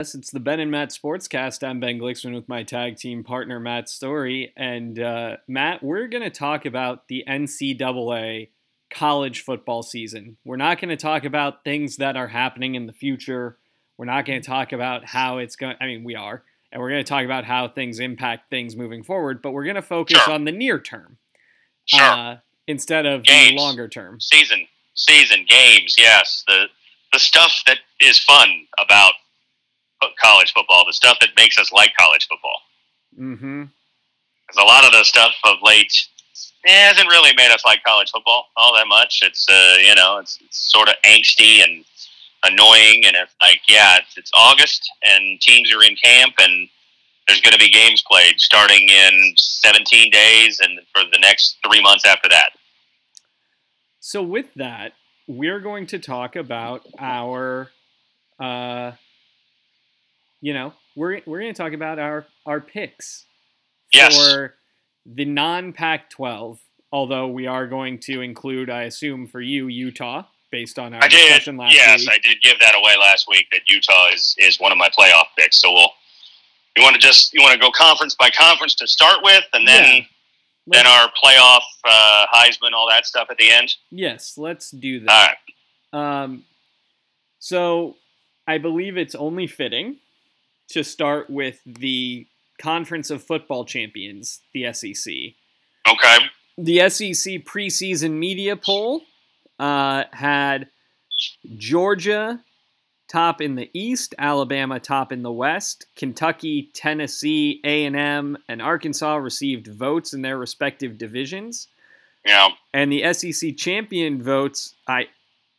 Yes, 0.00 0.14
it's 0.14 0.30
the 0.30 0.40
Ben 0.40 0.60
and 0.60 0.70
Matt 0.70 0.88
Sportscast. 0.88 1.62
I'm 1.62 1.78
Ben 1.78 1.98
Glicksman 1.98 2.34
with 2.34 2.48
my 2.48 2.62
tag 2.62 2.96
team 2.96 3.22
partner 3.22 3.60
Matt 3.60 3.86
Story, 3.86 4.50
and 4.56 4.98
uh, 4.98 5.36
Matt, 5.46 5.82
we're 5.82 6.06
going 6.08 6.22
to 6.22 6.30
talk 6.30 6.64
about 6.64 7.06
the 7.08 7.22
NCAA 7.28 8.48
college 8.88 9.42
football 9.42 9.82
season. 9.82 10.38
We're 10.42 10.56
not 10.56 10.80
going 10.80 10.88
to 10.88 10.96
talk 10.96 11.24
about 11.26 11.64
things 11.64 11.96
that 11.98 12.16
are 12.16 12.28
happening 12.28 12.76
in 12.76 12.86
the 12.86 12.94
future. 12.94 13.58
We're 13.98 14.06
not 14.06 14.24
going 14.24 14.40
to 14.40 14.46
talk 14.48 14.72
about 14.72 15.04
how 15.04 15.36
it's 15.36 15.54
going. 15.54 15.76
I 15.82 15.84
mean, 15.84 16.02
we 16.02 16.14
are, 16.14 16.44
and 16.72 16.80
we're 16.80 16.88
going 16.88 17.04
to 17.04 17.08
talk 17.08 17.26
about 17.26 17.44
how 17.44 17.68
things 17.68 18.00
impact 18.00 18.48
things 18.48 18.74
moving 18.76 19.02
forward. 19.02 19.42
But 19.42 19.50
we're 19.50 19.64
going 19.64 19.76
to 19.76 19.82
focus 19.82 20.16
Sure. 20.18 20.32
on 20.32 20.46
the 20.46 20.52
near 20.52 20.78
term 20.80 21.18
Sure. 21.84 22.00
uh, 22.00 22.36
instead 22.66 23.04
of 23.04 23.24
the 23.24 23.52
longer 23.52 23.86
term. 23.86 24.18
season, 24.18 24.66
season 24.94 25.44
games. 25.46 25.96
Yes, 25.98 26.42
the 26.48 26.68
the 27.12 27.18
stuff 27.18 27.60
that 27.66 27.80
is 28.00 28.18
fun 28.18 28.66
about 28.78 29.12
college 30.20 30.52
football, 30.52 30.84
the 30.86 30.92
stuff 30.92 31.18
that 31.20 31.30
makes 31.36 31.58
us 31.58 31.72
like 31.72 31.92
college 31.98 32.26
football. 32.28 32.60
Mm-hmm. 33.18 33.64
Because 34.46 34.62
a 34.62 34.66
lot 34.66 34.84
of 34.84 34.92
the 34.92 35.04
stuff 35.04 35.34
of 35.44 35.56
late 35.62 35.92
eh, 36.66 36.88
hasn't 36.88 37.08
really 37.08 37.32
made 37.36 37.50
us 37.50 37.64
like 37.64 37.82
college 37.84 38.10
football 38.10 38.46
all 38.56 38.74
that 38.76 38.86
much. 38.88 39.20
It's 39.22 39.46
uh, 39.48 39.76
you 39.80 39.94
know, 39.94 40.18
it's, 40.18 40.38
it's 40.42 40.70
sort 40.72 40.88
of 40.88 40.94
angsty 41.04 41.62
and 41.62 41.84
annoying, 42.44 43.04
and 43.04 43.16
it's 43.16 43.34
like, 43.42 43.60
yeah, 43.68 43.98
it's, 43.98 44.16
it's 44.16 44.30
August 44.34 44.90
and 45.04 45.40
teams 45.40 45.72
are 45.74 45.82
in 45.82 45.96
camp 45.96 46.34
and. 46.40 46.68
There's 47.28 47.42
going 47.42 47.52
to 47.52 47.60
be 47.60 47.70
games 47.70 48.02
played 48.10 48.40
starting 48.40 48.88
in 48.88 49.34
17 49.36 50.10
days 50.10 50.58
and 50.58 50.80
for 50.92 51.04
the 51.12 51.18
next 51.20 51.58
three 51.64 51.80
months 51.80 52.04
after 52.04 52.28
that. 52.28 52.50
So 54.00 54.20
with 54.20 54.52
that, 54.54 54.94
we're 55.28 55.60
going 55.60 55.86
to 55.88 56.00
talk 56.00 56.34
about 56.34 56.84
our, 56.98 57.70
uh, 58.40 58.92
you 60.40 60.54
know, 60.54 60.72
we're 60.96 61.20
we're 61.26 61.40
going 61.40 61.52
to 61.54 61.62
talk 61.62 61.72
about 61.72 61.98
our 61.98 62.26
our 62.46 62.60
picks 62.60 63.26
Yes. 63.92 64.16
for 64.16 64.54
the 65.06 65.24
non 65.24 65.72
Pac-12. 65.72 66.58
Although 66.92 67.28
we 67.28 67.46
are 67.46 67.66
going 67.68 67.98
to 68.00 68.20
include, 68.20 68.68
I 68.68 68.82
assume, 68.82 69.28
for 69.28 69.40
you 69.40 69.68
Utah, 69.68 70.24
based 70.50 70.76
on 70.78 70.92
our 70.92 71.02
I 71.04 71.06
did. 71.08 71.18
discussion 71.28 71.56
last 71.56 71.74
yes, 71.74 72.00
week. 72.00 72.10
I 72.10 72.18
did 72.18 72.42
give 72.42 72.58
that 72.60 72.74
away 72.74 72.94
last 73.00 73.26
week. 73.28 73.46
That 73.52 73.60
Utah 73.68 74.08
is 74.12 74.34
is 74.38 74.58
one 74.58 74.72
of 74.72 74.78
my 74.78 74.88
playoff 74.88 75.26
picks. 75.38 75.60
So 75.60 75.72
we'll. 75.72 75.90
You 76.76 76.84
want 76.84 76.94
to 76.94 77.00
just 77.00 77.32
you 77.34 77.42
want 77.42 77.52
to 77.54 77.58
go 77.58 77.70
conference 77.72 78.14
by 78.14 78.30
conference 78.30 78.74
to 78.76 78.86
start 78.86 79.18
with, 79.22 79.42
and 79.52 79.66
then 79.66 79.84
Yeah. 79.84 80.02
then 80.66 80.86
our 80.86 81.10
playoff 81.22 81.62
uh, 81.84 82.26
Heisman, 82.32 82.72
all 82.74 82.88
that 82.88 83.06
stuff 83.06 83.28
at 83.30 83.38
the 83.38 83.50
end. 83.50 83.74
Yes, 83.90 84.38
let's 84.38 84.70
do 84.70 85.00
that. 85.00 85.36
right. 85.92 86.22
Um, 86.22 86.44
so 87.40 87.96
I 88.46 88.58
believe 88.58 88.96
it's 88.96 89.14
only 89.14 89.46
fitting 89.46 89.96
to 90.70 90.82
start 90.84 91.30
with 91.30 91.60
the 91.64 92.26
Conference 92.60 93.10
of 93.10 93.22
Football 93.22 93.64
Champions, 93.64 94.40
the 94.52 94.72
SEC. 94.72 95.12
Okay. 95.88 96.18
The 96.58 96.88
SEC 96.90 97.44
preseason 97.44 98.12
media 98.18 98.56
poll 98.56 99.02
uh, 99.58 100.04
had 100.12 100.68
Georgia 101.56 102.40
top 103.08 103.40
in 103.40 103.56
the 103.56 103.70
East, 103.72 104.14
Alabama 104.18 104.78
top 104.78 105.10
in 105.10 105.22
the 105.22 105.32
West, 105.32 105.86
Kentucky, 105.96 106.70
Tennessee, 106.74 107.60
A&M, 107.64 108.36
and 108.48 108.62
Arkansas 108.62 109.16
received 109.16 109.66
votes 109.68 110.12
in 110.12 110.22
their 110.22 110.38
respective 110.38 110.96
divisions 110.98 111.66
Yeah. 112.24 112.48
and 112.72 112.92
the 112.92 113.12
SEC 113.12 113.56
champion 113.56 114.22
votes. 114.22 114.74
I 114.86 115.08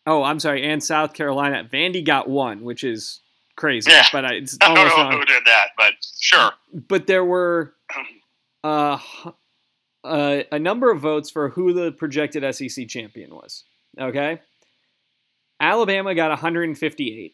oh, 0.08 0.24
I'm 0.24 0.40
sorry, 0.40 0.64
and 0.64 0.84
South 0.84 1.14
Carolina. 1.14 1.68
Vandy 1.72 2.04
got 2.06 2.30
one, 2.30 2.64
which 2.64 2.84
is 2.84 3.21
crazy, 3.56 3.92
Yeah. 3.92 4.06
but 4.12 4.26
I- 4.26 4.34
it's 4.36 4.58
I 4.62 4.74
don't 4.74 5.12
know 5.12 5.18
who 5.18 5.26
did 5.26 5.44
that, 5.46 5.68
but 5.78 5.94
sure. 6.20 6.52
But 6.74 7.08
there 7.08 7.26
were 7.26 7.74
uh, 8.64 8.98
uh, 10.04 10.44
a 10.52 10.60
number 10.60 10.92
of 10.92 11.00
votes 11.02 11.30
for 11.30 11.50
who 11.50 11.74
the 11.74 11.92
projected 11.92 12.44
SEC 12.56 12.88
champion 12.88 13.34
was. 13.36 13.64
Okay, 14.00 14.40
Alabama 15.60 16.16
got 16.16 16.30
158, 16.30 17.34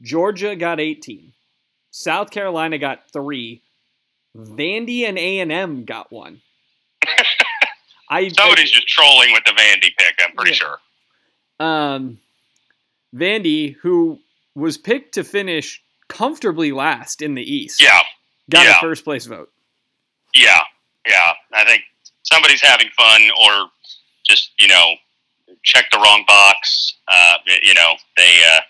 Georgia 0.00 0.56
got 0.56 0.80
18, 0.80 1.32
South 1.90 2.30
Carolina 2.30 2.78
got 2.78 3.10
three, 3.12 3.62
Vandy 4.36 5.06
and 5.08 5.18
A 5.18 5.40
and 5.40 5.52
M 5.52 5.84
got 5.84 6.10
one. 6.10 6.40
I 8.10 8.28
Somebody's 8.28 8.70
just 8.72 8.88
trolling 8.88 9.32
with 9.32 9.44
the 9.44 9.52
Vandy 9.52 9.90
pick. 9.96 10.14
I'm 10.24 10.34
pretty 10.34 10.52
Yeah. 10.52 10.56
sure. 10.56 10.78
um, 11.60 12.18
Vandy, 13.14 13.74
who 13.82 14.18
was 14.60 14.78
picked 14.78 15.14
to 15.14 15.24
finish 15.24 15.82
comfortably 16.08 16.70
last 16.72 17.22
in 17.22 17.34
the 17.34 17.42
East, 17.42 17.80
Yeah. 17.82 18.00
got 18.48 18.66
a 18.66 18.74
first 18.80 19.04
place 19.04 19.26
vote. 19.26 19.50
Yeah. 20.34 20.60
Yeah. 21.06 21.32
I 21.52 21.64
think 21.64 21.82
somebody's 22.22 22.60
having 22.60 22.88
fun 22.96 23.22
or 23.42 23.70
just 24.28 24.52
you 24.60 24.68
know 24.68 24.94
check 25.64 25.86
the 25.90 25.98
wrong 25.98 26.24
box. 26.26 26.94
Uh, 27.08 27.34
you 27.62 27.74
know 27.74 27.94
they. 28.16 28.42
Uh, 28.54 28.60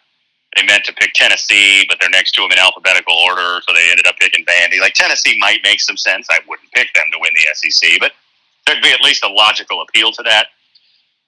they 0.57 0.65
meant 0.65 0.83
to 0.83 0.93
pick 0.93 1.13
Tennessee, 1.15 1.85
but 1.89 1.99
they're 2.01 2.11
next 2.11 2.33
to 2.33 2.43
them 2.43 2.51
in 2.51 2.59
alphabetical 2.59 3.15
order, 3.15 3.63
so 3.65 3.73
they 3.73 3.89
ended 3.89 4.05
up 4.09 4.17
picking 4.19 4.45
Vandy. 4.45 4.81
Like 4.81 4.95
Tennessee 4.95 5.39
might 5.39 5.61
make 5.63 5.81
some 5.81 5.97
sense. 5.97 6.27
I 6.29 6.41
wouldn't 6.49 6.69
pick 6.73 6.93
them 6.95 7.05
to 7.13 7.19
win 7.21 7.31
the 7.35 7.55
SEC, 7.71 8.01
but 8.01 8.11
there'd 8.67 8.83
be 8.83 8.91
at 8.91 9.01
least 9.01 9.23
a 9.23 9.29
logical 9.29 9.81
appeal 9.81 10.11
to 10.11 10.25
that. 10.25 10.49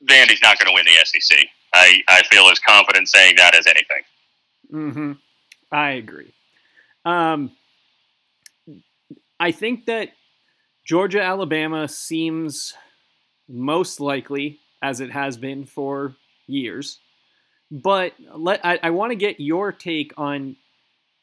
Vandy's 0.05 0.43
not 0.43 0.59
going 0.59 0.67
to 0.67 0.75
win 0.75 0.85
the 0.87 0.99
SEC. 1.05 1.39
I, 1.73 2.03
I 2.09 2.23
feel 2.33 2.47
as 2.49 2.59
confident 2.59 3.09
saying 3.09 3.37
that 3.37 3.55
as 3.55 3.69
anything. 3.69 4.03
Hmm 4.73 5.13
I 5.71 5.91
agree. 5.93 6.33
Um, 7.05 7.53
I 9.39 9.53
think 9.53 9.87
that 9.87 10.11
Georgia 10.85 11.23
Alabama 11.23 11.89
seems 11.89 12.75
most 13.49 14.01
likely, 14.01 14.61
as 14.83 15.01
it 15.01 15.11
has 15.13 15.37
been 15.37 15.65
for 15.65 16.17
years. 16.47 16.99
But 17.71 18.13
let 18.35 18.65
I, 18.65 18.79
I 18.83 18.91
want 18.91 19.13
to 19.13 19.17
get 19.17 19.41
your 19.41 19.73
take 19.73 20.13
on 20.17 20.57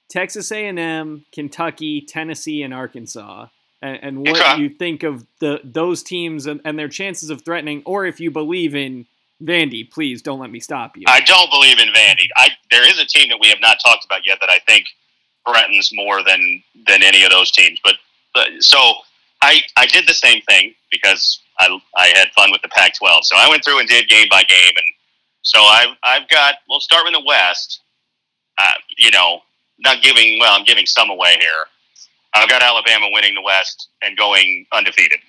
Texas 0.09 0.51
A&M, 0.51 1.25
Kentucky, 1.31 2.01
Tennessee, 2.01 2.63
and 2.63 2.73
Arkansas, 2.73 3.47
and, 3.81 3.99
and 4.01 4.19
what 4.27 4.41
Okay. 4.41 4.61
you 4.61 4.69
think 4.69 5.03
of 5.03 5.25
the 5.39 5.59
those 5.63 6.01
teams 6.01 6.47
and, 6.47 6.59
and 6.65 6.77
their 6.79 6.87
chances 6.87 7.29
of 7.29 7.43
threatening, 7.43 7.83
or 7.85 8.05
if 8.05 8.19
you 8.19 8.31
believe 8.31 8.75
in 8.75 9.05
Vandy. 9.41 9.89
Please 9.89 10.21
don't 10.21 10.39
let 10.39 10.51
me 10.51 10.59
stop 10.59 10.97
you. 10.97 11.03
I 11.07 11.21
don't 11.21 11.49
believe 11.51 11.79
in 11.79 11.89
Vandy. 11.89 12.27
I 12.35 12.49
there 12.71 12.87
is 12.87 12.99
a 12.99 13.05
team 13.05 13.29
that 13.29 13.39
we 13.39 13.47
have 13.47 13.61
not 13.61 13.79
talked 13.83 14.05
about 14.05 14.25
yet 14.25 14.39
that 14.41 14.49
I 14.49 14.59
think 14.67 14.85
threatens 15.47 15.89
more 15.93 16.23
than 16.23 16.63
than 16.87 17.03
any 17.03 17.23
of 17.23 17.31
those 17.31 17.51
teams. 17.51 17.79
But, 17.83 17.95
but 18.33 18.47
so 18.59 18.77
I 19.41 19.61
I 19.77 19.85
did 19.87 20.07
the 20.07 20.13
same 20.13 20.41
thing 20.43 20.73
because 20.91 21.39
I 21.59 21.77
I 21.95 22.07
had 22.15 22.29
fun 22.35 22.51
with 22.51 22.61
the 22.61 22.69
Pac-12. 22.69 23.23
So 23.23 23.35
I 23.37 23.49
went 23.49 23.63
through 23.63 23.79
and 23.79 23.87
did 23.87 24.07
game 24.07 24.27
by 24.29 24.43
game, 24.43 24.73
and 24.75 24.93
so 25.41 25.59
I've 25.59 25.95
I've 26.03 26.29
got. 26.29 26.55
We'll 26.67 26.79
start 26.79 27.07
in 27.07 27.13
the 27.13 27.23
West. 27.25 27.81
Uh, 28.57 28.73
you 28.97 29.11
know, 29.11 29.41
not 29.79 30.01
giving 30.01 30.39
well, 30.39 30.57
I'm 30.57 30.65
giving 30.65 30.85
some 30.85 31.09
away 31.09 31.37
here. 31.39 31.65
I've 32.33 32.49
got 32.49 32.61
Alabama 32.61 33.07
winning 33.11 33.33
the 33.33 33.41
West 33.41 33.87
and 34.03 34.17
going 34.17 34.65
undefeated 34.71 35.19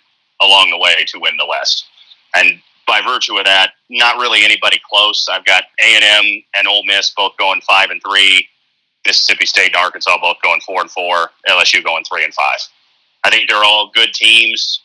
along 0.40 0.70
the 0.70 0.78
way 0.78 1.04
to 1.06 1.18
win 1.18 1.36
the 1.36 1.46
West. 1.46 1.86
And 2.34 2.60
by 2.90 3.00
virtue 3.02 3.38
of 3.38 3.44
that, 3.44 3.70
not 3.88 4.16
really 4.16 4.44
anybody 4.44 4.80
close. 4.90 5.28
I've 5.30 5.44
got 5.44 5.64
A 5.78 5.94
and 5.94 6.04
M 6.04 6.42
and 6.56 6.66
Ole 6.66 6.84
Miss 6.86 7.12
both 7.16 7.36
going 7.38 7.60
five 7.60 7.90
and 7.90 8.02
three. 8.02 8.46
Mississippi 9.06 9.46
State 9.46 9.68
and 9.68 9.76
Arkansas 9.76 10.18
both 10.20 10.36
going 10.42 10.60
four 10.60 10.80
and 10.80 10.90
four. 10.90 11.30
LSU 11.48 11.82
going 11.84 12.02
three 12.04 12.24
and 12.24 12.34
five. 12.34 12.58
I 13.22 13.30
think 13.30 13.48
they're 13.48 13.62
all 13.64 13.92
good 13.94 14.12
teams. 14.12 14.80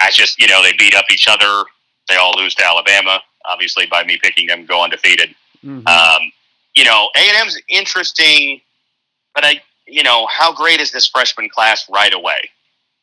I 0.00 0.10
just, 0.12 0.38
you 0.40 0.46
know, 0.46 0.62
they 0.62 0.72
beat 0.78 0.94
up 0.94 1.06
each 1.12 1.26
other. 1.28 1.64
They 2.08 2.14
all 2.14 2.32
lose 2.38 2.54
to 2.54 2.64
Alabama, 2.64 3.20
obviously 3.44 3.86
by 3.86 4.04
me 4.04 4.18
picking 4.22 4.46
them 4.46 4.64
go 4.64 4.82
undefeated. 4.84 5.34
Mhm. 5.66 5.86
Um, 5.88 6.32
you 6.74 6.84
know, 6.84 7.10
A 7.16 7.18
and 7.18 7.36
M's 7.38 7.60
interesting, 7.68 8.60
but 9.34 9.44
I, 9.44 9.60
you 9.86 10.04
know, 10.04 10.26
how 10.26 10.52
great 10.52 10.80
is 10.80 10.92
this 10.92 11.08
freshman 11.08 11.48
class 11.48 11.84
right 11.88 12.14
away? 12.14 12.38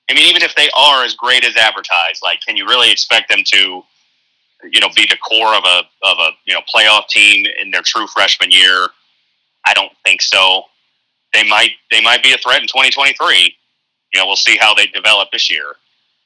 I 0.10 0.14
mean, 0.14 0.30
even 0.30 0.42
if 0.44 0.56
they 0.56 0.70
are 0.78 1.04
as 1.04 1.16
great 1.16 1.44
as 1.44 1.58
advertised, 1.58 2.22
like, 2.24 2.40
can 2.42 2.56
you 2.56 2.66
really 2.66 2.92
expect 2.92 3.30
them 3.30 3.44
to, 3.44 3.84
you 4.64 4.80
know, 4.80 4.90
be 4.96 5.06
the 5.08 5.18
core 5.18 5.56
of 5.56 5.64
a 5.64 5.80
of 6.04 6.18
a 6.20 6.30
you 6.46 6.54
know 6.54 6.62
playoff 6.74 7.08
team 7.08 7.46
in 7.62 7.72
their 7.72 7.82
true 7.84 8.08
freshman 8.08 8.52
year? 8.52 8.88
I 9.66 9.74
don't 9.74 9.92
think 10.04 10.22
so. 10.22 10.64
They 11.34 11.44
might 11.44 11.72
they 11.92 12.02
might 12.02 12.24
be 12.24 12.34
a 12.34 12.38
threat 12.38 12.62
in 12.62 12.68
2023. 12.68 13.56
You 14.14 14.20
know, 14.20 14.28
we'll 14.28 14.36
see 14.36 14.58
how 14.58 14.74
they 14.74 14.88
develop 14.88 15.30
this 15.32 15.52
year, 15.52 15.66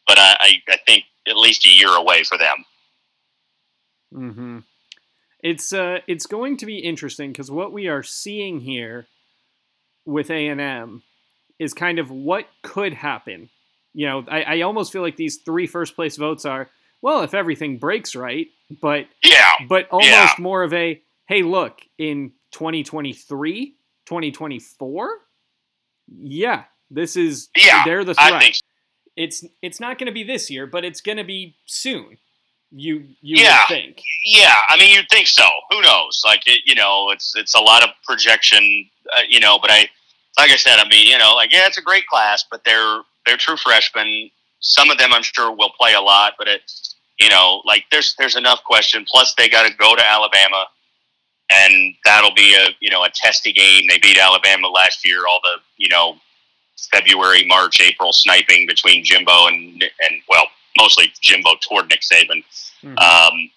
but 0.08 0.20
I 0.20 0.36
I, 0.40 0.50
I 0.70 0.78
think 0.86 1.06
at 1.28 1.38
least 1.38 1.66
a 1.66 1.70
year 1.70 1.90
away 1.90 2.24
for 2.24 2.38
them. 2.38 2.66
hmm 4.14 4.60
It's 5.42 5.74
uh, 5.74 6.00
it's 6.08 6.26
going 6.26 6.58
to 6.58 6.66
be 6.66 6.80
interesting 6.80 7.32
because 7.32 7.52
what 7.52 7.72
we 7.74 7.88
are 7.88 8.04
seeing 8.04 8.60
here 8.62 9.08
with 10.06 10.30
A 10.32 10.48
and 10.48 10.62
M 10.62 11.04
is 11.60 11.74
kind 11.74 12.00
of 12.00 12.10
what 12.10 12.48
could 12.64 12.94
happen. 12.94 13.50
You 13.94 14.08
know, 14.08 14.26
I, 14.28 14.44
I 14.44 14.62
almost 14.62 14.92
feel 14.92 15.02
like 15.02 15.16
these 15.16 15.38
three 15.38 15.68
first 15.68 15.96
place 15.96 16.18
votes 16.18 16.46
are 16.46 16.70
well, 17.02 17.22
if 17.24 17.34
everything 17.34 17.78
breaks 17.78 18.16
right, 18.16 18.48
but 18.82 19.08
Yeah, 19.24 19.52
but 19.68 19.88
almost 19.90 20.10
Yeah. 20.12 20.36
more 20.40 20.64
of 20.64 20.74
a 20.74 21.02
hey, 21.28 21.44
look 21.44 21.82
in 21.98 22.32
2023, 22.52 23.76
2024. 24.06 25.10
Yeah, 26.22 26.64
this 26.90 27.16
is 27.16 27.50
Yeah, 27.56 27.84
they're 27.86 28.04
the 28.04 28.14
threat. 28.16 28.34
I 28.34 28.40
think. 28.40 28.56
so. 28.56 28.62
It's 29.16 29.44
it's 29.62 29.80
not 29.80 29.98
going 29.98 30.08
to 30.08 30.14
be 30.14 30.24
this 30.24 30.50
year, 30.50 30.66
but 30.66 30.86
it's 30.86 31.02
going 31.02 31.18
to 31.18 31.24
be 31.24 31.56
soon. 31.66 32.18
You 32.72 33.08
you 33.22 33.44
Yeah. 33.44 33.60
would 33.70 33.76
think. 33.76 34.02
Yeah, 34.26 34.56
I 34.70 34.78
mean, 34.78 34.96
you'd 34.96 35.10
think 35.10 35.28
so. 35.28 35.44
Who 35.72 35.82
knows? 35.82 36.22
Like, 36.26 36.44
it, 36.48 36.62
you 36.66 36.76
know, 36.76 37.10
it's 37.12 37.36
it's 37.36 37.54
a 37.56 37.60
lot 37.60 37.84
of 37.84 37.90
projection, 38.06 38.90
uh, 39.18 39.22
you 39.28 39.40
know. 39.40 39.58
But 39.60 39.72
I, 39.72 39.90
like 40.38 40.52
I 40.52 40.56
said, 40.56 40.80
I 40.80 40.88
mean, 40.88 41.08
you 41.08 41.18
know, 41.18 41.34
like 41.36 41.52
yeah, 41.52 41.68
it's 41.68 41.78
a 41.78 41.82
great 41.82 42.08
class, 42.08 42.44
but 42.50 42.64
they're 42.64 43.02
they're 43.26 43.38
true 43.38 43.58
freshmen. 43.58 44.30
Some 44.62 44.90
of 44.92 44.98
them, 44.98 45.14
I'm 45.14 45.24
sure, 45.24 45.52
will 45.56 45.72
play 45.80 45.94
a 45.94 46.02
lot, 46.02 46.34
but 46.38 46.48
it, 46.48 46.62
you 47.20 47.30
know, 47.30 47.62
like 47.66 47.86
there's 47.92 48.16
there's 48.18 48.36
enough 48.36 48.64
question. 48.64 49.06
Plus, 49.10 49.34
they 49.38 49.50
got 49.50 49.68
to 49.68 49.74
go 49.76 49.96
to 49.96 50.06
Alabama, 50.06 50.66
and 51.52 51.94
that'll 52.06 52.34
be 52.34 52.56
a 52.56 52.70
you 52.80 52.90
know 52.90 53.04
a 53.04 53.10
testy 53.14 53.52
game. 53.54 53.84
They 53.90 53.98
beat 54.00 54.18
Alabama 54.18 54.68
last 54.68 55.06
year. 55.06 55.20
All 55.28 55.40
the 55.44 55.60
you 55.78 55.90
know 55.90 56.18
February, 56.92 57.46
March, 57.46 57.82
April 57.82 58.14
sniping 58.14 58.68
between 58.68 59.04
Jimbo 59.04 59.48
and 59.48 59.84
and 59.84 60.22
well, 60.30 60.46
mostly 60.78 61.12
Jimbo 61.22 61.52
toward 61.68 61.90
Nick 61.90 62.02
Saban 62.02 62.44
Mhm. 62.84 62.98
um, 62.98 63.52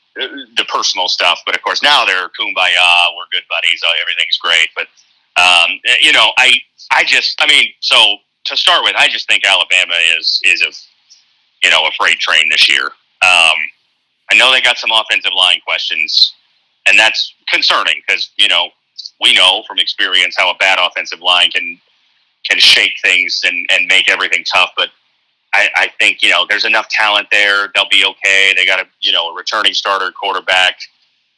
the 0.57 0.65
personal 0.69 1.09
stuff. 1.09 1.41
But 1.47 1.55
of 1.55 1.63
course, 1.63 1.83
now 1.83 2.05
they're 2.05 2.29
kumbaya. 2.31 3.07
We're 3.17 3.27
good 3.31 3.45
buddies. 3.49 3.81
uh, 3.87 3.93
Everything's 4.03 4.37
great. 4.39 4.69
But 4.75 4.89
um, 5.41 5.79
you 6.01 6.13
know, 6.13 6.33
I 6.39 6.55
I 6.91 7.05
just 7.05 7.41
I 7.41 7.47
mean, 7.47 7.73
so 7.81 8.17
to 8.47 8.57
start 8.57 8.83
with, 8.85 8.95
I 8.97 9.07
just 9.09 9.29
think 9.29 9.45
Alabama 9.47 9.95
is 10.19 10.41
is 10.45 10.63
a 10.63 10.73
you 11.65 11.71
know 11.71 11.87
a 11.87 11.93
freight 11.93 12.19
train 12.19 12.49
this 12.51 12.69
year. 12.69 12.91
Um, 13.23 13.57
I 14.31 14.35
know 14.37 14.51
they 14.53 14.61
got 14.61 14.79
some 14.79 14.91
offensive 14.93 15.33
line 15.37 15.61
questions, 15.65 16.35
and 16.89 16.99
that's 16.99 17.35
concerning 17.49 18.03
because 18.07 18.31
you 18.37 18.49
know 18.49 18.69
we 19.21 19.35
know 19.35 19.63
from 19.69 19.79
experience 19.79 20.35
how 20.39 20.51
a 20.51 20.57
bad 20.57 20.79
offensive 20.81 21.21
line 21.21 21.51
can 21.51 21.79
can 22.49 22.59
shake 22.59 22.95
things 23.03 23.41
and, 23.45 23.67
and 23.71 23.87
make 23.87 24.09
everything 24.11 24.45
tough. 24.53 24.71
But 24.77 24.89
I, 25.55 25.69
I 25.77 25.89
think 26.01 26.23
you 26.23 26.31
know 26.31 26.47
there's 26.49 26.65
enough 26.65 26.89
talent 26.89 27.29
there. 27.31 27.69
They'll 27.75 27.89
be 27.91 28.05
okay. 28.05 28.53
They 28.57 28.67
got 28.67 28.81
a 28.81 28.87
you 29.01 29.13
know 29.13 29.29
a 29.31 29.35
returning 29.37 29.75
starter 29.75 30.11
quarterback. 30.13 30.77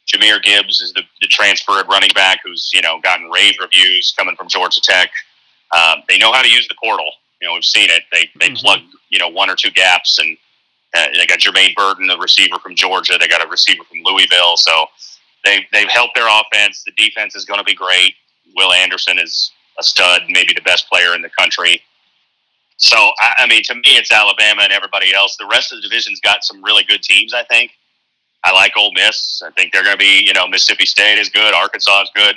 Jahmyr 0.07 0.41
Gibbs 0.43 0.81
is 0.81 0.93
the, 0.93 1.01
the 1.21 1.27
transfer 1.27 1.79
at 1.79 1.87
running 1.87 2.11
back 2.15 2.39
who's 2.45 2.69
you 2.73 2.81
know 2.81 2.99
gotten 3.01 3.29
rave 3.29 3.55
reviews 3.59 4.13
coming 4.17 4.35
from 4.35 4.47
Georgia 4.47 4.81
Tech. 4.81 5.11
Um, 5.75 6.03
they 6.07 6.17
know 6.17 6.31
how 6.31 6.41
to 6.43 6.49
use 6.49 6.67
the 6.67 6.75
portal. 6.81 7.11
You 7.41 7.47
know 7.47 7.53
we've 7.55 7.65
seen 7.65 7.89
it. 7.89 8.03
They 8.11 8.29
they 8.39 8.49
Mhm. 8.49 8.57
plug 8.57 8.79
you 9.09 9.19
know 9.19 9.27
one 9.27 9.49
or 9.49 9.55
two 9.55 9.71
gaps 9.71 10.19
and 10.19 10.37
uh, 10.95 11.07
they 11.17 11.25
got 11.25 11.39
Jermaine 11.39 11.75
Burton, 11.75 12.07
the 12.07 12.17
receiver 12.17 12.57
from 12.59 12.75
Georgia. 12.75 13.17
They 13.19 13.27
got 13.27 13.45
a 13.45 13.49
receiver 13.49 13.83
from 13.83 13.99
Louisville. 14.03 14.57
So 14.57 14.87
they 15.43 15.65
they've 15.71 15.89
helped 15.89 16.15
their 16.15 16.27
offense. 16.27 16.83
The 16.83 16.91
defense 16.97 17.35
is 17.35 17.45
going 17.45 17.59
to 17.59 17.63
be 17.63 17.75
great. 17.75 18.13
Will 18.55 18.71
Anderson 18.73 19.19
is 19.19 19.51
a 19.79 19.83
stud, 19.83 20.23
maybe 20.29 20.53
the 20.53 20.61
best 20.61 20.89
player 20.89 21.13
in 21.13 21.21
the 21.21 21.29
country. 21.37 21.81
So 22.77 22.97
I, 22.97 23.33
I 23.39 23.47
mean, 23.47 23.63
to 23.63 23.75
me, 23.75 23.81
it's 23.97 24.11
Alabama 24.11 24.63
and 24.63 24.73
everybody 24.73 25.13
else. 25.13 25.35
The 25.37 25.47
rest 25.47 25.71
of 25.71 25.77
the 25.77 25.87
division's 25.87 26.19
got 26.21 26.43
some 26.43 26.63
really 26.63 26.83
good 26.83 27.01
teams. 27.01 27.33
I 27.33 27.43
think. 27.43 27.71
I 28.43 28.53
like 28.53 28.73
Ole 28.77 28.93
Miss. 28.93 29.41
I 29.43 29.49
think 29.51 29.73
they're 29.73 29.83
going 29.83 29.95
to 29.95 29.99
be. 29.99 30.23
You 30.23 30.33
know, 30.33 30.47
Mississippi 30.47 30.85
State 30.85 31.17
is 31.17 31.29
good. 31.29 31.55
Arkansas 31.55 32.03
is 32.03 32.11
good. 32.15 32.35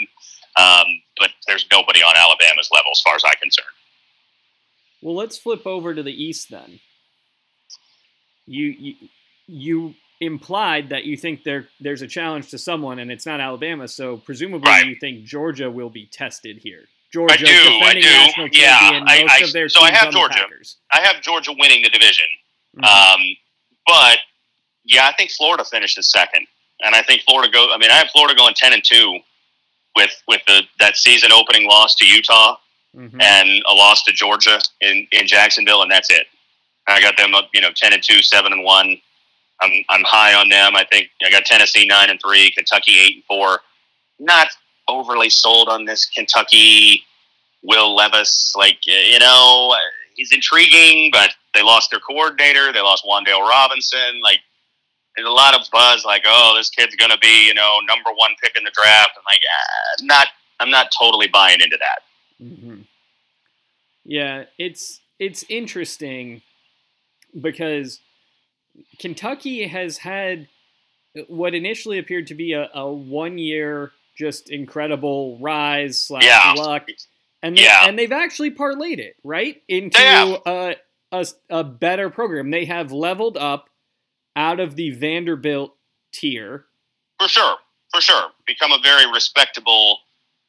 Um, 0.56 0.86
but 1.18 1.30
there's 1.46 1.66
nobody 1.70 2.00
on 2.00 2.16
Alabama's 2.16 2.70
level 2.72 2.90
as 2.92 3.00
far 3.02 3.14
as 3.14 3.22
I'm 3.26 3.34
concerned. 3.42 3.66
Well, 5.02 5.14
let's 5.14 5.38
flip 5.38 5.66
over 5.66 5.94
to 5.94 6.02
the 6.02 6.12
East 6.12 6.50
then. 6.50 6.80
You 8.48 8.66
you, 8.66 8.94
you 9.46 9.94
implied 10.20 10.88
that 10.88 11.04
you 11.04 11.16
think 11.16 11.44
there 11.44 11.68
there's 11.80 12.02
a 12.02 12.06
challenge 12.08 12.50
to 12.50 12.58
someone, 12.58 12.98
and 12.98 13.10
it's 13.12 13.26
not 13.26 13.40
Alabama. 13.40 13.86
So 13.88 14.16
presumably, 14.16 14.68
Right. 14.68 14.86
you 14.86 14.96
think 14.96 15.24
Georgia 15.24 15.70
will 15.70 15.90
be 15.90 16.06
tested 16.06 16.58
here. 16.58 16.88
Georgia, 17.12 17.34
I 17.34 17.36
do, 17.36 17.44
I 17.46 17.78
defending 17.78 18.02
do. 18.02 18.08
national 18.10 18.48
Yeah, 18.52 18.78
champion, 18.80 19.04
I- 19.08 19.20
most 19.22 19.30
I- 19.32 19.44
of 19.44 19.52
their 19.52 19.68
so 19.68 19.80
I 19.80 19.90
have 19.92 20.12
Georgia. 20.12 20.34
Packers. 20.40 20.76
I 20.92 21.00
have 21.06 21.22
Georgia 21.22 21.52
winning 21.58 21.82
the 21.82 21.88
division. 21.90 22.26
Mhm. 22.76 22.84
Um, 22.84 23.36
but 23.86 24.18
yeah, 24.84 25.06
I 25.06 25.12
think 25.12 25.30
Florida 25.30 25.64
finishes 25.64 26.10
second, 26.10 26.46
and 26.82 26.94
I 26.94 27.02
think 27.02 27.22
Florida 27.22 27.50
go. 27.50 27.72
I 27.72 27.78
mean, 27.78 27.90
I 27.90 27.94
have 27.94 28.10
Florida 28.10 28.34
going 28.34 28.54
ten 28.54 28.72
and 28.72 28.82
two 28.84 29.20
with 29.96 30.22
with 30.26 30.42
the 30.46 30.62
that 30.80 30.96
season 30.96 31.32
opening 31.32 31.66
loss 31.68 31.94
to 31.96 32.06
Utah 32.06 32.56
Mhm. 32.96 33.22
and 33.22 33.62
a 33.66 33.72
loss 33.74 34.02
to 34.04 34.12
Georgia 34.12 34.60
in 34.80 35.06
in 35.12 35.26
Jacksonville, 35.26 35.82
and 35.82 35.90
that's 35.90 36.10
it. 36.10 36.26
I 36.88 37.00
got 37.00 37.16
them 37.16 37.34
up, 37.34 37.50
you 37.52 37.60
know, 37.60 37.70
ten 37.74 37.92
and 37.92 38.02
two, 38.02 38.22
seven 38.22 38.52
and 38.52 38.64
one. 38.64 38.96
I'm 39.60 39.72
I'm 39.88 40.02
high 40.04 40.34
on 40.34 40.48
them. 40.48 40.76
I 40.76 40.84
think 40.90 41.10
I 41.24 41.30
got 41.30 41.44
Tennessee 41.44 41.86
nine 41.86 42.10
and 42.10 42.20
three, 42.20 42.50
Kentucky 42.52 42.98
eight 42.98 43.14
and 43.16 43.24
four. 43.24 43.60
Not 44.18 44.48
overly 44.88 45.30
sold 45.30 45.68
on 45.68 45.84
this 45.84 46.06
Kentucky 46.06 47.04
Will 47.62 47.94
Levis. 47.94 48.54
Like 48.56 48.78
you 48.86 49.18
know, 49.18 49.74
he's 50.14 50.32
intriguing, 50.32 51.10
but 51.12 51.30
they 51.54 51.62
lost 51.62 51.90
their 51.90 52.00
coordinator. 52.00 52.72
They 52.72 52.80
lost 52.80 53.04
Wan'Dale 53.04 53.40
Robinson. 53.48 54.20
Like 54.22 54.40
there's 55.16 55.28
a 55.28 55.32
lot 55.32 55.54
of 55.54 55.66
buzz. 55.72 56.04
Like 56.04 56.22
oh, 56.26 56.54
this 56.56 56.70
kid's 56.70 56.94
gonna 56.96 57.18
be 57.18 57.46
you 57.46 57.54
know 57.54 57.78
number 57.86 58.10
one 58.14 58.30
pick 58.42 58.56
in 58.56 58.64
the 58.64 58.72
draft. 58.72 59.10
And 59.16 59.24
like 59.26 59.40
not 60.02 60.28
I'm 60.60 60.70
not 60.70 60.92
totally 60.98 61.28
buying 61.28 61.60
into 61.60 61.78
that. 61.78 62.44
hmm 62.44 62.82
Yeah, 64.04 64.44
it's 64.58 65.00
it's 65.18 65.44
interesting 65.48 66.42
because 67.40 68.00
Kentucky 68.98 69.66
has 69.66 69.98
had 69.98 70.48
what 71.28 71.54
initially 71.54 71.98
appeared 71.98 72.26
to 72.28 72.34
be 72.34 72.52
a, 72.52 72.68
a 72.74 72.90
one 72.90 73.38
year 73.38 73.92
just 74.16 74.50
incredible 74.50 75.38
rise 75.40 75.98
slash 75.98 76.24
Yeah. 76.24 76.52
luck, 76.56 76.88
and 77.42 77.56
they, 77.56 77.62
Yeah. 77.62 77.86
and 77.88 77.98
they've 77.98 78.12
actually 78.12 78.50
parlayed 78.50 78.98
it 78.98 79.16
right 79.22 79.62
into 79.68 79.98
a, 80.46 80.76
a 81.12 81.26
a 81.48 81.64
better 81.64 82.10
program. 82.10 82.50
They 82.50 82.64
have 82.66 82.92
leveled 82.92 83.36
up 83.36 83.70
out 84.36 84.60
of 84.60 84.76
the 84.76 84.90
Vanderbilt 84.90 85.74
tier. 86.12 86.66
For 87.20 87.28
sure, 87.28 87.56
for 87.92 88.00
sure. 88.00 88.30
Become 88.46 88.72
a 88.72 88.78
very 88.82 89.10
respectable 89.10 89.98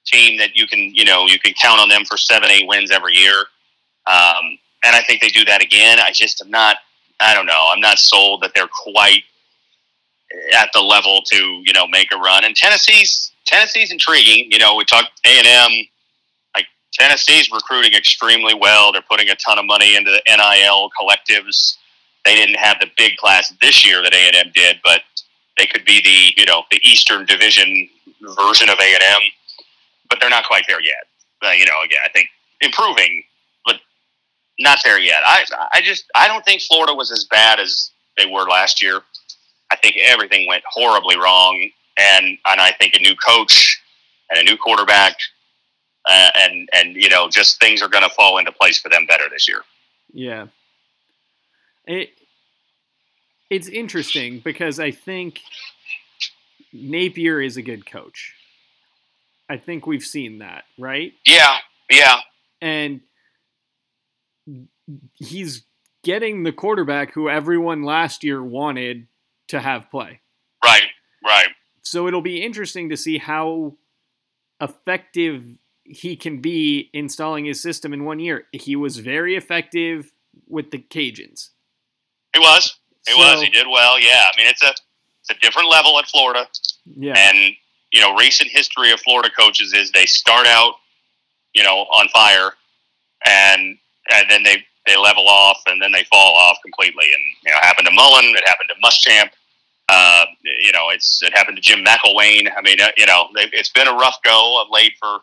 team 0.05 0.37
that 0.39 0.55
you 0.55 0.67
can, 0.67 0.91
you 0.93 1.05
know, 1.05 1.25
you 1.25 1.39
can 1.39 1.53
count 1.53 1.79
on 1.79 1.89
them 1.89 2.05
for 2.05 2.17
seven, 2.17 2.49
eight 2.49 2.67
wins 2.67 2.91
every 2.91 3.13
year. 3.15 3.45
Um, 4.07 4.57
and 4.83 4.95
I 4.95 5.01
think 5.01 5.21
they 5.21 5.29
do 5.29 5.45
that 5.45 5.61
again. 5.61 5.99
I 5.99 6.11
just 6.11 6.41
am 6.41 6.49
not. 6.49 6.77
I 7.19 7.33
don't 7.33 7.45
know. 7.45 7.69
I'm 7.71 7.81
not 7.81 7.99
sold 7.99 8.41
that 8.41 8.51
they're 8.55 8.67
quite 8.67 9.23
at 10.55 10.69
the 10.73 10.81
level 10.81 11.21
to, 11.31 11.63
you 11.65 11.73
know, 11.73 11.87
make 11.87 12.13
a 12.13 12.17
run. 12.17 12.45
And 12.45 12.55
Tennessee's 12.55 13.31
Tennessee's 13.45 13.91
intriguing. 13.91 14.51
You 14.51 14.59
know, 14.59 14.75
we 14.75 14.85
talked 14.85 15.09
A 15.25 15.29
and 15.29 15.47
M. 15.47 15.87
Like 16.55 16.67
Tennessee's 16.93 17.51
recruiting 17.51 17.93
extremely 17.93 18.53
well. 18.53 18.91
They're 18.91 19.01
putting 19.09 19.29
a 19.29 19.35
ton 19.35 19.57
of 19.57 19.65
money 19.65 19.95
into 19.95 20.11
the 20.11 20.21
NIL 20.27 20.89
collectives. 20.99 21.75
They 22.25 22.35
didn't 22.35 22.57
have 22.57 22.77
the 22.79 22.87
big 22.97 23.17
class 23.17 23.51
this 23.61 23.85
year 23.85 24.03
that 24.03 24.13
A 24.13 24.27
and 24.27 24.35
M 24.35 24.51
did, 24.53 24.77
but 24.83 25.01
they 25.57 25.65
could 25.65 25.83
be 25.83 26.01
the 26.01 26.41
you 26.41 26.45
know 26.45 26.63
the 26.71 26.79
Eastern 26.83 27.25
Division 27.25 27.89
version 28.21 28.69
of 28.69 28.77
A 28.79 28.93
and 28.93 29.03
M, 29.03 29.21
but 30.09 30.19
they're 30.19 30.29
not 30.29 30.45
quite 30.45 30.63
there 30.67 30.81
yet. 30.81 31.07
Uh, 31.41 31.51
you 31.51 31.65
know, 31.65 31.81
again, 31.83 31.99
I 32.05 32.09
think 32.09 32.29
improving, 32.61 33.23
not 34.59 34.79
there 34.83 34.99
yet. 34.99 35.21
I 35.25 35.45
I 35.73 35.81
just 35.81 36.05
I 36.15 36.27
don't 36.27 36.43
think 36.45 36.61
Florida 36.61 36.93
was 36.93 37.11
as 37.11 37.25
bad 37.25 37.59
as 37.59 37.91
they 38.17 38.25
were 38.25 38.43
last 38.43 38.81
year. 38.81 39.01
I 39.71 39.75
think 39.77 39.95
everything 39.97 40.47
went 40.47 40.63
horribly 40.69 41.17
wrong, 41.17 41.69
and 41.97 42.25
and 42.45 42.61
I 42.61 42.71
think 42.71 42.93
a 42.95 42.99
new 42.99 43.15
coach 43.15 43.81
and 44.29 44.39
a 44.39 44.43
new 44.43 44.57
quarterback, 44.57 45.15
uh, 46.07 46.29
and 46.39 46.69
and 46.73 46.95
you 46.95 47.09
know 47.09 47.29
just 47.29 47.59
things 47.59 47.81
are 47.81 47.89
going 47.89 48.03
to 48.03 48.09
fall 48.09 48.37
into 48.37 48.51
place 48.51 48.79
for 48.79 48.89
them 48.89 49.05
better 49.05 49.25
this 49.29 49.47
year. 49.47 49.61
Yeah. 50.13 50.47
It 51.85 52.09
it's 53.49 53.67
interesting 53.67 54.41
because 54.43 54.79
I 54.79 54.91
think 54.91 55.39
Napier 56.71 57.41
is 57.41 57.57
a 57.57 57.61
good 57.61 57.85
coach. 57.85 58.35
I 59.49 59.57
think 59.57 59.87
we've 59.87 60.03
seen 60.03 60.39
that, 60.39 60.65
right? 60.77 61.13
Yeah, 61.25 61.57
yeah, 61.89 62.17
And 62.61 63.01
he's 65.15 65.63
getting 66.03 66.43
the 66.43 66.51
quarterback 66.51 67.13
who 67.13 67.29
everyone 67.29 67.83
last 67.83 68.23
year 68.23 68.41
wanted 68.43 69.07
to 69.49 69.59
have 69.59 69.89
play. 69.91 70.21
right, 70.63 70.83
right. 71.23 71.47
So 71.81 72.07
it'll 72.07 72.21
be 72.21 72.41
interesting 72.43 72.89
to 72.89 72.97
see 72.97 73.17
how 73.17 73.75
effective 74.61 75.43
he 75.83 76.15
can 76.15 76.39
be 76.39 76.89
installing 76.93 77.45
his 77.45 77.61
system 77.61 77.93
in 77.93 78.05
one 78.05 78.19
year. 78.19 78.45
He 78.51 78.75
was 78.75 78.97
very 78.97 79.35
effective 79.35 80.11
with 80.47 80.69
the 80.71 80.77
Cajuns. 80.77 81.49
He 82.33 82.39
was. 82.39 82.75
He 83.07 83.13
was. 83.15 83.41
He 83.41 83.49
did 83.49 83.65
well. 83.67 83.99
Yeah. 83.99 84.23
I 84.31 84.37
mean, 84.37 84.47
it's 84.47 84.61
a 84.61 84.69
it's 85.21 85.31
a 85.31 85.39
different 85.41 85.69
level 85.69 85.97
at 85.97 86.05
Florida, 86.07 86.47
Yeah. 86.85 87.13
and 87.17 87.53
you 87.91 87.99
know, 88.01 88.15
recent 88.15 88.51
history 88.51 88.91
of 88.91 88.99
Florida 89.01 89.29
coaches 89.37 89.73
is 89.73 89.91
they 89.91 90.05
start 90.05 90.45
out, 90.45 90.75
you 91.55 91.63
know, 91.63 91.79
on 91.91 92.07
fire, 92.09 92.51
and 93.25 93.77
and 94.13 94.29
then 94.29 94.43
they 94.43 94.63
they 94.85 94.97
level 94.97 95.27
off, 95.27 95.61
and 95.67 95.81
then 95.81 95.91
they 95.91 96.03
fall 96.05 96.35
off 96.35 96.57
completely. 96.63 97.05
And 97.05 97.23
you 97.45 97.51
know, 97.51 97.57
happened 97.61 97.87
to 97.87 97.93
Mullen. 97.93 98.25
It 98.25 98.47
happened 98.47 98.69
to 98.69 98.87
Muschamp. 98.87 99.29
Uh, 99.89 100.25
you 100.61 100.71
know, 100.71 100.89
it's 100.89 101.21
it 101.23 101.33
happened 101.35 101.57
to 101.57 101.61
Jim 101.61 101.83
McElwain. 101.83 102.51
I 102.55 102.61
mean, 102.61 102.79
uh, 102.81 102.89
you 102.97 103.05
know, 103.05 103.27
it's 103.35 103.69
been 103.69 103.87
a 103.87 103.93
rough 103.93 104.17
go 104.23 104.61
of 104.61 104.67
late 104.71 104.93
for 104.99 105.19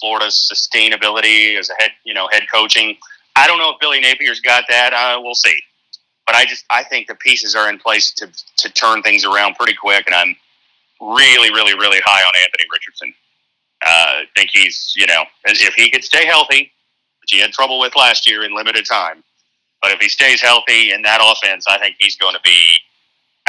Florida's 0.00 0.48
sustainability 0.52 1.58
as 1.58 1.70
a 1.70 1.74
head, 1.80 1.90
you 2.04 2.14
know, 2.14 2.28
head 2.30 2.44
coaching. 2.52 2.96
I 3.34 3.46
don't 3.46 3.58
know 3.58 3.70
if 3.70 3.80
Billy 3.80 4.00
Napier's 4.00 4.40
got 4.40 4.64
that. 4.68 4.92
Uh, 4.92 5.20
we'll 5.20 5.34
see. 5.34 5.58
But 6.26 6.36
I 6.36 6.44
just 6.44 6.64
I 6.70 6.82
think 6.84 7.06
the 7.06 7.14
pieces 7.14 7.54
are 7.54 7.68
in 7.68 7.78
place 7.78 8.12
to 8.14 8.28
to 8.58 8.72
turn 8.72 9.02
things 9.02 9.24
around 9.24 9.54
pretty 9.54 9.74
quick, 9.74 10.04
and 10.06 10.14
I'm 10.14 10.36
really, 11.00 11.50
really, 11.50 11.74
really 11.74 12.00
high 12.04 12.22
on 12.22 12.32
Anthony 12.42 12.64
Richardson. 12.72 13.14
Uh, 13.84 13.88
I 13.88 14.24
think 14.34 14.50
he's 14.52 14.92
you 14.96 15.06
know 15.06 15.24
if 15.44 15.74
he 15.74 15.90
could 15.90 16.02
stay 16.02 16.26
healthy, 16.26 16.72
which 17.26 17.36
he 17.36 17.40
had 17.42 17.52
trouble 17.52 17.78
with 17.80 17.94
last 17.96 18.28
year 18.28 18.44
in 18.44 18.54
limited 18.54 18.86
time, 18.86 19.22
but 19.82 19.90
if 19.92 19.98
he 20.00 20.08
stays 20.08 20.40
healthy 20.40 20.92
in 20.92 21.02
that 21.02 21.20
offense, 21.22 21.64
I 21.68 21.78
think 21.78 21.96
he's 21.98 22.16
going 22.16 22.34
to 22.34 22.40
be 22.44 22.56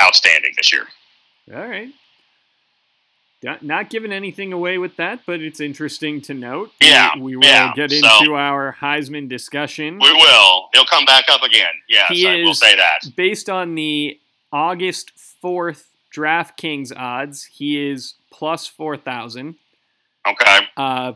outstanding 0.02 0.52
this 0.58 0.74
year. 0.74 0.84
All 1.54 1.68
right. 1.68 1.90
Not 3.62 3.92
giving 3.92 4.12
anything 4.12 4.52
away 4.52 4.80
with 4.80 4.96
that, 4.98 5.20
but 5.28 5.42
it's 5.42 5.60
interesting 5.60 6.22
to 6.22 6.34
note. 6.34 6.72
Yeah, 6.82 7.12
we, 7.16 7.22
we 7.22 7.38
will 7.38 7.44
yeah. 7.46 7.72
get 7.76 7.94
into 7.94 8.10
So- 8.26 8.36
our 8.36 8.76
Heisman 8.82 9.30
discussion. 9.30 10.00
We 10.02 10.12
will. 10.12 10.70
He'll 10.74 10.86
come 10.86 11.06
back 11.06 11.26
up 11.30 11.44
again. 11.44 11.72
Yes, 11.88 12.10
He 12.10 12.28
I 12.28 12.38
will 12.44 12.56
say 12.56 12.76
that. 12.76 13.16
Based 13.16 13.48
on 13.48 13.76
the 13.76 14.20
August 14.52 15.12
fourth 15.40 15.88
DraftKings 16.14 16.92
odds, 16.98 17.44
he 17.46 17.80
is 17.90 18.16
plus 18.32 18.66
four 18.66 18.98
thousand. 18.98 19.56
Okay. 20.28 20.68
Uh, 20.76 21.14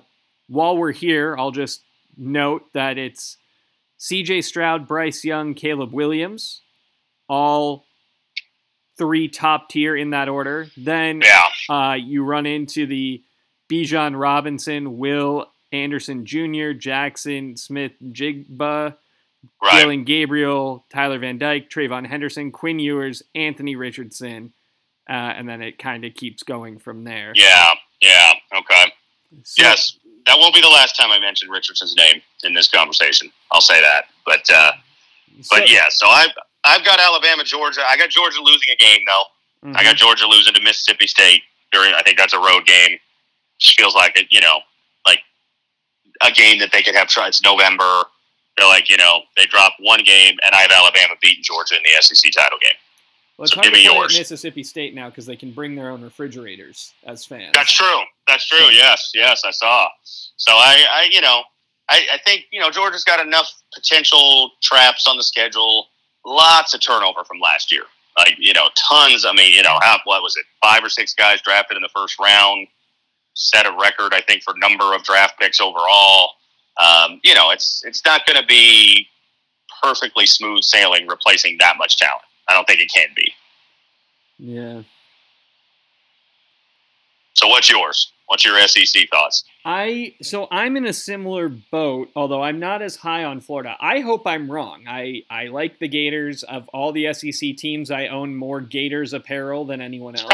while 0.47 0.77
we're 0.77 0.91
here, 0.91 1.35
I'll 1.37 1.51
just 1.51 1.81
note 2.21 2.71
that 2.73 2.97
it's 2.97 3.37
C.J. 3.97 4.41
Stroud, 4.41 4.87
Bryce 4.87 5.23
Young, 5.25 5.53
Caleb 5.53 5.93
Williams, 5.93 6.61
all 7.27 7.85
three 8.97 9.27
top 9.27 9.69
tier 9.69 9.95
in 9.95 10.11
that 10.11 10.29
order. 10.29 10.67
Then 10.77 11.21
Yeah. 11.21 11.47
uh, 11.69 11.93
you 11.93 12.23
run 12.23 12.45
into 12.45 12.85
the 12.85 13.23
Bijan 13.71 14.19
Robinson, 14.19 14.97
Will 14.97 15.49
Anderson 15.71 16.25
Jr., 16.25 16.71
Jackson 16.73 17.55
Smith 17.57 17.93
Jigba, 18.03 18.95
Right. 19.61 19.81
Dillon 19.81 20.03
Gabriel, 20.03 20.85
Tyler 20.91 21.17
Van 21.17 21.39
Dyke, 21.39 21.67
TreVeyon 21.69 22.05
Henderson, 22.05 22.51
Quinn 22.51 22.77
Ewers, 22.77 23.23
Anthony 23.33 23.75
Richardson, 23.75 24.53
uh, 25.09 25.13
and 25.13 25.49
then 25.49 25.63
it 25.63 25.79
kind 25.79 26.05
of 26.05 26.13
keeps 26.13 26.43
going 26.43 26.77
from 26.77 27.05
there. 27.05 27.31
Yeah. 27.35 27.73
Yeah. 28.01 28.33
Okay. 28.53 28.93
So- 29.43 29.63
yes. 29.63 29.97
That 30.25 30.37
won't 30.37 30.53
be 30.53 30.61
the 30.61 30.67
last 30.69 30.95
time 30.95 31.11
I 31.11 31.19
mention 31.19 31.49
Richardson's 31.49 31.95
name 31.95 32.21
in 32.43 32.53
this 32.53 32.67
conversation. 32.69 33.31
I'll 33.51 33.61
say 33.61 33.81
that. 33.81 34.05
But 34.25 34.47
uh, 34.53 34.71
so- 35.41 35.57
but 35.57 35.69
yeah. 35.69 35.85
So 35.89 36.07
I've 36.07 36.31
I've 36.63 36.85
got 36.85 36.99
Alabama, 36.99 37.43
Georgia. 37.43 37.81
I 37.87 37.97
got 37.97 38.09
Georgia 38.09 38.39
losing 38.41 38.69
a 38.71 38.75
game 38.75 39.01
though. 39.07 39.69
Mhm. 39.69 39.77
I 39.77 39.83
got 39.83 39.95
Georgia 39.95 40.27
losing 40.27 40.53
to 40.53 40.61
Mississippi 40.61 41.07
State 41.07 41.41
during. 41.71 41.93
I 41.93 42.01
think 42.03 42.17
that's 42.17 42.33
a 42.33 42.39
road 42.39 42.65
game. 42.65 42.99
Just 43.59 43.79
feels 43.79 43.95
like 43.95 44.17
it. 44.19 44.27
You 44.29 44.41
know, 44.41 44.59
like 45.07 45.19
a 46.23 46.31
game 46.31 46.59
that 46.59 46.71
they 46.71 46.81
could 46.83 46.95
have. 46.95 47.07
Tried. 47.07 47.29
It's 47.29 47.41
November. 47.43 48.03
They're 48.57 48.67
like, 48.67 48.89
you 48.89 48.97
know, 48.97 49.21
they 49.37 49.45
drop 49.45 49.73
one 49.79 50.03
game, 50.03 50.37
and 50.45 50.53
I 50.53 50.61
have 50.61 50.71
Alabama 50.71 51.15
beating 51.21 51.43
Georgia 51.43 51.75
in 51.77 51.83
the 51.83 52.01
SEC 52.01 52.31
title 52.31 52.59
game. 52.61 52.77
Well, 53.41 53.45
it's 53.45 53.53
So 53.53 53.61
hard 53.61 53.73
to 53.73 53.79
me 53.79 53.87
play 53.87 53.97
at. 53.97 54.13
Mississippi 54.19 54.61
State 54.61 54.93
now 54.93 55.09
because 55.09 55.25
they 55.25 55.35
can 55.35 55.51
bring 55.51 55.73
their 55.73 55.89
own 55.89 56.03
refrigerators 56.03 56.93
as 57.07 57.25
fans. 57.25 57.53
That's 57.55 57.73
true. 57.73 58.01
That's 58.27 58.47
true. 58.47 58.67
Yes, 58.69 59.09
yes, 59.15 59.41
I 59.43 59.49
saw. 59.49 59.89
So 60.37 60.51
I, 60.51 60.85
I 60.91 61.09
you 61.11 61.21
know, 61.21 61.41
I, 61.89 62.05
I 62.13 62.17
think 62.23 62.45
you 62.51 62.59
know 62.59 62.69
Georgia's 62.69 63.03
got 63.03 63.19
enough 63.19 63.51
potential 63.73 64.51
traps 64.61 65.07
on 65.07 65.17
the 65.17 65.23
schedule. 65.23 65.87
Lots 66.23 66.75
of 66.75 66.81
turnover 66.81 67.23
from 67.23 67.39
last 67.39 67.71
year. 67.71 67.81
Like 68.15 68.35
you 68.37 68.53
know, 68.53 68.69
tons. 68.75 69.25
I 69.25 69.33
mean, 69.33 69.55
you 69.55 69.63
know, 69.63 69.79
how, 69.81 69.97
what 70.03 70.21
was 70.21 70.37
it? 70.37 70.45
Five 70.63 70.83
or 70.83 70.89
six 70.89 71.15
guys 71.15 71.41
drafted 71.41 71.77
in 71.77 71.81
the 71.81 71.89
first 71.95 72.19
round. 72.19 72.67
Set 73.33 73.65
a 73.65 73.71
record, 73.71 74.13
I 74.13 74.21
think, 74.21 74.43
for 74.43 74.53
number 74.57 74.93
of 74.93 75.01
draft 75.03 75.39
picks 75.39 75.59
overall. 75.59 76.33
Um, 76.79 77.19
you 77.23 77.33
know, 77.33 77.49
it's 77.49 77.83
it's 77.87 78.05
not 78.05 78.23
going 78.27 78.39
to 78.39 78.45
be 78.45 79.07
perfectly 79.81 80.27
smooth 80.27 80.61
sailing 80.61 81.07
replacing 81.07 81.57
that 81.59 81.79
much 81.79 81.97
talent. 81.97 82.21
I 82.49 82.53
don't 82.53 82.65
think 82.65 82.81
it 82.81 82.91
can 82.93 83.07
be. 83.15 83.31
Yeah. 84.37 84.81
So 87.33 87.47
what's 87.47 87.69
yours? 87.69 88.11
What's 88.27 88.45
your 88.45 88.59
SEC 88.67 89.09
thoughts? 89.09 89.43
I 89.65 90.15
so 90.21 90.47
I'm 90.51 90.77
in 90.77 90.85
a 90.85 90.93
similar 90.93 91.49
boat, 91.49 92.09
although 92.15 92.41
I'm 92.41 92.59
not 92.59 92.81
as 92.81 92.95
high 92.95 93.23
on 93.23 93.41
Florida. 93.41 93.75
I 93.79 93.99
hope 93.99 94.25
I'm 94.25 94.49
wrong. 94.51 94.85
I 94.87 95.23
I 95.29 95.47
like 95.47 95.79
the 95.79 95.87
Gators. 95.87 96.43
Of 96.43 96.67
all 96.69 96.91
the 96.91 97.13
SEC 97.13 97.57
teams, 97.57 97.91
I 97.91 98.07
own 98.07 98.35
more 98.35 98.61
Gators 98.61 99.13
apparel 99.13 99.65
than 99.65 99.81
anyone 99.81 100.15
else. 100.19 100.31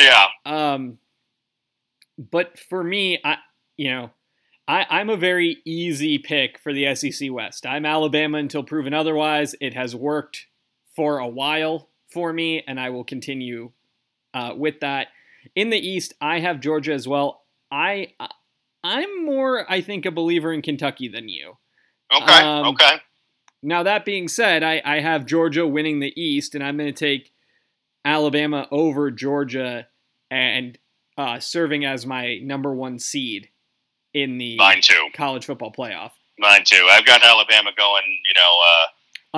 Yeah. 0.00 0.26
um, 0.44 0.98
but 2.18 2.58
for 2.58 2.82
me, 2.84 3.18
I 3.24 3.36
you 3.76 3.90
know, 3.90 4.10
I 4.68 4.86
I'm 4.90 5.10
a 5.10 5.16
very 5.16 5.58
easy 5.64 6.18
pick 6.18 6.58
for 6.58 6.72
the 6.72 6.94
SEC 6.94 7.30
West. 7.32 7.66
I'm 7.66 7.86
Alabama 7.86 8.38
until 8.38 8.62
proven 8.62 8.94
otherwise. 8.94 9.54
It 9.60 9.74
has 9.74 9.94
worked 9.96 10.46
for 10.96 11.18
a 11.18 11.28
while 11.28 11.88
for 12.10 12.32
me, 12.32 12.64
and 12.66 12.80
I 12.80 12.90
will 12.90 13.04
continue 13.04 13.70
uh, 14.34 14.54
with 14.56 14.80
that. 14.80 15.08
In 15.54 15.70
the 15.70 15.78
East, 15.78 16.14
I 16.20 16.40
have 16.40 16.60
Georgia 16.60 16.92
as 16.92 17.06
well. 17.06 17.42
I 17.70 18.14
I'm 18.82 19.24
more, 19.24 19.70
I 19.70 19.80
think, 19.80 20.06
a 20.06 20.10
believer 20.10 20.52
in 20.52 20.62
Kentucky 20.62 21.08
than 21.08 21.28
you. 21.28 21.58
Okay. 22.14 22.40
Um, 22.40 22.66
okay. 22.68 23.00
Now 23.62 23.82
that 23.82 24.04
being 24.04 24.28
said, 24.28 24.62
I, 24.62 24.80
I 24.84 25.00
have 25.00 25.26
Georgia 25.26 25.66
winning 25.66 26.00
the 26.00 26.12
East, 26.20 26.54
and 26.54 26.62
I'm 26.62 26.76
going 26.76 26.92
to 26.92 26.98
take 26.98 27.32
Alabama 28.04 28.68
over 28.70 29.10
Georgia 29.10 29.88
and 30.30 30.78
uh, 31.18 31.40
serving 31.40 31.84
as 31.84 32.06
my 32.06 32.38
number 32.42 32.72
one 32.72 32.98
seed 32.98 33.48
in 34.14 34.38
the 34.38 34.56
Mine 34.56 34.80
too. 34.82 35.08
college 35.14 35.46
football 35.46 35.72
playoff. 35.72 36.12
Mine 36.38 36.62
too. 36.64 36.86
I've 36.90 37.06
got 37.06 37.24
Alabama 37.24 37.70
going, 37.76 38.04
you 38.06 38.34
know, 38.34 38.40
uh, 38.40 38.86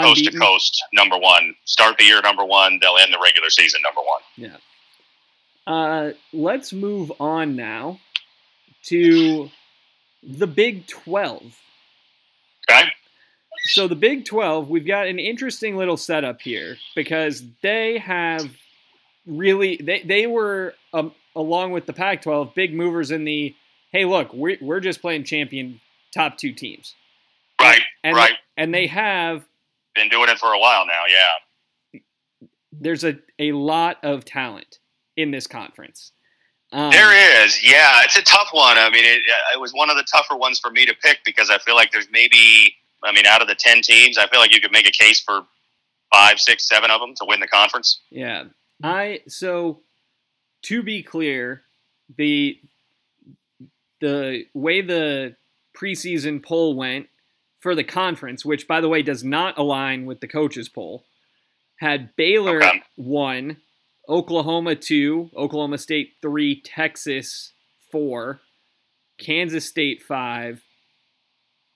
coast 0.03 0.25
to 0.25 0.39
coast, 0.39 0.83
number 0.93 1.17
one. 1.19 1.55
Start 1.65 1.97
the 1.99 2.05
year 2.05 2.21
number 2.23 2.45
one. 2.45 2.79
They'll 2.81 2.97
end 3.01 3.13
the 3.13 3.19
regular 3.23 3.51
season 3.51 3.81
number 3.83 4.01
one. 4.01 4.21
Yeah. 5.67 5.73
Uh, 5.73 6.13
let's 6.33 6.73
move 6.73 7.13
on 7.21 7.57
now 7.57 8.01
to 8.85 9.51
the 10.23 10.47
Big 10.47 10.87
12. 10.87 11.43
Okay. 12.71 12.89
So 13.65 13.89
the 13.89 13.97
Big 13.97 14.25
12, 14.25 14.69
we've 14.71 14.87
got 14.87 15.07
an 15.09 15.19
interesting 15.19 15.77
little 15.77 15.97
setup 15.97 16.41
here 16.41 16.77
because 16.95 17.43
they 17.63 17.99
have 17.99 18.51
really 19.27 19.77
they 19.77 20.03
they 20.03 20.27
were 20.27 20.75
um, 20.95 21.13
along 21.37 21.73
with 21.73 21.85
the 21.85 21.93
Pac-12 21.93 22.55
big 22.55 22.73
movers 22.75 23.11
in 23.11 23.25
the 23.25 23.55
hey 23.93 24.07
look 24.07 24.33
we're 24.33 24.57
we're 24.63 24.81
just 24.81 25.03
playing 25.03 25.23
champion 25.25 25.83
top 26.15 26.39
two 26.39 26.53
teams 26.55 26.95
Right. 27.61 27.83
and 28.03 28.17
right. 28.17 28.33
and 28.57 28.73
they 28.73 28.87
have 28.87 29.45
Been 29.95 30.09
doing 30.09 30.29
it 30.29 30.39
for 30.39 30.53
a 30.53 30.59
while 30.59 30.87
now. 30.87 31.03
Yeah. 31.09 32.01
there's 32.73 33.05
a 33.05 33.19
a 33.39 33.53
lot 33.53 33.97
of 34.05 34.25
talent 34.25 34.79
in 35.17 35.31
this 35.31 35.47
conference. 35.47 36.13
Um, 36.71 36.91
There 36.91 37.45
is. 37.45 37.63
Yeah. 37.65 38.03
It's 38.05 38.17
a 38.17 38.23
tough 38.23 38.49
one. 38.53 38.77
I 38.77 38.91
mean, 38.91 39.05
it, 39.05 39.23
it 39.55 39.61
was 39.61 39.73
one 39.73 39.91
of 39.91 39.97
the 39.97 40.05
tougher 40.05 40.37
ones 40.37 40.59
for 40.61 40.71
me 40.71 40.85
to 40.87 40.95
pick 41.03 41.19
because 41.25 41.51
I 41.51 41.59
feel 41.59 41.75
like 41.75 41.91
there's 41.93 42.09
maybe, 42.13 42.75
I 43.03 43.11
mean, 43.13 43.25
out 43.27 43.41
of 43.41 43.49
the 43.49 43.55
10 43.55 43.81
teams, 43.83 44.19
I 44.19 44.27
feel 44.29 44.39
like 44.39 44.53
you 44.55 44.61
could 44.61 44.71
make 44.73 44.87
a 44.87 44.93
case 44.93 45.19
for 45.19 45.43
five, 46.13 46.39
six, 46.39 46.69
seven 46.69 46.91
of 46.91 47.01
them 47.01 47.15
to 47.17 47.25
win 47.27 47.41
the 47.41 47.49
conference. 47.49 48.01
Yeah. 48.11 48.45
I 48.83 49.21
so 49.27 49.81
to 50.63 50.83
be 50.83 51.03
clear, 51.03 51.63
the 52.17 52.61
the 54.01 54.45
way 54.55 54.81
the 54.83 55.35
preseason 55.77 56.43
poll 56.45 56.77
went 56.77 57.09
for 57.61 57.75
the 57.75 57.85
conference, 57.85 58.45
which 58.45 58.69
by 58.69 58.81
the 58.81 58.89
way 58.89 59.03
does 59.03 59.25
not 59.25 59.59
align 59.59 60.07
with 60.07 60.21
the 60.21 60.29
coaches 60.29 60.69
poll, 60.69 61.05
had 61.77 62.15
Baylor 62.17 62.63
Okay. 62.63 62.83
one, 62.97 63.59
Oklahoma 64.09 64.75
two, 64.77 65.31
Oklahoma 65.37 65.79
State 65.79 66.15
three, 66.23 66.61
Texas 66.61 67.53
four, 67.91 68.41
Kansas 69.19 69.67
State 69.67 70.03
five, 70.03 70.63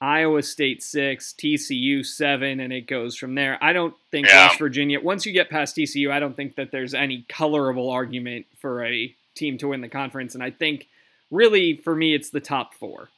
Iowa 0.01 0.43
State 0.43 0.83
six, 0.83 1.33
TCU 1.33 2.05
seven, 2.05 2.59
and 2.61 2.73
it 2.73 2.87
goes 2.89 3.17
from 3.17 3.35
there. 3.35 3.59
I 3.63 3.73
don't 3.73 3.95
think 4.11 4.27
Yeah. 4.27 4.49
West 4.49 4.59
Virginia. 4.59 5.01
Once 5.01 5.25
you 5.27 5.33
get 5.33 5.49
past 5.51 5.77
TCU, 5.77 6.11
I 6.11 6.19
don't 6.21 6.37
think 6.37 6.57
that 6.57 6.71
there's 6.73 6.95
any 6.95 7.25
colorable 7.29 7.89
argument 7.91 8.47
for 8.61 8.85
a 8.85 9.15
team 9.35 9.59
to 9.59 9.69
win 9.69 9.81
the 9.81 9.89
conference. 9.89 10.35
And 10.35 10.43
I 10.43 10.51
think 10.51 10.89
really 11.31 11.77
for 11.77 11.95
me, 11.95 12.15
it's 12.15 12.31
the 12.31 12.41
top 12.41 12.75
four. 12.75 13.11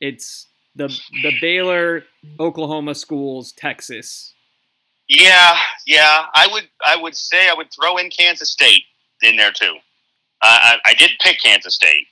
It's 0.00 0.46
the 0.74 0.88
the 1.22 1.32
Baylor, 1.40 2.04
Oklahoma 2.40 2.94
schools, 2.94 3.52
Texas. 3.52 4.34
Yeah, 5.08 5.58
yeah. 5.86 6.26
I 6.34 6.48
would, 6.50 6.68
I 6.86 6.96
would 6.96 7.14
say 7.14 7.48
I 7.48 7.54
would 7.54 7.68
throw 7.72 7.98
in 7.98 8.08
Kansas 8.08 8.50
State 8.50 8.84
in 9.22 9.36
there 9.36 9.52
too. 9.52 9.76
I, 10.42 10.78
I, 10.86 10.90
I 10.90 10.94
did 10.94 11.10
pick 11.20 11.40
Kansas 11.42 11.74
State, 11.74 12.06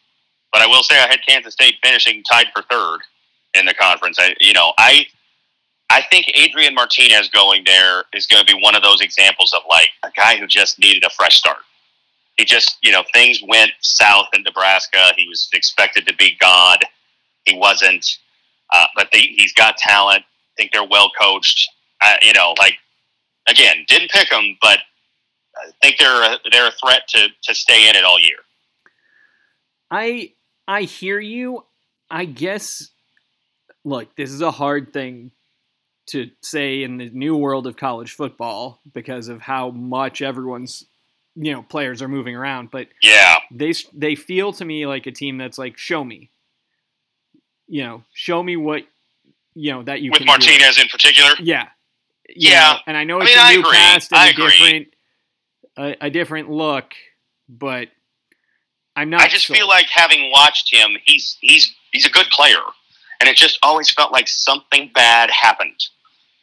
but 0.53 0.61
I 0.61 0.67
will 0.67 0.83
say 0.83 0.97
I 0.97 1.09
had 1.09 1.21
Kansas 1.27 1.55
State 1.55 1.77
finishing 1.83 2.23
tied 2.31 2.49
for 2.55 2.63
third 2.63 3.01
in 3.55 3.65
the 3.65 3.75
conference. 3.75 4.19
I, 4.21 4.35
you 4.41 4.53
know, 4.53 4.73
I, 4.77 5.07
I 5.89 6.03
think 6.03 6.31
Adrian 6.35 6.75
Martinez 6.75 7.29
going 7.31 7.65
there 7.65 8.05
is 8.13 8.27
going 8.27 8.45
to 8.45 8.55
be 8.55 8.61
one 8.61 8.75
of 8.75 8.83
those 8.83 9.01
examples 9.01 9.53
of 9.55 9.63
like 9.69 9.89
a 10.05 10.11
guy 10.15 10.37
who 10.37 10.47
just 10.47 10.79
needed 10.79 11.05
a 11.05 11.11
fresh 11.11 11.37
start. 11.37 11.63
He 12.37 12.45
just, 12.45 12.77
you 12.83 12.93
know, 12.93 13.03
things 13.13 13.43
went 13.47 13.73
south 13.81 14.27
in 14.35 14.43
Nebraska. 14.43 15.13
He 15.17 15.27
was 15.27 15.49
expected 15.53 16.07
to 16.07 16.15
be 16.17 16.37
God. 16.41 16.85
He 17.45 17.57
wasn't, 17.57 18.07
uh, 18.73 18.87
but 18.97 19.09
they, 19.13 19.21
he's 19.21 19.53
got 19.53 19.77
talent. 19.77 20.23
I 20.23 20.53
think 20.57 20.73
they're 20.73 20.85
well 20.85 21.11
coached. 21.21 21.69
Uh, 22.03 22.15
you 22.23 22.33
know, 22.33 22.55
like 22.59 22.77
again, 23.49 23.85
didn't 23.89 24.11
pick 24.11 24.31
them, 24.31 24.57
but 24.61 24.79
I 25.57 25.71
think 25.83 25.99
they're 25.99 26.35
a, 26.35 26.39
they're 26.51 26.69
a 26.69 26.73
threat 26.73 27.03
to 27.09 27.29
to 27.45 27.55
stay 27.55 27.89
in 27.89 27.97
it 27.97 28.05
all 28.05 28.19
year. 28.19 28.39
I 29.91 30.33
I 30.67 30.83
hear 30.83 31.19
you. 31.19 31.65
I 32.11 32.25
guess 32.25 32.91
look, 33.85 34.15
this 34.17 34.31
is 34.31 34.41
a 34.41 34.51
hard 34.51 34.93
thing 34.93 35.33
to 36.11 36.31
say 36.43 36.83
in 36.83 36.97
the 36.97 37.09
new 37.11 37.37
world 37.37 37.67
of 37.67 37.77
college 37.77 38.13
football 38.13 38.81
because 38.93 39.29
of 39.29 39.41
how 39.41 39.71
much 39.71 40.23
everyone's 40.23 40.85
you 41.37 41.53
know 41.53 41.63
players 41.63 42.03
are 42.03 42.09
moving 42.09 42.35
around 42.35 42.71
but 42.73 42.89
yeah 43.01 43.37
they 43.53 43.73
they 43.95 44.17
feel 44.17 44.53
to 44.53 44.65
me 44.65 44.87
like 44.87 45.07
a 45.07 45.13
team 45.13 45.39
that's 45.39 45.57
like 45.57 45.79
show 45.79 46.03
me 46.03 46.29
you 47.71 47.83
know 47.83 48.03
show 48.13 48.43
me 48.43 48.57
what 48.57 48.85
you 49.55 49.73
know 49.73 49.83
that 49.83 50.03
you 50.03 50.11
with 50.11 50.25
Martinez 50.27 50.77
do. 50.77 50.83
in 50.83 50.89
particular? 50.89 51.31
Yeah. 51.41 51.69
Yeah. 52.29 52.61
know, 52.61 52.79
and 52.87 52.97
I 52.97 53.05
know 53.05 53.21
it's 53.21 53.31
I 53.37 53.51
mean, 53.51 53.61
a 53.61 53.63
new 53.63 53.71
cast 53.71 54.13
and 54.13 54.21
I 54.21 54.27
a 54.27 54.31
agree. 54.31 54.45
different 54.51 54.89
a, 55.77 56.07
a, 56.07 56.11
different 56.11 56.51
look 56.51 56.95
but 57.49 57.89
I'm 58.95 59.11
not 59.11 59.23
I 59.23 59.29
just 59.29 59.47
feel 59.47 59.67
like 59.67 59.87
having 59.87 60.31
watched 60.31 60.73
him 60.73 60.91
he's 61.05 61.39
he's 61.41 61.75
he's 61.93 62.07
a 62.07 62.11
good 62.11 62.27
player. 62.29 62.61
And 63.21 63.29
it 63.29 63.37
just 63.37 63.59
always 63.63 63.91
felt 63.91 64.13
like 64.13 64.29
something 64.29 64.91
bad 64.95 65.31
happened. 65.31 65.79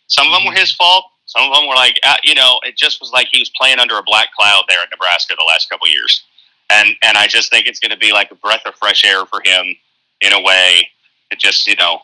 Some 0.08 0.28
of 0.28 0.34
them 0.34 0.46
were 0.46 0.52
mm-hmm. 0.52 0.60
his 0.60 0.74
fault. 0.74 1.06
Some 1.26 1.50
of 1.50 1.58
them 1.58 1.68
were 1.68 1.76
like, 1.76 2.00
uh, 2.04 2.18
you 2.24 2.36
know, 2.36 2.60
it 2.64 2.78
just 2.78 3.02
was 3.02 3.12
like 3.12 3.28
he 3.32 3.40
was 3.40 3.52
playing 3.60 3.80
under 3.80 3.98
a 3.98 4.04
black 4.04 4.30
cloud 4.38 4.64
there 4.70 4.80
at 4.82 4.90
Nebraska 4.92 5.34
the 5.38 5.44
last 5.46 5.70
couple 5.70 5.88
years, 5.90 6.24
and 6.70 6.90
and 7.04 7.18
I 7.18 7.28
just 7.28 7.50
think 7.50 7.68
it's 7.68 7.80
going 7.80 7.92
to 7.92 7.98
be 7.98 8.14
like 8.14 8.32
a 8.32 8.36
breath 8.36 8.62
of 8.66 8.76
fresh 8.76 9.04
air 9.04 9.26
for 9.26 9.42
him 9.44 9.76
in 10.22 10.32
a 10.32 10.42
way 10.42 10.88
to 11.32 11.38
just 11.38 11.68
you 11.68 11.76
know 11.76 12.00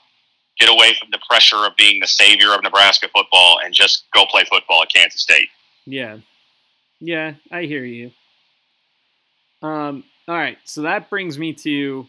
get 0.60 0.70
away 0.70 0.94
from 1.00 1.10
the 1.12 1.20
pressure 1.30 1.66
of 1.66 1.76
being 1.78 2.00
the 2.00 2.08
savior 2.08 2.54
of 2.54 2.62
Nebraska 2.64 3.08
football 3.16 3.60
and 3.64 3.74
just 3.74 4.06
go 4.14 4.26
play 4.26 4.44
football 4.44 4.84
at 4.84 4.94
Kansas 4.94 5.22
State. 5.22 5.50
Yeah, 5.86 6.18
yeah, 7.00 7.34
I 7.52 7.64
hear 7.64 7.84
you. 7.84 8.12
Um, 9.62 10.04
all 10.28 10.36
right, 10.36 10.58
so 10.64 10.84
that 10.84 11.10
brings 11.10 11.38
me 11.38 11.54
to 11.54 12.08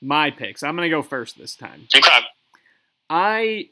my 0.00 0.30
picks. 0.30 0.62
I'm 0.62 0.76
going 0.76 0.90
to 0.90 0.94
go 0.94 1.02
first 1.02 1.38
this 1.38 1.56
time. 1.56 1.86
Okay. 1.94 2.08
I 3.08 3.68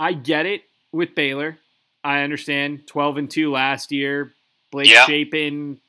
I 0.00 0.12
get 0.12 0.46
it 0.46 0.62
with 0.92 1.14
Baylor. 1.14 1.58
I 2.04 2.22
understand. 2.22 2.86
Twelve 2.86 3.18
and 3.18 3.30
two 3.30 3.50
last 3.50 3.92
year. 3.92 4.32
Blake. 4.70 4.86
Shapen, 4.86 5.80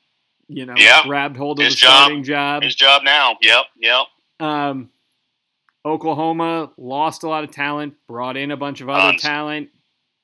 you 0.48 0.66
know, 0.66 0.74
yep. 0.76 1.04
grabbed 1.04 1.36
hold 1.36 1.60
of 1.60 1.64
His 1.66 1.74
the 1.74 1.80
job. 1.80 1.90
starting 1.90 2.22
job. 2.24 2.62
His 2.62 2.74
job 2.74 3.02
now. 3.04 3.36
Yep. 3.40 3.64
Yep. 3.80 4.06
Um, 4.40 4.90
Oklahoma 5.84 6.72
lost 6.76 7.22
a 7.22 7.28
lot 7.28 7.44
of 7.44 7.50
talent, 7.50 7.94
brought 8.06 8.36
in 8.36 8.50
a 8.50 8.56
bunch 8.56 8.80
of 8.80 8.88
other 8.88 9.16
talent. 9.18 9.70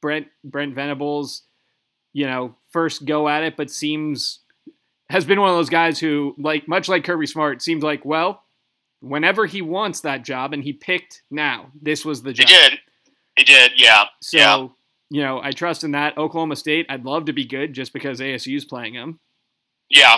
Brent 0.02 0.26
Brent 0.44 0.74
Venables, 0.74 1.42
you 2.12 2.26
know, 2.26 2.54
first 2.70 3.04
go 3.04 3.28
at 3.28 3.42
it, 3.42 3.56
but 3.56 3.70
seems 3.70 4.40
has 5.08 5.24
been 5.24 5.40
one 5.40 5.50
of 5.50 5.56
those 5.56 5.70
guys 5.70 5.98
who, 5.98 6.34
like 6.38 6.68
much 6.68 6.88
like 6.88 7.04
Kirby 7.04 7.26
Smart, 7.26 7.62
seems 7.62 7.82
like 7.82 8.04
well, 8.04 8.42
whenever 9.00 9.46
he 9.46 9.62
wants 9.62 10.00
that 10.00 10.24
job, 10.24 10.52
and 10.52 10.62
he 10.62 10.72
picked 10.72 11.22
now. 11.30 11.70
This 11.80 12.04
was 12.04 12.22
the 12.22 12.32
job. 12.32 12.48
He 12.48 12.54
did. 12.54 12.78
He 13.38 13.44
did. 13.44 13.72
Yeah. 13.76 14.04
So 14.20 14.36
yeah 14.38 14.68
you 15.10 15.22
know, 15.22 15.40
I 15.42 15.52
trust 15.52 15.84
in 15.84 15.92
that. 15.92 16.18
Oklahoma 16.18 16.56
State, 16.56 16.86
I'd 16.88 17.04
love 17.04 17.26
to 17.26 17.32
be 17.32 17.44
good 17.44 17.72
just 17.72 17.92
because 17.92 18.20
ASU's 18.20 18.64
playing 18.64 18.94
them. 18.94 19.20
Yeah. 19.88 20.16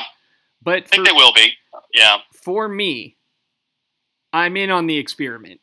But 0.63 0.85
I 0.85 0.87
think 0.87 1.07
for, 1.07 1.13
they 1.13 1.13
will 1.13 1.33
be. 1.33 1.53
Yeah. 1.95 2.19
For 2.33 2.69
me, 2.69 3.17
I'm 4.33 4.57
in 4.57 4.71
on 4.71 4.87
the 4.87 4.97
experiment. 4.99 5.61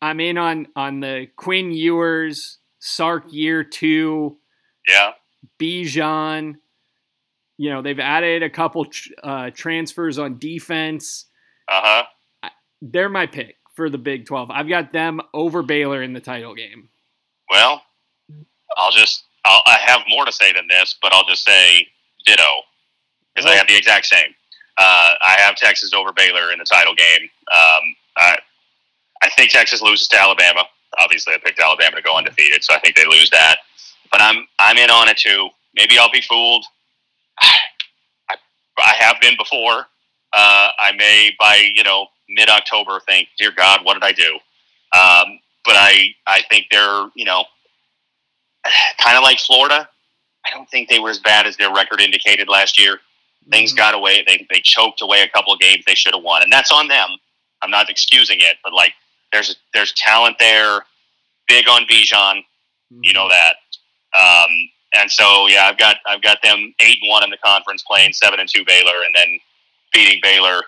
I'm 0.00 0.20
in 0.20 0.38
on 0.38 0.68
on 0.76 1.00
the 1.00 1.28
Quinn 1.36 1.72
Ewers, 1.72 2.58
Sark 2.78 3.24
year 3.30 3.64
two. 3.64 4.38
Yeah. 4.86 5.12
Bijan. 5.58 6.56
You 7.56 7.70
know, 7.70 7.82
they've 7.82 7.98
added 7.98 8.42
a 8.44 8.50
couple 8.50 8.86
uh, 9.22 9.50
transfers 9.50 10.18
on 10.18 10.38
defense. 10.38 11.26
Uh 11.68 12.04
huh. 12.42 12.50
They're 12.80 13.08
my 13.08 13.26
pick 13.26 13.56
for 13.74 13.90
the 13.90 13.98
Big 13.98 14.26
12. 14.26 14.50
I've 14.50 14.68
got 14.68 14.92
them 14.92 15.20
over 15.34 15.62
Baylor 15.62 16.02
in 16.02 16.12
the 16.12 16.20
title 16.20 16.54
game. 16.54 16.88
Well, 17.50 17.82
I'll 18.76 18.92
just 18.92 19.24
I'll, 19.44 19.62
I 19.66 19.78
have 19.86 20.02
more 20.08 20.24
to 20.24 20.32
say 20.32 20.52
than 20.52 20.68
this, 20.68 20.96
but 21.00 21.12
I'll 21.12 21.26
just 21.26 21.44
say 21.44 21.88
ditto 22.24 22.42
because 23.34 23.50
I 23.50 23.54
have 23.54 23.66
the 23.66 23.76
exact 23.76 24.06
same. 24.06 24.34
Uh, 24.78 25.14
I 25.20 25.36
have 25.38 25.56
Texas 25.56 25.92
over 25.92 26.12
Baylor 26.12 26.52
in 26.52 26.58
the 26.58 26.64
title 26.64 26.94
game. 26.94 27.28
Um, 27.52 27.96
I 28.16 28.38
I 29.22 29.28
think 29.30 29.50
Texas 29.50 29.82
loses 29.82 30.08
to 30.08 30.18
Alabama. 30.20 30.62
Obviously, 31.00 31.34
I 31.34 31.38
picked 31.38 31.60
Alabama 31.60 31.96
to 31.96 32.02
go 32.02 32.16
undefeated, 32.16 32.62
so 32.62 32.74
I 32.74 32.78
think 32.78 32.96
they 32.96 33.06
lose 33.06 33.30
that. 33.30 33.56
But 34.10 34.20
I'm 34.20 34.46
I'm 34.58 34.76
in 34.78 34.90
on 34.90 35.08
it 35.08 35.16
too. 35.16 35.48
Maybe 35.74 35.98
I'll 35.98 36.10
be 36.10 36.20
fooled. 36.20 36.64
I 37.40 38.36
I 38.78 38.94
have 38.98 39.20
been 39.20 39.34
before. 39.36 39.86
Uh, 40.32 40.68
I 40.78 40.92
may 40.96 41.32
by 41.40 41.70
you 41.74 41.82
know 41.82 42.06
mid 42.28 42.48
October 42.48 43.00
think, 43.00 43.28
dear 43.38 43.50
God, 43.50 43.84
what 43.84 43.94
did 43.94 44.04
I 44.04 44.12
do? 44.12 44.34
Um, 44.96 45.38
but 45.64 45.74
I 45.76 46.14
I 46.26 46.42
think 46.50 46.66
they're 46.70 47.08
you 47.16 47.24
know 47.24 47.44
kind 49.02 49.16
of 49.16 49.22
like 49.22 49.38
Florida. 49.40 49.88
I 50.46 50.50
don't 50.54 50.70
think 50.70 50.88
they 50.88 50.98
were 51.00 51.10
as 51.10 51.18
bad 51.18 51.46
as 51.46 51.56
their 51.56 51.72
record 51.74 52.00
indicated 52.00 52.48
last 52.48 52.80
year. 52.80 53.00
Things 53.50 53.70
mm-hmm. 53.70 53.78
got 53.78 53.94
away. 53.94 54.24
They, 54.26 54.46
they 54.50 54.60
choked 54.62 55.00
away 55.02 55.22
a 55.22 55.28
couple 55.28 55.52
of 55.52 55.60
games 55.60 55.84
they 55.86 55.94
should 55.94 56.14
have 56.14 56.22
won, 56.22 56.42
and 56.42 56.52
that's 56.52 56.70
on 56.70 56.88
them. 56.88 57.08
I'm 57.62 57.70
not 57.70 57.90
excusing 57.90 58.38
it, 58.40 58.56
but 58.62 58.72
like 58.72 58.92
there's 59.32 59.56
there's 59.74 59.92
talent 59.92 60.36
there. 60.38 60.84
Big 61.48 61.68
on 61.68 61.82
Bijan, 61.82 62.38
mm-hmm. 62.38 63.00
you 63.02 63.12
know 63.12 63.28
that. 63.28 63.56
Um, 64.18 64.50
and 64.94 65.10
so 65.10 65.46
yeah, 65.48 65.64
I've 65.64 65.78
got 65.78 65.96
I've 66.06 66.22
got 66.22 66.42
them 66.42 66.74
eight 66.80 66.98
and 67.02 67.10
one 67.10 67.24
in 67.24 67.30
the 67.30 67.38
conference, 67.44 67.82
playing 67.82 68.12
seven 68.12 68.40
and 68.40 68.48
two 68.48 68.64
Baylor, 68.66 69.04
and 69.04 69.14
then 69.14 69.38
beating 69.92 70.20
Baylor, 70.22 70.62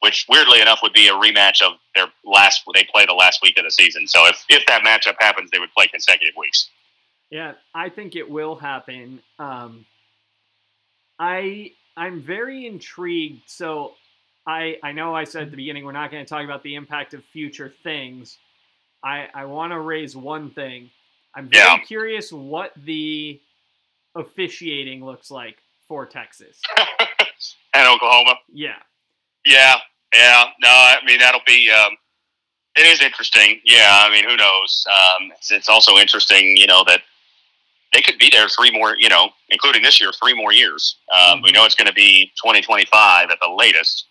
which 0.00 0.26
weirdly 0.28 0.60
enough 0.60 0.80
would 0.82 0.92
be 0.92 1.08
a 1.08 1.12
rematch 1.12 1.62
of 1.62 1.74
their 1.94 2.06
last. 2.24 2.62
They 2.74 2.86
play 2.92 3.06
the 3.06 3.14
last 3.14 3.40
week 3.42 3.58
of 3.58 3.64
the 3.64 3.70
season. 3.70 4.06
So 4.06 4.26
if 4.26 4.44
if 4.48 4.64
that 4.66 4.82
matchup 4.82 5.16
happens, 5.20 5.50
they 5.50 5.58
would 5.58 5.72
play 5.72 5.86
consecutive 5.86 6.34
weeks. 6.36 6.70
Yeah, 7.30 7.52
I 7.74 7.88
think 7.88 8.14
it 8.14 8.28
will 8.28 8.56
happen. 8.56 9.22
Um, 9.38 9.86
I 11.18 11.72
I'm 11.96 12.22
very 12.22 12.66
intrigued. 12.66 13.48
So 13.48 13.94
I 14.46 14.76
I 14.82 14.92
know 14.92 15.14
I 15.14 15.24
said 15.24 15.42
at 15.44 15.50
the 15.50 15.56
beginning 15.56 15.84
we're 15.84 15.92
not 15.92 16.10
going 16.10 16.24
to 16.24 16.28
talk 16.28 16.44
about 16.44 16.62
the 16.62 16.74
impact 16.74 17.14
of 17.14 17.24
future 17.24 17.72
things. 17.82 18.38
I 19.04 19.28
I 19.34 19.44
want 19.44 19.72
to 19.72 19.80
raise 19.80 20.16
one 20.16 20.50
thing. 20.50 20.90
I'm 21.34 21.48
very 21.48 21.64
yeah. 21.64 21.78
curious 21.78 22.32
what 22.32 22.72
the 22.84 23.40
officiating 24.14 25.04
looks 25.04 25.30
like 25.30 25.56
for 25.88 26.04
Texas 26.06 26.60
and 27.74 27.88
Oklahoma. 27.88 28.34
Yeah. 28.52 28.76
Yeah. 29.46 29.76
Yeah. 30.14 30.44
No, 30.60 30.68
I 30.68 30.98
mean 31.06 31.18
that'll 31.18 31.40
be. 31.46 31.70
Um, 31.70 31.96
it 32.76 32.86
is 32.86 33.02
interesting. 33.02 33.60
Yeah. 33.64 33.90
I 33.90 34.10
mean, 34.10 34.24
who 34.24 34.36
knows? 34.36 34.86
Um, 34.88 35.30
it's, 35.32 35.50
it's 35.50 35.68
also 35.68 35.98
interesting, 35.98 36.56
you 36.56 36.66
know, 36.66 36.82
that 36.86 37.02
they 37.92 38.00
could 38.00 38.18
be 38.18 38.30
there 38.30 38.48
three 38.48 38.70
more, 38.70 38.96
you 38.98 39.08
know, 39.08 39.30
including 39.50 39.82
this 39.82 40.00
year, 40.00 40.10
three 40.22 40.34
more 40.34 40.52
years. 40.52 40.96
Um, 41.12 41.36
mm-hmm. 41.36 41.44
We 41.44 41.52
know 41.52 41.64
it's 41.64 41.74
going 41.74 41.88
to 41.88 41.94
be 41.94 42.32
2025 42.42 43.30
at 43.30 43.38
the 43.40 43.50
latest 43.50 44.06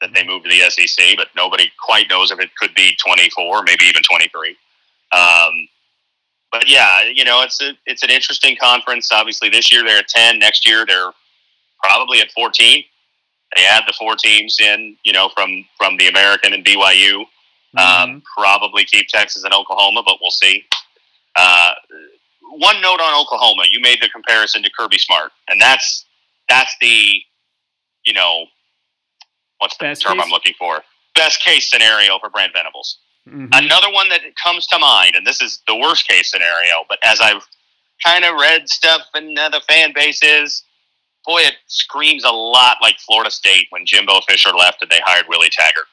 that 0.00 0.10
they 0.14 0.24
move 0.24 0.44
to 0.44 0.48
the 0.48 0.70
SEC, 0.70 1.16
but 1.16 1.28
nobody 1.36 1.70
quite 1.84 2.08
knows 2.08 2.30
if 2.30 2.38
it 2.40 2.50
could 2.56 2.74
be 2.74 2.96
24, 3.04 3.64
maybe 3.64 3.84
even 3.84 4.02
23. 4.02 4.56
Um, 5.12 5.68
but 6.50 6.68
yeah, 6.68 7.02
you 7.12 7.24
know, 7.24 7.42
it's 7.42 7.60
a 7.60 7.72
it's 7.86 8.02
an 8.02 8.10
interesting 8.10 8.56
conference. 8.56 9.12
Obviously, 9.12 9.50
this 9.50 9.70
year 9.70 9.84
they're 9.84 9.98
at 9.98 10.08
10. 10.08 10.38
Next 10.38 10.66
year 10.66 10.86
they're 10.86 11.12
probably 11.82 12.20
at 12.20 12.30
14. 12.32 12.84
They 13.56 13.66
add 13.66 13.84
the 13.86 13.94
four 13.98 14.16
teams 14.16 14.56
in, 14.60 14.96
you 15.04 15.12
know, 15.12 15.30
from 15.34 15.66
from 15.76 15.96
the 15.98 16.08
American 16.08 16.54
and 16.54 16.64
BYU. 16.64 17.20
Um, 17.20 17.26
mm-hmm. 17.76 18.10
Um, 18.10 18.22
probably 18.36 18.84
keep 18.84 19.08
Texas 19.08 19.44
and 19.44 19.52
Oklahoma, 19.52 20.02
but 20.06 20.16
we'll 20.22 20.30
see. 20.30 20.64
Uh, 21.36 21.72
one 22.50 22.80
note 22.80 23.00
on 23.00 23.20
Oklahoma. 23.20 23.64
You 23.70 23.80
made 23.80 23.98
the 24.00 24.08
comparison 24.08 24.62
to 24.62 24.70
Kirby 24.76 24.98
Smart, 24.98 25.32
and 25.48 25.60
that's 25.60 26.06
that's 26.48 26.74
the 26.80 27.22
you 28.04 28.12
know 28.12 28.46
what's 29.58 29.76
the 29.76 29.84
Best 29.84 30.02
term 30.02 30.16
case? 30.16 30.24
I'm 30.24 30.30
looking 30.30 30.54
for? 30.58 30.82
Best 31.14 31.42
case 31.44 31.70
scenario 31.70 32.18
for 32.18 32.30
Brent 32.30 32.52
Venables. 32.52 32.98
Mm-hmm. 33.28 33.48
Another 33.52 33.92
one 33.92 34.08
that 34.08 34.20
comes 34.42 34.66
to 34.68 34.78
mind, 34.78 35.14
and 35.14 35.26
this 35.26 35.42
is 35.42 35.62
the 35.66 35.76
worst 35.76 36.08
case 36.08 36.30
scenario, 36.30 36.84
but 36.88 36.98
as 37.02 37.20
I've 37.20 37.42
kind 38.04 38.24
of 38.24 38.34
read 38.34 38.68
stuff 38.68 39.02
and 39.14 39.36
the 39.36 39.60
fan 39.68 39.92
bases, 39.94 40.62
boy, 41.26 41.40
it 41.40 41.54
screams 41.66 42.24
a 42.24 42.30
lot 42.30 42.78
like 42.80 42.98
Florida 43.00 43.30
State 43.30 43.66
when 43.70 43.84
Jimbo 43.84 44.20
Fisher 44.28 44.50
left 44.50 44.82
and 44.82 44.90
they 44.90 45.00
hired 45.04 45.26
Willie 45.28 45.50
Taggart. 45.50 45.86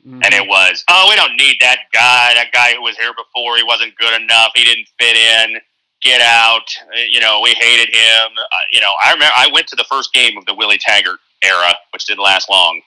Mm-hmm. 0.00 0.20
And 0.24 0.34
it 0.34 0.48
was, 0.48 0.84
oh, 0.90 1.06
we 1.08 1.16
don't 1.16 1.36
need 1.36 1.56
that 1.60 1.78
guy. 1.92 2.34
That 2.34 2.50
guy 2.52 2.74
who 2.74 2.82
was 2.82 2.96
here 2.96 3.12
before, 3.12 3.56
he 3.56 3.62
wasn't 3.62 3.96
good 3.96 4.20
enough. 4.20 4.50
He 4.54 4.64
didn't 4.64 4.88
fit 4.98 5.16
in 5.16 5.60
get 6.04 6.20
out. 6.20 6.68
You 7.10 7.20
know, 7.20 7.40
we 7.42 7.50
hated 7.54 7.92
him. 7.94 8.30
Uh, 8.38 8.56
you 8.70 8.80
know, 8.80 8.92
I 9.04 9.12
remember 9.12 9.32
I 9.36 9.48
went 9.52 9.66
to 9.68 9.76
the 9.76 9.84
first 9.84 10.12
game 10.12 10.36
of 10.38 10.44
the 10.46 10.54
Willie 10.54 10.78
Taggart 10.78 11.18
era, 11.42 11.74
which 11.92 12.04
didn't 12.06 12.22
last 12.22 12.48
long. 12.50 12.80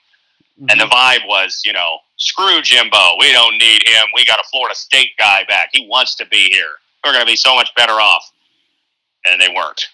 and 0.70 0.80
the 0.80 0.86
Mhm. 0.86 0.90
vibe 0.90 1.26
was, 1.28 1.62
you 1.64 1.72
know, 1.72 2.00
screw 2.16 2.60
Jimbo. 2.60 3.16
We 3.20 3.30
don't 3.30 3.56
need 3.58 3.86
him. 3.86 4.08
We 4.12 4.24
got 4.24 4.40
a 4.40 4.44
Florida 4.50 4.74
State 4.74 5.16
guy 5.16 5.44
back. 5.44 5.68
He 5.72 5.86
wants 5.86 6.16
to 6.16 6.26
be 6.26 6.50
here. 6.50 6.80
We're 7.04 7.12
going 7.12 7.24
to 7.24 7.30
be 7.30 7.36
so 7.36 7.54
much 7.54 7.72
better 7.76 7.92
off. 7.92 8.28
And 9.24 9.40
they 9.40 9.48
weren't. 9.54 9.86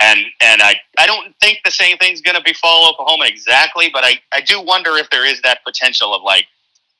And 0.00 0.20
and 0.40 0.62
I, 0.62 0.80
I 0.98 1.06
don't 1.06 1.34
think 1.40 1.58
the 1.64 1.72
same 1.72 1.98
thing's 1.98 2.20
going 2.20 2.36
to 2.36 2.42
befall 2.42 2.88
Oklahoma 2.88 3.24
exactly, 3.26 3.88
but 3.92 4.04
I, 4.04 4.20
I 4.32 4.42
do 4.42 4.60
wonder 4.60 4.96
if 4.96 5.10
there 5.10 5.24
is 5.26 5.42
that 5.42 5.64
potential 5.64 6.14
of 6.14 6.22
like, 6.22 6.46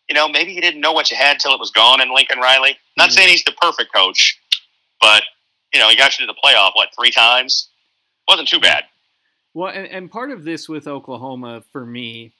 you 0.08 0.14
know, 0.16 0.28
maybe 0.28 0.52
you 0.52 0.60
didn't 0.60 0.80
know 0.80 0.90
what 0.92 1.08
you 1.10 1.16
had 1.16 1.38
till 1.38 1.52
it 1.52 1.60
was 1.60 1.70
gone 1.70 2.00
in 2.00 2.12
Lincoln 2.12 2.40
Riley. 2.40 2.76
Not 2.96 3.10
Mhm. 3.10 3.12
saying 3.12 3.28
he's 3.28 3.44
the 3.44 3.52
perfect 3.52 3.92
coach, 3.94 4.36
but, 5.00 5.22
you 5.76 5.82
know, 5.82 5.90
he 5.90 5.96
got 5.96 6.18
you 6.18 6.26
to 6.26 6.32
the 6.32 6.38
playoff, 6.42 6.70
what, 6.72 6.88
three 6.98 7.10
times? 7.10 7.68
Wasn't 8.26 8.48
too 8.48 8.60
bad. 8.60 8.84
Well, 9.52 9.70
and, 9.70 9.86
and 9.86 10.10
part 10.10 10.30
of 10.30 10.42
this 10.42 10.68
with 10.70 10.86
Oklahoma 10.88 11.62
for 11.70 11.84
me 11.84 12.32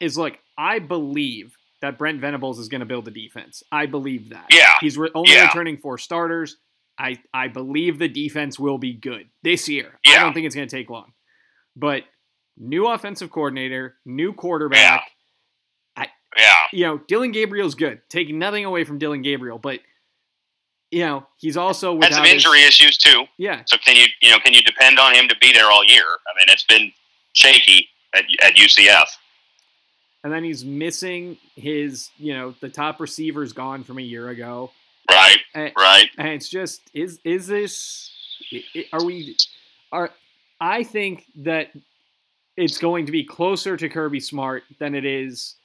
is 0.00 0.18
like 0.18 0.38
I 0.58 0.78
believe 0.80 1.56
that 1.80 1.98
Brent 1.98 2.20
Venables 2.20 2.58
is 2.58 2.68
going 2.68 2.80
to 2.80 2.86
build 2.86 3.08
a 3.08 3.10
defense. 3.10 3.62
I 3.72 3.86
believe 3.86 4.28
that. 4.30 4.46
Yeah. 4.50 4.72
He's 4.80 4.98
re- 4.98 5.10
only 5.14 5.32
Yeah. 5.32 5.46
returning 5.46 5.78
four 5.78 5.96
starters. 5.96 6.56
I 6.98 7.18
I 7.32 7.48
believe 7.48 7.98
the 7.98 8.08
defense 8.08 8.58
will 8.58 8.76
be 8.78 8.92
good 8.92 9.28
this 9.42 9.66
year. 9.68 9.98
Yeah. 10.04 10.16
I 10.16 10.18
don't 10.20 10.34
think 10.34 10.44
it's 10.46 10.54
going 10.54 10.68
to 10.68 10.76
take 10.76 10.90
long. 10.90 11.12
But 11.74 12.02
new 12.58 12.86
offensive 12.86 13.30
coordinator, 13.30 13.96
new 14.04 14.34
quarterback. 14.34 15.08
Yeah. 16.36 16.54
You 16.72 16.84
know, 16.86 16.98
Dillon 17.08 17.32
Gabriel's 17.32 17.74
good. 17.74 18.00
Taking 18.08 18.38
nothing 18.38 18.64
away 18.64 18.84
from 18.84 18.98
Dillon 18.98 19.20
Gabriel, 19.22 19.58
but 19.58 19.80
you 20.92 21.00
know 21.00 21.26
he's 21.38 21.56
also 21.56 22.00
Had 22.00 22.14
some 22.14 22.22
his- 22.24 22.34
injury 22.34 22.62
issues, 22.62 22.96
too. 22.96 23.24
yeah, 23.38 23.62
So 23.66 23.76
can 23.78 23.96
you 23.96 24.06
you 24.20 24.30
know 24.30 24.38
can 24.38 24.52
you 24.54 24.62
depend 24.62 24.98
on 25.00 25.14
him 25.14 25.26
to 25.28 25.36
be 25.40 25.52
there 25.52 25.66
all 25.70 25.84
year? 25.84 26.04
I 26.04 26.30
mean, 26.36 26.46
it's 26.48 26.64
been 26.64 26.92
shaky 27.32 27.88
at, 28.14 28.24
at 28.44 28.54
UCF. 28.54 29.06
and 30.22 30.32
then 30.32 30.44
he's 30.44 30.64
missing 30.64 31.38
his. 31.56 32.10
You 32.18 32.34
know, 32.34 32.54
the 32.60 32.68
top 32.68 33.00
receiver's 33.00 33.52
gone 33.52 33.82
from 33.84 33.98
a 33.98 34.02
year 34.02 34.28
ago. 34.28 34.70
Right, 35.10 35.38
And, 35.54 35.72
right. 35.76 36.08
and 36.16 36.28
it's 36.28 36.48
just 36.48 36.80
is 36.94 37.18
is 37.24 37.46
this 37.48 38.10
are 38.92 39.02
we 39.04 39.36
are 39.90 40.10
I 40.60 40.84
think 40.84 41.24
that 41.38 41.72
it's 42.56 42.78
going 42.78 43.06
to 43.06 43.12
be 43.12 43.24
closer 43.24 43.76
to 43.76 43.88
Kirby 43.88 44.20
Smart 44.20 44.62
than 44.78 44.94
it 44.94 45.04
is 45.04 45.56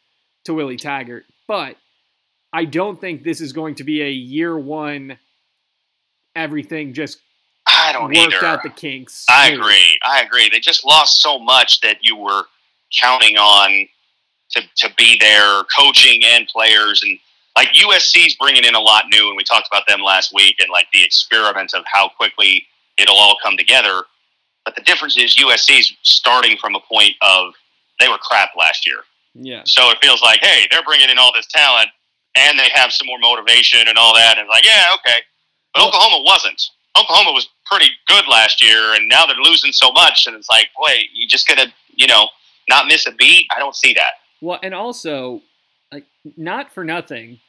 to 0.45 0.53
Willie 0.53 0.77
Taggart, 0.77 1.25
but 1.47 1.75
I 2.53 2.65
don't 2.65 2.99
think 2.99 3.23
this 3.23 3.41
is 3.41 3.53
going 3.53 3.75
to 3.75 3.83
be 3.83 4.01
a 4.01 4.09
year 4.09 4.57
one 4.57 5.17
everything 6.35 6.93
just 6.93 7.19
I 7.67 7.91
don't 7.91 8.05
worked 8.05 8.33
either. 8.33 8.45
out 8.45 8.63
the 8.63 8.69
kinks. 8.69 9.25
I 9.29 9.51
move. 9.51 9.59
agree. 9.59 9.99
I 10.05 10.21
agree. 10.21 10.49
They 10.49 10.59
just 10.59 10.85
lost 10.85 11.21
so 11.21 11.37
much 11.37 11.81
that 11.81 11.97
you 12.01 12.15
were 12.15 12.43
counting 13.01 13.37
on 13.37 13.87
to, 14.51 14.61
to 14.77 14.93
be 14.97 15.17
there, 15.19 15.63
coaching 15.77 16.21
and 16.23 16.47
players, 16.47 17.01
and 17.03 17.19
like 17.57 17.69
USC's 17.69 18.35
bringing 18.35 18.63
in 18.63 18.75
a 18.75 18.79
lot 18.79 19.05
new, 19.11 19.27
and 19.27 19.35
we 19.35 19.43
talked 19.43 19.67
about 19.69 19.83
them 19.87 19.99
last 20.01 20.33
week, 20.33 20.55
and 20.61 20.69
like 20.69 20.87
the 20.93 21.03
experiment 21.03 21.73
of 21.73 21.83
how 21.91 22.07
quickly 22.07 22.63
it'll 22.97 23.17
all 23.17 23.35
come 23.43 23.57
together. 23.57 24.03
But 24.63 24.75
the 24.75 24.81
difference 24.83 25.17
is 25.17 25.35
USC's 25.35 25.93
starting 26.03 26.57
from 26.57 26.75
a 26.75 26.79
point 26.79 27.15
of 27.21 27.53
they 27.99 28.07
were 28.07 28.17
crap 28.19 28.51
last 28.57 28.85
year, 28.87 28.99
Yeah. 29.33 29.63
so 29.65 29.89
it 29.89 29.97
feels 30.01 30.21
like 30.21 30.39
hey, 30.41 30.67
they're 30.71 30.83
bringing 30.83 31.09
in 31.09 31.17
all 31.17 31.33
this 31.33 31.47
talent, 31.47 31.89
and 32.37 32.57
they 32.59 32.69
have 32.73 32.91
some 32.91 33.07
more 33.07 33.19
motivation 33.19 33.81
and 33.87 33.97
all 33.97 34.13
that, 34.15 34.37
and 34.37 34.45
it's 34.47 34.49
like 34.53 34.65
yeah, 34.65 34.85
okay. 34.95 35.19
But 35.73 35.87
Oklahoma 35.87 36.23
wasn't. 36.25 36.61
Oklahoma 36.97 37.31
was 37.31 37.47
pretty 37.65 37.89
good 38.07 38.25
last 38.27 38.63
year, 38.63 38.93
and 38.95 39.07
now 39.07 39.25
they're 39.25 39.35
losing 39.37 39.71
so 39.71 39.91
much, 39.91 40.25
and 40.27 40.35
it's 40.35 40.49
like, 40.49 40.67
boy, 40.75 40.93
you 41.13 41.27
just 41.27 41.47
gonna, 41.47 41.67
you 41.95 42.07
know, 42.07 42.27
not 42.69 42.87
miss 42.87 43.05
a 43.05 43.11
beat. 43.11 43.47
I 43.55 43.59
don't 43.59 43.75
see 43.75 43.93
that. 43.93 44.13
Well, 44.41 44.59
and 44.63 44.73
also, 44.73 45.41
like, 45.91 46.05
not 46.37 46.73
for 46.73 46.83
nothing, 46.83 47.39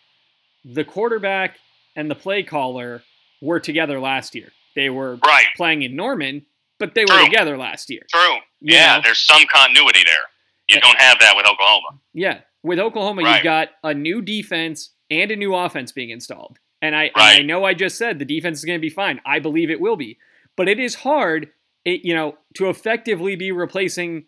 the 0.64 0.84
quarterback 0.84 1.58
and 1.96 2.10
the 2.10 2.14
play 2.14 2.42
caller 2.42 3.02
were 3.40 3.60
together 3.60 3.98
last 4.00 4.34
year. 4.34 4.52
They 4.74 4.90
were 4.90 5.16
Right. 5.16 5.46
playing 5.56 5.82
in 5.82 5.96
Norman, 5.96 6.44
but 6.78 6.94
they 6.94 7.04
were 7.04 7.24
together 7.24 7.56
last 7.56 7.88
year. 7.90 8.02
True. 8.12 8.36
You 8.60 8.74
yeah, 8.74 8.96
know? 8.96 9.02
there's 9.02 9.24
some 9.26 9.44
continuity 9.52 10.02
there. 10.04 10.24
You 10.68 10.76
Yeah. 10.76 10.80
don't 10.80 11.00
have 11.00 11.18
that 11.20 11.36
with 11.36 11.46
Oklahoma. 11.46 12.00
Yeah. 12.12 12.40
With 12.62 12.78
Oklahoma, 12.78 13.22
Right. 13.22 13.36
you've 13.36 13.44
got 13.44 13.68
a 13.82 13.94
new 13.94 14.20
defense 14.22 14.90
and 15.10 15.30
a 15.30 15.36
new 15.36 15.54
offense 15.54 15.92
being 15.92 16.10
installed. 16.10 16.58
And 16.82 16.94
I, 16.94 17.04
and 17.04 17.12
Right. 17.16 17.40
I 17.40 17.42
know 17.42 17.64
I 17.64 17.74
just 17.74 17.96
said 17.96 18.18
the 18.18 18.24
defense 18.24 18.58
is 18.58 18.64
going 18.64 18.78
to 18.78 18.80
be 18.80 18.90
fine. 18.90 19.20
I 19.24 19.38
believe 19.38 19.70
it 19.70 19.80
will 19.80 19.96
be. 19.96 20.18
But 20.56 20.68
it 20.68 20.80
is 20.80 20.96
hard, 20.96 21.50
it, 21.84 22.04
you 22.04 22.14
know, 22.14 22.36
to 22.54 22.68
effectively 22.68 23.36
be 23.36 23.52
replacing 23.52 24.26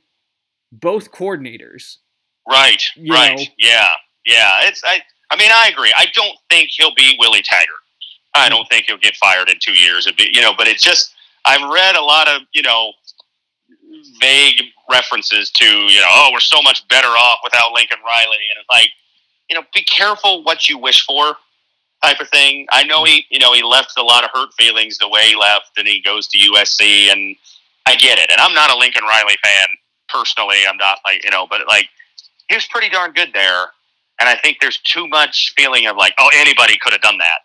both 0.72 1.10
coordinators. 1.10 1.96
Right. 2.48 2.82
You 2.96 3.12
right. 3.12 3.36
know. 3.38 3.44
Yeah. 3.58 3.88
Yeah. 4.24 4.60
It's 4.64 4.82
I. 4.84 5.02
I 5.32 5.36
mean, 5.36 5.50
I 5.52 5.68
agree. 5.68 5.92
I 5.96 6.06
don't 6.12 6.36
think 6.50 6.70
he'll 6.72 6.94
be 6.94 7.16
Willie 7.18 7.42
Taggart. 7.42 7.76
I 8.34 8.46
hmm. 8.46 8.50
don't 8.50 8.68
think 8.68 8.86
he'll 8.86 8.98
get 8.98 9.16
fired 9.16 9.48
in 9.48 9.56
two 9.60 9.72
years. 9.72 10.06
It'd 10.06 10.16
be, 10.16 10.28
you 10.32 10.40
know, 10.40 10.52
but 10.56 10.66
it's 10.66 10.82
just 10.82 11.14
I've 11.44 11.62
read 11.70 11.96
a 11.96 12.02
lot 12.02 12.28
of 12.28 12.42
you 12.52 12.62
know 12.62 12.92
vague 14.20 14.62
references 14.90 15.50
to 15.50 15.64
you 15.64 16.00
know 16.00 16.08
oh 16.10 16.30
we're 16.32 16.40
so 16.40 16.60
much 16.62 16.86
better 16.88 17.08
off 17.08 17.38
without 17.42 17.72
Lincoln 17.72 17.98
Riley 18.04 18.38
and 18.50 18.60
it's 18.60 18.68
like 18.70 18.90
you 19.48 19.56
know 19.56 19.62
be 19.74 19.82
careful 19.82 20.42
what 20.44 20.68
you 20.68 20.78
wish 20.78 21.04
for 21.04 21.36
type 22.02 22.20
of 22.20 22.28
thing. 22.30 22.66
I 22.72 22.84
know 22.84 23.04
he 23.04 23.26
you 23.30 23.38
know 23.38 23.52
he 23.52 23.62
left 23.62 23.92
a 23.98 24.02
lot 24.02 24.24
of 24.24 24.30
hurt 24.32 24.52
feelings 24.54 24.98
the 24.98 25.08
way 25.08 25.28
he 25.28 25.36
left 25.36 25.72
and 25.76 25.86
he 25.86 26.00
goes 26.00 26.26
to 26.28 26.38
USC 26.38 27.12
and 27.12 27.36
I 27.86 27.96
get 27.96 28.18
it 28.18 28.30
and 28.30 28.40
I'm 28.40 28.54
not 28.54 28.70
a 28.70 28.76
Lincoln 28.76 29.04
Riley 29.04 29.36
fan 29.42 29.68
personally. 30.08 30.58
I'm 30.68 30.76
not 30.76 30.98
like 31.04 31.24
you 31.24 31.30
know 31.30 31.46
but 31.48 31.62
like 31.68 31.88
he 32.48 32.54
was 32.54 32.66
pretty 32.66 32.88
darn 32.88 33.12
good 33.12 33.30
there 33.32 33.66
and 34.20 34.28
I 34.28 34.36
think 34.36 34.58
there's 34.60 34.78
too 34.78 35.08
much 35.08 35.52
feeling 35.56 35.86
of 35.86 35.96
like 35.96 36.14
oh 36.18 36.30
anybody 36.34 36.78
could 36.82 36.92
have 36.92 37.02
done 37.02 37.18
that. 37.18 37.40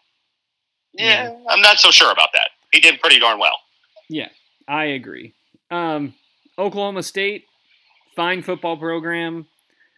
Yeah, 0.94 1.36
I'm 1.50 1.62
not 1.62 1.78
so 1.78 1.91
sure 1.91 2.12
about 2.12 2.30
that. 2.34 2.50
He 2.72 2.80
did 2.80 3.02
pretty 3.02 3.20
darn 3.20 3.38
well. 3.38 3.58
Yeah, 4.10 4.30
I 4.68 4.86
agree. 4.86 5.34
Um, 5.72 6.13
Oklahoma 6.58 7.04
State, 7.04 7.46
fine 8.15 8.41
football 8.41 8.78
program. 8.78 9.46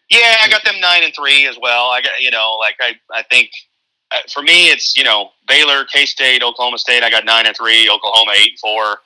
Yeah, 0.10 0.36
I 0.41 0.48
got 0.50 0.63
them 0.63 0.80
nine 0.80 1.04
and 1.04 1.13
three 1.13 1.48
as 1.48 1.58
well. 1.62 1.86
I 1.89 2.02
got 2.02 2.13
you 2.20 2.32
know, 2.32 2.56
like 2.60 2.76
I, 2.80 2.93
I 3.13 3.24
think 3.24 3.50
uh, 4.12 4.17
for 4.34 4.41
me 4.41 4.70
it's 4.70 4.96
you 4.96 5.04
know 5.04 5.30
Baylor, 5.48 5.86
K 5.86 6.06
State, 6.06 6.41
Oklahoma 6.43 6.78
State. 6.78 7.04
I 7.04 7.10
got 7.10 7.26
nine 7.26 7.46
and 7.46 7.56
three. 7.56 7.89
Oklahoma 7.89 8.32
eight 8.38 8.52
and 8.52 8.60
four. 8.60 8.98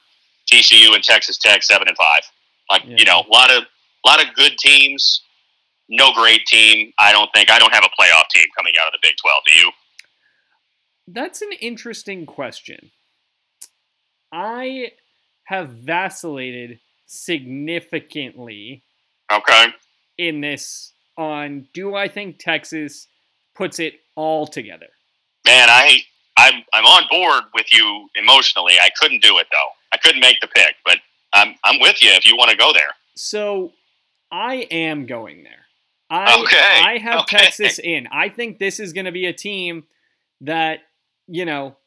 TCU 0.52 0.94
and 0.96 1.04
Texas 1.04 1.38
Tech 1.38 1.64
seven 1.64 1.88
and 1.88 1.96
five. 1.98 2.22
Like 2.70 2.84
Yeah. 2.86 2.96
you 2.98 3.06
know, 3.06 3.22
a 3.28 3.32
lot 3.32 3.52
of 3.52 3.64
a 3.64 4.08
lot 4.08 4.22
of 4.22 4.34
good 4.36 4.58
teams. 4.58 5.22
No 5.90 6.12
great 6.14 6.46
team. 6.46 6.92
I 7.00 7.12
don't 7.12 7.30
think 7.34 7.50
I 7.52 7.60
don't 7.60 7.74
have 7.74 7.84
a 7.84 8.02
playoff 8.02 8.28
team 8.34 8.46
coming 8.58 8.74
out 8.80 8.88
of 8.88 8.94
the 8.94 9.00
Big 9.02 9.16
Twelve. 9.22 9.44
Do 9.46 9.54
you? 9.54 9.72
That's 11.08 11.42
an 11.42 11.52
interesting 11.60 12.26
question. 12.26 12.92
I 14.32 14.92
have 15.46 15.70
vacillated 15.70 16.80
significantly 17.12 18.84
Okay. 19.32 19.68
in 20.18 20.42
this 20.42 20.94
on 21.18 21.68
do 21.74 21.96
I 21.96 22.08
think 22.08 22.38
Texas 22.40 23.08
puts 23.56 23.80
it 23.80 23.94
all 24.16 24.48
together? 24.48 24.88
Man, 25.46 25.70
I 25.70 26.00
I'm 26.38 26.64
I'm 26.74 26.86
on 26.86 27.04
board 27.10 27.44
with 27.54 27.72
you 27.74 28.10
emotionally. 28.16 28.74
I 28.82 28.90
couldn't 29.00 29.22
do 29.22 29.38
it 29.40 29.48
though. 29.52 29.70
I 29.94 29.98
couldn't 29.98 30.22
make 30.22 30.40
the 30.42 30.48
pick, 30.48 30.76
but 30.86 30.98
I'm 31.34 31.56
I'm 31.64 31.80
with 31.80 32.02
you 32.02 32.12
if 32.12 32.26
you 32.26 32.36
want 32.36 32.52
to 32.52 32.58
go 32.58 32.74
there. 32.74 32.92
So 33.16 33.74
I 34.32 34.68
am 34.72 35.06
going 35.06 35.44
there. 35.44 35.66
I 36.10 36.42
Okay, 36.42 36.58
I 36.60 36.98
have 36.98 37.22
okay. 37.22 37.38
Texas 37.38 37.80
in. 37.80 38.08
I 38.12 38.30
think 38.30 38.60
this 38.60 38.80
is 38.80 38.92
going 38.94 39.06
to 39.06 39.12
be 39.14 39.26
a 39.28 39.34
team 39.34 39.86
that, 40.42 40.80
you 41.28 41.46
know, 41.46 41.78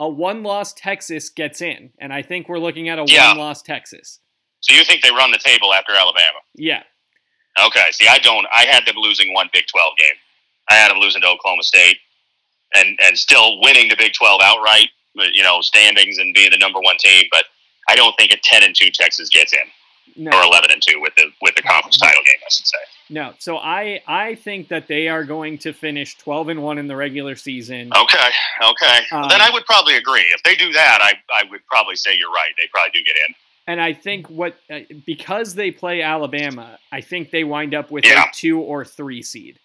a 0.00 0.08
one-loss 0.08 0.72
Texas 0.72 1.28
gets 1.28 1.60
in, 1.62 1.90
and 2.00 2.12
I 2.12 2.22
think 2.22 2.48
we're 2.48 2.58
looking 2.58 2.88
at 2.88 2.98
a 2.98 3.04
Yeah. 3.06 3.28
one-loss 3.28 3.62
Texas. 3.62 4.18
So 4.62 4.74
you 4.74 4.84
think 4.84 5.02
they 5.02 5.10
run 5.10 5.30
the 5.30 5.38
table 5.38 5.74
after 5.74 5.92
Alabama? 5.92 6.38
Yeah. 6.54 6.82
Okay. 7.66 7.90
See, 7.92 8.06
I 8.08 8.18
don't. 8.18 8.46
I 8.52 8.64
had 8.64 8.86
them 8.86 8.96
losing 8.96 9.34
one 9.34 9.50
Big 9.52 9.66
Twelve 9.66 9.92
game. 9.98 10.16
I 10.70 10.74
had 10.74 10.90
them 10.90 10.98
losing 10.98 11.20
to 11.22 11.28
Oklahoma 11.28 11.62
State, 11.62 11.98
and 12.74 12.98
and 13.02 13.18
still 13.18 13.60
winning 13.60 13.88
the 13.88 13.96
Big 13.96 14.12
Twelve 14.14 14.40
outright. 14.42 14.88
You 15.14 15.42
know, 15.42 15.60
standings 15.60 16.16
and 16.18 16.32
being 16.34 16.50
the 16.50 16.58
number 16.58 16.80
one 16.80 16.96
team. 16.98 17.24
But 17.30 17.44
I 17.88 17.94
don't 17.96 18.16
think 18.16 18.32
a 18.32 18.38
ten 18.42 18.62
and 18.62 18.74
two 18.74 18.90
Texas 18.90 19.28
gets 19.28 19.52
in, 19.52 20.24
No. 20.24 20.30
or 20.30 20.42
eleven 20.44 20.70
and 20.72 20.80
two 20.80 20.98
with 21.00 21.14
the 21.16 21.26
with 21.42 21.54
the 21.54 21.62
conference 21.62 21.98
title 21.98 22.22
game. 22.24 22.40
I 22.40 22.48
should 22.50 22.66
say. 22.66 22.78
No, 23.10 23.34
so 23.38 23.58
I 23.58 24.00
I 24.06 24.36
think 24.36 24.68
that 24.68 24.86
they 24.88 25.08
are 25.08 25.24
going 25.24 25.58
to 25.58 25.74
finish 25.74 26.16
12 26.16 26.48
and 26.48 26.62
1 26.62 26.78
in 26.78 26.86
the 26.86 26.96
regular 26.96 27.36
season. 27.36 27.90
Okay. 27.94 28.28
Okay. 28.64 28.98
Um, 29.12 29.28
then 29.28 29.42
I 29.42 29.50
would 29.52 29.66
probably 29.66 29.96
agree. 29.98 30.24
If 30.34 30.42
they 30.44 30.54
do 30.54 30.72
that, 30.72 31.00
I 31.02 31.12
I 31.30 31.42
would 31.50 31.60
probably 31.66 31.96
say 31.96 32.16
you're 32.16 32.30
right. 32.32 32.52
They 32.56 32.68
probably 32.72 32.92
do 32.98 33.04
get 33.04 33.16
in. 33.28 33.34
And 33.66 33.80
I 33.80 33.92
think 33.92 34.28
what 34.28 34.56
uh, 34.70 34.80
because 35.06 35.54
they 35.54 35.70
play 35.70 36.02
Alabama, 36.02 36.78
I 36.90 37.00
think 37.00 37.30
they 37.30 37.44
wind 37.44 37.74
up 37.74 37.90
with 37.90 38.04
Yeah. 38.04 38.24
a 38.24 38.34
2 38.34 38.60
or 38.60 38.84
3 38.84 39.22
seed. 39.22 39.58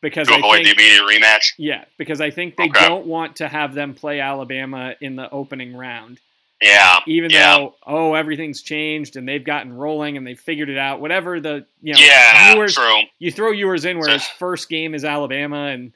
Because 0.00 0.28
To 0.28 0.34
I 0.34 0.38
avoid 0.38 0.64
think 0.64 0.76
the 0.78 0.82
immediate 0.84 1.02
rematch. 1.22 1.52
yeah, 1.58 1.84
because 1.98 2.20
I 2.20 2.30
think 2.30 2.56
they 2.56 2.68
Okay. 2.68 2.86
don't 2.86 3.06
want 3.06 3.36
to 3.36 3.48
have 3.48 3.74
them 3.74 3.94
play 3.94 4.20
Alabama 4.20 4.94
in 5.00 5.16
the 5.16 5.28
opening 5.30 5.74
round. 5.74 6.20
Yeah. 6.62 7.00
Even 7.06 7.30
yeah. 7.30 7.56
though 7.56 7.74
oh 7.86 8.14
everything's 8.14 8.62
changed 8.62 9.16
and 9.16 9.28
they've 9.28 9.44
gotten 9.44 9.72
rolling 9.72 10.16
and 10.16 10.26
they've 10.26 10.38
figured 10.38 10.68
it 10.70 10.78
out. 10.78 11.00
Whatever 11.00 11.40
the 11.40 11.66
you 11.82 11.94
know 11.94 12.00
yeah. 12.00 12.54
Ewers, 12.54 12.74
True. 12.74 13.02
you 13.18 13.30
throw 13.32 13.50
Ewers 13.52 13.84
in 13.84 13.98
where 13.98 14.10
his 14.12 14.26
first 14.26 14.68
game 14.68 14.94
is 14.94 15.04
Alabama 15.04 15.66
and 15.66 15.92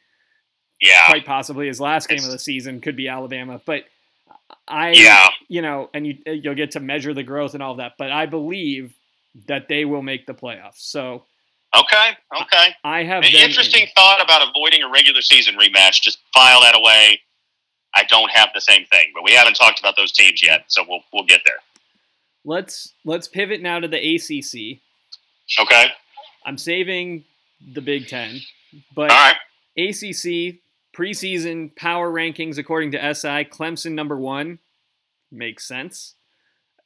Yeah. 0.80 1.06
quite 1.06 1.24
possibly 1.24 1.66
his 1.68 1.80
last 1.80 2.08
game 2.08 2.18
of 2.24 2.30
the 2.30 2.38
season 2.38 2.80
could 2.80 2.96
be 2.96 3.08
Alabama. 3.08 3.60
But 3.64 3.84
I 4.72 4.90
Yeah. 4.92 5.28
you 5.48 5.62
know, 5.62 5.90
and 5.94 6.06
you 6.06 6.18
uh, 6.26 6.30
you'll 6.32 6.54
get 6.54 6.72
to 6.72 6.80
measure 6.80 7.12
the 7.14 7.22
growth 7.22 7.54
and 7.54 7.62
all 7.62 7.76
that. 7.76 7.92
But 7.98 8.10
I 8.10 8.26
believe 8.26 8.94
that 9.48 9.68
they 9.68 9.84
will 9.84 10.02
make 10.02 10.26
the 10.26 10.34
playoffs. 10.34 10.78
So 10.78 11.24
Okay. 11.74 12.10
Okay. 12.42 12.74
I 12.84 13.02
have 13.04 13.24
An 13.24 13.32
them 13.32 13.40
in. 13.42 13.48
interesting 13.48 13.86
thought 13.94 14.22
about 14.22 14.46
avoiding 14.46 14.82
a 14.82 14.90
regular 14.90 15.22
season 15.22 15.54
rematch. 15.56 16.02
Just 16.02 16.18
file 16.34 16.60
that 16.62 16.76
away. 16.76 17.20
I 17.94 18.04
don't 18.04 18.30
have 18.30 18.50
the 18.54 18.60
same 18.60 18.84
thing, 18.86 19.10
but 19.14 19.22
we 19.24 19.32
haven't 19.32 19.54
talked 19.54 19.78
about 19.80 19.96
those 19.96 20.12
teams 20.12 20.42
yet, 20.42 20.64
so 20.68 20.84
we'll 20.88 21.02
we'll 21.12 21.24
get 21.24 21.40
there. 21.46 21.56
Let's 22.44 22.92
let's 23.04 23.28
pivot 23.28 23.60
now 23.62 23.78
to 23.80 23.88
the 23.88 23.96
ACC. 24.16 24.80
Okay. 25.60 25.86
I'm 26.44 26.58
saving 26.58 27.24
the 27.74 27.80
Big 27.80 28.08
Ten, 28.08 28.40
but 28.94 29.10
All 29.10 29.16
right. 29.16 29.36
ACC 29.78 30.58
preseason 30.96 31.74
power 31.76 32.12
rankings 32.12 32.58
according 32.58 32.92
to 32.92 33.14
SI, 33.14 33.44
Clemson 33.44 33.92
number 33.92 34.16
one 34.18 34.58
makes 35.30 35.66
sense, 35.66 36.14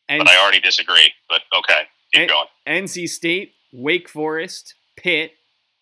and 0.08 0.18
But 0.20 0.28
I 0.28 0.38
already 0.40 0.60
disagree. 0.60 1.12
But 1.28 1.42
okay, 1.56 1.88
keep 2.12 2.20
And- 2.22 2.30
going. 2.30 2.46
NC 2.66 3.06
State, 3.08 3.54
Wake 3.72 4.08
Forest, 4.08 4.74
Pitt, 4.96 5.32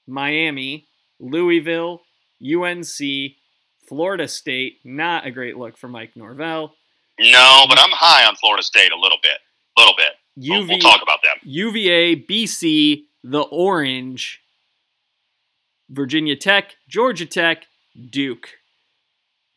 Miami, 0.06 0.86
Louisville, 1.20 2.02
UNC, 2.42 3.36
Florida 3.88 4.26
State. 4.28 4.80
Not 4.84 5.26
a 5.26 5.30
great 5.30 5.56
look 5.56 5.76
for 5.76 5.88
Mike 5.88 6.16
Norvell. 6.16 6.74
No, 7.18 7.64
but 7.68 7.78
I'm 7.78 7.90
high 7.92 8.26
on 8.26 8.34
Florida 8.36 8.62
State 8.62 8.90
a 8.92 8.96
little 8.98 9.18
bit. 9.22 9.38
A 9.76 9.80
little 9.80 9.94
bit. 9.96 10.12
We'll, 10.36 10.62
UV, 10.62 10.68
we'll 10.68 10.78
talk 10.80 11.02
about 11.02 11.20
them. 11.22 11.36
UVA, 11.44 12.16
BC, 12.16 13.04
the 13.22 13.42
Orange, 13.42 14.40
Virginia 15.88 16.34
Tech, 16.36 16.74
Georgia 16.88 17.26
Tech, 17.26 17.66
Duke. 18.10 18.48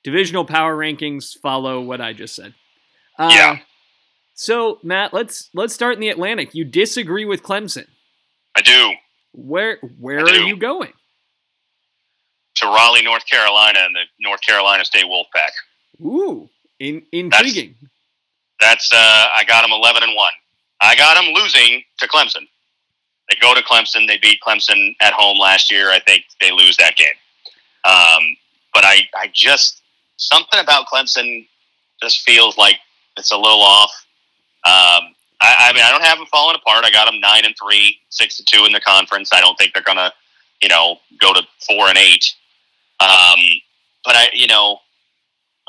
Divisional 0.03 0.45
power 0.45 0.77
rankings 0.77 1.37
follow 1.37 1.81
what 1.81 2.01
I 2.01 2.13
just 2.13 2.35
said. 2.35 2.53
Uh, 3.17 3.29
Yeah. 3.33 3.59
So 4.35 4.79
Matt, 4.83 5.13
let's 5.13 5.49
let's 5.53 5.73
start 5.73 5.95
in 5.95 5.99
the 5.99 6.09
Atlantic. 6.09 6.53
You 6.53 6.63
disagree 6.63 7.25
with 7.25 7.41
Clemson. 7.41 7.87
I 8.55 8.61
do. 8.61 8.93
Where 9.33 9.77
where 9.99 10.19
I 10.19 10.31
are 10.31 10.35
you 10.43 10.55
going? 10.55 10.93
To 12.57 12.65
Raleigh, 12.67 13.03
North 13.03 13.25
Carolina, 13.25 13.79
and 13.79 13.95
the 13.95 14.01
North 14.19 14.41
Carolina 14.41 14.85
State 14.85 15.05
Wolfpack. 15.05 15.51
Ooh, 16.05 16.49
in, 16.79 17.03
intriguing. 17.11 17.75
That's 18.59 18.91
uh, 18.93 18.95
I 19.35 19.43
got 19.47 19.61
them 19.63 19.71
eleven 19.71 20.03
and 20.03 20.15
one. 20.15 20.33
I 20.81 20.95
got 20.95 21.15
them 21.15 21.33
losing 21.33 21.83
to 21.99 22.07
Clemson. 22.07 22.47
They 23.29 23.35
go 23.41 23.53
to 23.55 23.61
Clemson. 23.61 24.07
They 24.07 24.17
beat 24.21 24.39
Clemson 24.45 24.95
at 25.01 25.13
home 25.13 25.37
last 25.37 25.71
year. 25.71 25.89
I 25.91 25.99
think 25.99 26.23
they 26.39 26.51
lose 26.51 26.77
that 26.77 26.95
game. 26.95 27.07
Um, 27.87 28.35
but 28.73 28.83
I, 28.83 29.01
I 29.15 29.29
just 29.33 29.81
something 30.17 30.59
about 30.59 30.87
Clemson 30.87 31.47
just 32.01 32.21
feels 32.21 32.57
like 32.57 32.75
it's 33.17 33.31
a 33.31 33.37
little 33.37 33.61
off. 33.61 33.91
Um, 34.65 35.13
I, 35.39 35.69
I 35.69 35.73
mean, 35.73 35.83
I 35.83 35.91
don't 35.91 36.03
have 36.03 36.17
them 36.17 36.27
falling 36.27 36.55
apart. 36.55 36.83
I 36.83 36.91
got 36.91 37.09
them 37.09 37.19
nine 37.19 37.45
and 37.45 37.55
three, 37.61 37.97
six 38.09 38.39
and 38.39 38.47
two 38.47 38.65
in 38.65 38.73
the 38.73 38.81
conference. 38.81 39.31
I 39.33 39.39
don't 39.39 39.57
think 39.57 39.73
they're 39.73 39.83
gonna, 39.83 40.11
you 40.61 40.69
know, 40.69 40.97
go 41.19 41.33
to 41.33 41.41
four 41.67 41.87
and 41.87 41.97
eight. 41.97 42.33
Um, 42.99 43.39
but 44.03 44.15
I, 44.15 44.29
you 44.33 44.47
know, 44.47 44.79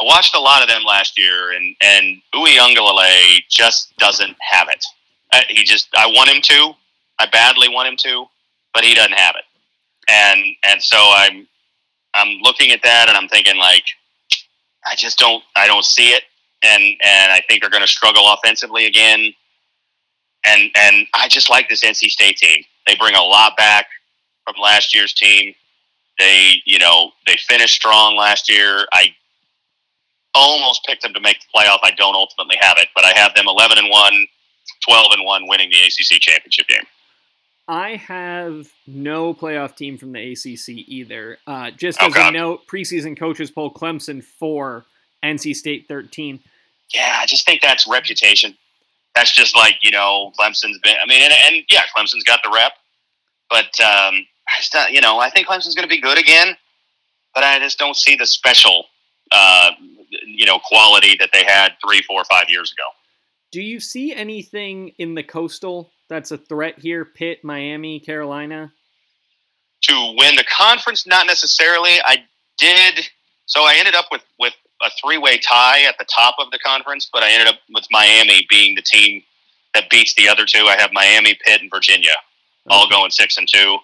I 0.01 0.05
watched 0.05 0.35
a 0.35 0.41
lot 0.41 0.63
of 0.63 0.69
them 0.69 0.83
last 0.85 1.19
year, 1.19 1.53
and 1.53 1.75
and 1.83 2.21
Uiagalelei 2.35 3.43
just 3.49 3.97
doesn't 3.99 4.37
have 4.41 4.69
it. 4.69 4.85
I, 5.33 5.43
he 5.49 5.65
just, 5.65 5.89
I 5.95 6.07
want 6.07 6.31
him 6.31 6.41
to, 6.41 6.73
I 7.19 7.27
badly 7.27 7.69
want 7.69 7.89
him 7.89 7.97
to, 8.05 8.25
but 8.73 8.85
he 8.85 8.95
doesn't 8.95 9.13
have 9.13 9.35
it. 9.37 9.45
And 10.09 10.43
and 10.65 10.83
so 10.83 10.97
I'm 10.97 11.47
I'm 12.15 12.39
looking 12.43 12.71
at 12.71 12.83
that, 12.83 13.09
and 13.09 13.17
I'm 13.17 13.29
thinking 13.29 13.57
like, 13.57 13.85
I 14.87 14.95
just 14.97 15.19
don't, 15.19 15.43
I 15.57 15.67
don't 15.67 15.85
see 15.85 16.09
it, 16.09 16.25
and 16.63 16.83
and 16.83 17.33
I 17.33 17.43
think 17.49 17.61
they're 17.61 17.71
going 17.71 17.83
to 17.83 17.89
struggle 17.91 18.33
offensively 18.33 18.87
again. 18.87 19.33
And 20.45 20.71
and 20.77 21.07
I 21.15 21.29
just 21.29 21.51
like 21.51 21.69
this 21.69 21.85
NC 21.85 22.09
State 22.09 22.37
team. 22.39 22.65
They 22.87 22.97
bring 22.97 23.15
a 23.15 23.23
lot 23.23 23.57
back 23.57 23.87
from 24.45 24.55
last 24.63 24.95
year's 24.95 25.13
team. 25.13 25.55
They, 26.19 26.63
you 26.65 26.79
know, 26.79 27.13
they 27.27 27.37
finished 27.37 27.75
strong 27.75 28.17
last 28.17 28.51
year. 28.51 28.87
I 28.93 29.15
almost 30.35 30.85
picked 30.87 31.03
them 31.03 31.13
to 31.15 31.21
make 31.21 31.39
the 31.41 31.47
playoff. 31.55 31.79
I 31.83 31.93
don't 31.97 32.15
ultimately 32.15 32.57
have 32.61 32.77
it, 32.79 32.89
but 32.95 33.05
I 33.05 33.13
have 33.17 33.35
them 33.35 33.47
11 33.47 33.79
and 33.79 33.89
1, 33.91 34.27
12 34.89 35.07
and 35.13 35.25
1 35.25 35.49
winning 35.49 35.71
the 35.71 35.77
ACC 35.77 36.21
championship 36.21 36.67
game. 36.67 36.85
I 37.69 37.97
have 37.97 38.73
no 38.87 39.35
playoff 39.35 39.77
team 39.77 39.99
from 39.99 40.13
the 40.13 40.33
ACC 40.33 40.71
either. 40.89 41.39
Uh, 41.47 41.71
just 41.71 42.01
as 42.01 42.09
Okay. 42.11 42.29
a 42.29 42.31
note, 42.31 42.67
preseason 42.67 43.17
coaches 43.17 43.51
poll 43.51 43.71
Clemson 43.73 44.25
four, 44.25 44.87
NC 45.23 45.55
State 45.55 45.87
thirteen. 45.87 46.41
Yeah, 46.95 47.19
I 47.21 47.27
just 47.27 47.45
think 47.45 47.61
that's 47.61 47.87
reputation. 47.87 48.57
That's 49.15 49.31
just 49.35 49.55
like, 49.55 49.75
you 49.83 49.91
know, 49.91 50.33
Clemson's 50.39 50.79
been, 50.79 50.97
I 51.03 51.07
mean, 51.07 51.21
and, 51.23 51.33
and 51.33 51.65
yeah, 51.69 51.83
Clemson's 51.95 52.25
got 52.25 52.41
the 52.43 52.51
rep, 52.55 52.73
but, 53.51 53.67
um, 53.81 54.27
I 54.49 54.55
just, 54.59 54.75
you 54.91 55.01
know, 55.01 55.19
I 55.19 55.29
think 55.29 55.49
Clemson's 55.49 55.75
going 55.75 55.87
to 55.89 55.95
be 55.95 56.01
good 56.01 56.19
again, 56.19 56.57
but 57.35 57.43
I 57.45 57.59
just 57.59 57.79
don't 57.79 57.97
see 57.97 58.15
the 58.17 58.27
special, 58.27 58.87
uh, 59.33 59.73
you 60.25 60.47
know, 60.47 60.59
quality 60.61 61.17
that 61.19 61.31
they 61.33 61.45
had 61.45 61.73
three, 61.85 62.01
four, 62.03 62.25
five 62.25 62.49
years 62.49 62.73
ago. 62.73 62.85
Do 63.51 63.61
you 63.61 63.81
see 63.81 64.15
anything 64.15 64.91
in 64.99 65.15
the 65.15 65.23
coastal 65.23 65.91
that's 66.09 66.31
a 66.31 66.39
threat 66.39 66.79
here? 66.79 67.05
Pitt, 67.05 67.45
Miami, 67.45 68.01
Carolina. 68.01 68.73
to 69.83 70.15
win 70.19 70.35
the 70.37 70.45
conference 70.51 71.07
not 71.07 71.27
necessarily 71.27 71.93
i 72.05 72.17
did 72.59 73.09
so 73.47 73.63
i 73.63 73.75
ended 73.79 73.95
up 73.95 74.07
with 74.11 74.23
with 74.39 74.55
a 74.83 74.91
three-way 75.01 75.39
tie 75.39 75.83
at 75.83 75.97
the 75.99 76.05
top 76.05 76.35
of 76.41 76.51
the 76.51 76.59
conference 76.59 77.09
but 77.13 77.23
i 77.23 77.31
ended 77.31 77.49
up 77.49 77.57
with 77.73 77.87
miami 77.91 78.47
being 78.51 78.75
the 78.75 78.83
team 78.83 79.23
that 79.75 79.89
beats 79.91 80.15
the 80.15 80.29
other 80.29 80.45
two 80.47 80.65
i 80.67 80.77
have 80.81 80.91
miami 80.93 81.39
pitt 81.47 81.61
and 81.63 81.71
virginia 81.71 82.15
all 82.71 82.89
going 82.89 83.11
six 83.11 83.37
and 83.39 83.49
two 83.53 83.77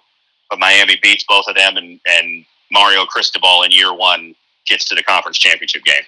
but 0.50 0.58
miami 0.58 0.96
beats 1.02 1.24
both 1.28 1.46
of 1.46 1.54
them 1.54 1.76
and 1.76 2.00
and 2.06 2.44
mario 2.72 3.04
cristobal 3.04 3.62
in 3.62 3.70
year 3.70 3.94
one 3.94 4.34
gets 4.66 4.84
to 4.84 4.94
the 4.96 5.02
conference 5.02 5.38
championship 5.38 5.84
game 5.84 6.02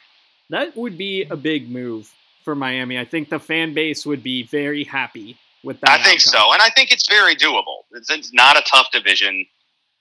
That 0.51 0.77
would 0.77 0.97
be 0.99 1.25
a 1.25 1.37
big 1.37 1.71
move 1.71 2.13
for 2.45 2.55
Miami. 2.55 2.99
I 2.99 3.05
think 3.05 3.29
the 3.29 3.41
fan 3.41 3.75
base 3.75 4.07
would 4.07 4.23
be 4.23 4.45
very 4.45 4.85
happy 4.85 5.37
with 5.67 5.81
that. 5.81 5.91
i 5.91 6.03
think 6.03 6.21
outcome. 6.21 6.41
so 6.49 6.53
and 6.53 6.63
i 6.63 6.71
think 6.71 6.91
it's 6.93 7.07
very 7.09 7.35
doable 7.37 7.81
it's, 7.93 8.09
it's 8.11 8.33
not 8.33 8.57
a 8.59 8.63
tough 8.71 8.89
division 8.93 9.45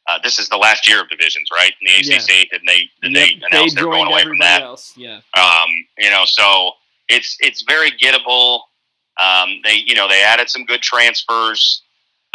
uh, 0.08 0.20
this 0.24 0.38
is 0.38 0.48
the 0.50 0.58
last 0.58 0.88
year 0.88 1.02
of 1.02 1.10
divisions, 1.10 1.50
right? 1.52 1.72
In 1.82 2.04
the 2.04 2.08
Yeah. 2.12 2.18
ACC, 2.18 2.28
did 2.52 2.62
they 2.68 2.88
did 3.02 3.12
Yep, 3.12 3.14
they 3.14 3.42
announce 3.48 3.74
they 3.74 3.82
are 3.82 3.86
going 3.86 4.06
away 4.06 4.24
from 4.24 4.38
that? 4.38 4.62
else. 4.62 4.94
Yeah. 4.96 5.22
Um, 5.36 5.68
you 5.98 6.12
know, 6.12 6.26
so 6.28 6.74
it's 7.10 7.36
it's 7.40 7.64
very 7.64 7.90
gettable. 7.90 8.60
Um, 9.20 9.62
they 9.64 9.78
you 9.84 9.96
know 9.96 10.08
they 10.08 10.22
added 10.22 10.48
some 10.48 10.64
good 10.64 10.84
transfers. 10.84 11.82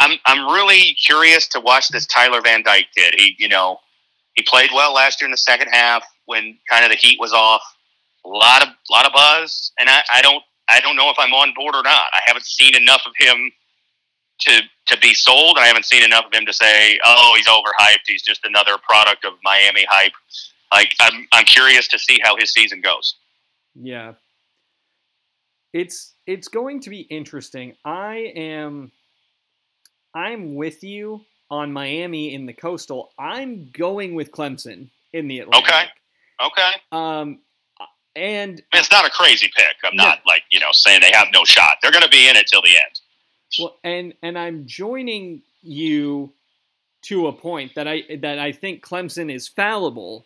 I'm 0.01 0.17
I'm 0.25 0.51
really 0.53 0.95
curious 0.95 1.47
to 1.47 1.61
watch 1.61 1.87
this 1.87 2.05
Tyler 2.07 2.41
Van 2.41 2.61
Dyke 2.61 2.87
kid. 2.93 3.13
He 3.17 3.35
you 3.39 3.47
know 3.47 3.79
he 4.33 4.43
played 4.43 4.71
well 4.73 4.93
last 4.93 5.21
year 5.21 5.27
in 5.27 5.31
the 5.31 5.37
second 5.37 5.69
half 5.71 6.03
when 6.25 6.57
kind 6.69 6.83
of 6.83 6.91
the 6.91 6.97
heat 6.97 7.21
was 7.21 7.31
off. 7.31 7.63
A 8.25 8.27
lot 8.27 8.63
of 8.63 8.67
lot 8.89 9.05
of 9.05 9.13
buzz, 9.13 9.71
and 9.79 9.89
I, 9.89 10.01
I 10.13 10.21
don't 10.21 10.43
I 10.71 10.79
don't 10.79 10.95
know 10.95 11.09
if 11.09 11.17
I'm 11.19 11.33
on 11.33 11.53
board 11.55 11.75
or 11.75 11.83
not. 11.83 12.07
I 12.13 12.21
haven't 12.25 12.45
seen 12.45 12.75
enough 12.75 13.01
of 13.05 13.13
him 13.17 13.51
to 14.41 14.61
to 14.87 14.97
be 14.99 15.13
sold. 15.13 15.57
and 15.57 15.63
I 15.63 15.67
haven't 15.67 15.85
seen 15.85 16.03
enough 16.03 16.25
of 16.25 16.33
him 16.33 16.45
to 16.45 16.53
say, 16.53 16.97
oh, 17.05 17.33
he's 17.37 17.47
overhyped. 17.47 18.07
He's 18.07 18.23
just 18.23 18.43
another 18.43 18.77
product 18.77 19.25
of 19.25 19.33
Miami 19.43 19.85
hype. 19.89 20.13
Like 20.73 20.95
I'm 20.99 21.27
I'm 21.31 21.45
curious 21.45 21.87
to 21.89 21.99
see 21.99 22.19
how 22.23 22.35
his 22.37 22.51
season 22.51 22.81
goes. 22.81 23.15
Yeah. 23.75 24.13
It's 25.73 26.13
it's 26.25 26.47
going 26.47 26.81
to 26.81 26.89
be 26.89 27.01
interesting. 27.01 27.75
I 27.85 28.31
am 28.35 28.91
I'm 30.13 30.55
with 30.55 30.83
you 30.83 31.21
on 31.49 31.71
Miami 31.71 32.33
in 32.33 32.45
the 32.45 32.53
coastal. 32.53 33.11
I'm 33.19 33.69
going 33.71 34.15
with 34.15 34.31
Clemson 34.31 34.89
in 35.13 35.27
the 35.27 35.39
Atlantic. 35.39 35.69
Okay. 35.69 35.85
Okay. 36.47 36.71
Um 36.91 37.39
and 38.15 38.61
it's 38.73 38.91
not 38.91 39.05
a 39.05 39.09
crazy 39.09 39.49
pick. 39.55 39.75
I'm 39.83 39.95
No. 39.95 40.03
not 40.05 40.19
like 40.27 40.43
you 40.51 40.59
know 40.59 40.71
saying 40.71 41.01
they 41.01 41.11
have 41.13 41.27
no 41.33 41.43
shot. 41.45 41.77
They're 41.81 41.91
going 41.91 42.03
to 42.03 42.09
be 42.09 42.27
in 42.29 42.35
it 42.35 42.47
till 42.47 42.61
the 42.61 42.69
end. 42.75 42.99
well 43.59 43.77
and 43.83 44.13
and 44.21 44.37
I'm 44.37 44.65
joining 44.67 45.41
you 45.61 46.33
to 47.03 47.27
a 47.27 47.33
point 47.33 47.75
that 47.75 47.87
I 47.87 48.03
that 48.21 48.37
I 48.39 48.51
think 48.51 48.83
Clemson 48.83 49.33
is 49.33 49.47
fallible, 49.47 50.25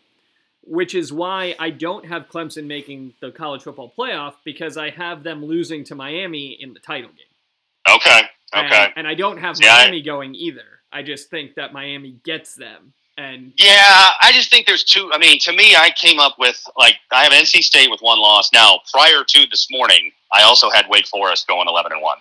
which 0.62 0.94
is 0.94 1.12
why 1.12 1.54
I 1.58 1.70
don't 1.70 2.06
have 2.06 2.28
Clemson 2.28 2.66
making 2.66 3.14
the 3.20 3.30
college 3.30 3.62
football 3.62 3.92
playoff 3.96 4.34
because 4.44 4.76
I 4.76 4.90
have 4.90 5.22
them 5.22 5.44
losing 5.44 5.84
to 5.84 5.94
Miami 5.94 6.56
in 6.60 6.74
the 6.74 6.80
title 6.80 7.10
game. 7.10 7.96
Okay. 7.96 8.20
Okay. 8.54 8.84
And, 8.84 8.92
and 8.96 9.08
I 9.08 9.14
don't 9.14 9.38
have 9.38 9.56
See, 9.56 9.66
I- 9.68 9.82
Miami 9.84 10.02
going 10.02 10.34
either. 10.34 10.64
I 10.92 11.02
just 11.02 11.30
think 11.30 11.56
that 11.56 11.72
Miami 11.72 12.16
gets 12.24 12.54
them. 12.54 12.92
And 13.18 13.52
Yeah, 13.56 14.10
I 14.22 14.30
just 14.32 14.50
think 14.50 14.66
there's 14.66 14.84
two. 14.84 15.10
I 15.12 15.18
mean, 15.18 15.38
to 15.40 15.52
me, 15.52 15.74
I 15.74 15.90
came 15.96 16.18
up 16.18 16.38
with 16.38 16.62
like 16.76 16.96
I 17.10 17.24
have 17.24 17.32
NC 17.32 17.62
State 17.62 17.90
with 17.90 18.00
one 18.00 18.20
loss. 18.20 18.50
Now, 18.52 18.80
prior 18.92 19.24
to 19.24 19.46
this 19.50 19.68
morning, 19.70 20.12
I 20.32 20.42
also 20.42 20.68
had 20.70 20.86
Wake 20.90 21.06
Forest 21.06 21.46
going 21.48 21.66
11 21.66 21.92
and 21.92 22.02
one. 22.02 22.18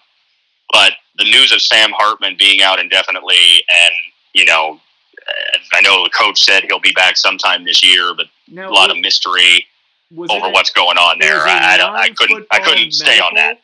But 0.72 0.94
the 1.18 1.26
news 1.26 1.52
of 1.52 1.62
Sam 1.62 1.92
Hartman 1.92 2.36
being 2.38 2.62
out 2.62 2.80
indefinitely, 2.80 3.36
and 3.36 3.94
you 4.34 4.46
know, 4.46 4.80
I 5.74 5.82
know 5.82 6.04
the 6.04 6.10
coach 6.10 6.44
said 6.44 6.64
he'll 6.64 6.80
be 6.80 6.94
back 6.94 7.18
sometime 7.18 7.66
this 7.66 7.84
year, 7.84 8.14
but 8.16 8.28
now, 8.48 8.70
a 8.70 8.72
lot 8.72 8.90
of 8.90 8.98
mystery 8.98 9.66
over 10.18 10.50
what's 10.50 10.70
going 10.70 10.98
on 10.98 11.20
there. 11.20 11.42
I, 11.42 11.72
I, 11.72 11.74
I 11.74 11.78
don't. 11.78 11.96
I 11.96 12.10
couldn't. 12.10 12.48
I 12.52 12.60
couldn't 12.60 12.92
stay 12.92 13.20
on 13.20 13.34
that. 13.36 13.60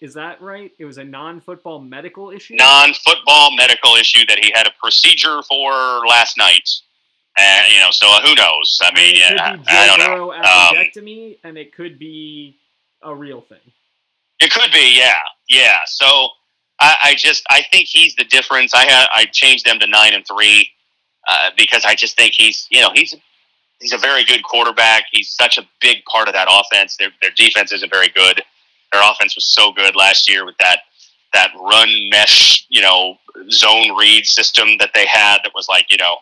Is 0.00 0.14
that 0.14 0.40
right? 0.40 0.72
It 0.78 0.84
was 0.84 0.98
a 0.98 1.04
non-football 1.04 1.80
medical 1.80 2.30
issue. 2.30 2.54
non-football 2.56 3.56
medical 3.56 3.94
issue 3.96 4.24
that 4.26 4.38
he 4.38 4.52
had 4.54 4.66
a 4.66 4.72
procedure 4.82 5.42
for 5.42 5.72
last 6.06 6.36
night. 6.38 6.68
And 7.38 7.72
you 7.72 7.80
know, 7.80 7.90
so 7.90 8.06
who 8.22 8.34
knows? 8.34 8.78
I 8.82 8.94
mean, 8.94 9.16
it 9.16 9.34
yeah, 9.36 9.50
could 9.52 9.64
be 9.64 9.70
I, 9.72 9.86
don't 9.86 9.98
know. 9.98 10.06
Burrow 10.06 10.32
Um, 10.32 11.38
and 11.44 11.58
it 11.58 11.74
could 11.74 11.98
be 11.98 12.56
a 13.02 13.14
real 13.14 13.42
thing. 13.42 13.58
it 14.40 14.50
could 14.50 14.70
be, 14.72 14.98
yeah, 14.98 15.14
yeah. 15.48 15.78
So 15.86 16.28
I, 16.80 16.96
I 17.02 17.14
just 17.14 17.44
I 17.50 17.62
think 17.70 17.86
he's 17.88 18.14
the 18.16 18.24
difference. 18.24 18.74
I 18.74 18.84
had 18.86 19.06
I 19.14 19.26
changed 19.32 19.66
them 19.66 19.78
to 19.80 19.86
nine 19.86 20.14
and 20.14 20.26
three 20.26 20.70
uh, 21.28 21.50
because 21.56 21.84
I 21.84 21.94
just 21.94 22.16
think 22.16 22.34
he's 22.34 22.66
you 22.70 22.80
know 22.80 22.90
he's 22.94 23.14
he's 23.80 23.92
a 23.92 23.98
very 23.98 24.24
good 24.24 24.42
quarterback. 24.42 25.04
He's 25.12 25.30
such 25.30 25.58
a 25.58 25.68
big 25.80 26.04
part 26.04 26.28
of 26.28 26.34
that 26.34 26.48
offense. 26.50 26.96
Their 26.96 27.10
their 27.20 27.32
defense 27.32 27.72
isn't 27.72 27.92
very 27.92 28.08
good. 28.08 28.42
Their 28.92 29.02
offense 29.10 29.34
was 29.34 29.46
so 29.46 29.72
good 29.72 29.96
last 29.96 30.28
year 30.30 30.44
with 30.44 30.56
that 30.58 30.80
that 31.32 31.50
run 31.60 31.88
mesh, 32.10 32.66
you 32.68 32.80
know, 32.80 33.16
zone 33.50 33.96
read 33.96 34.24
system 34.24 34.78
that 34.78 34.90
they 34.94 35.06
had 35.06 35.38
that 35.44 35.52
was 35.54 35.68
like, 35.68 35.90
you 35.90 35.98
know, 35.98 36.16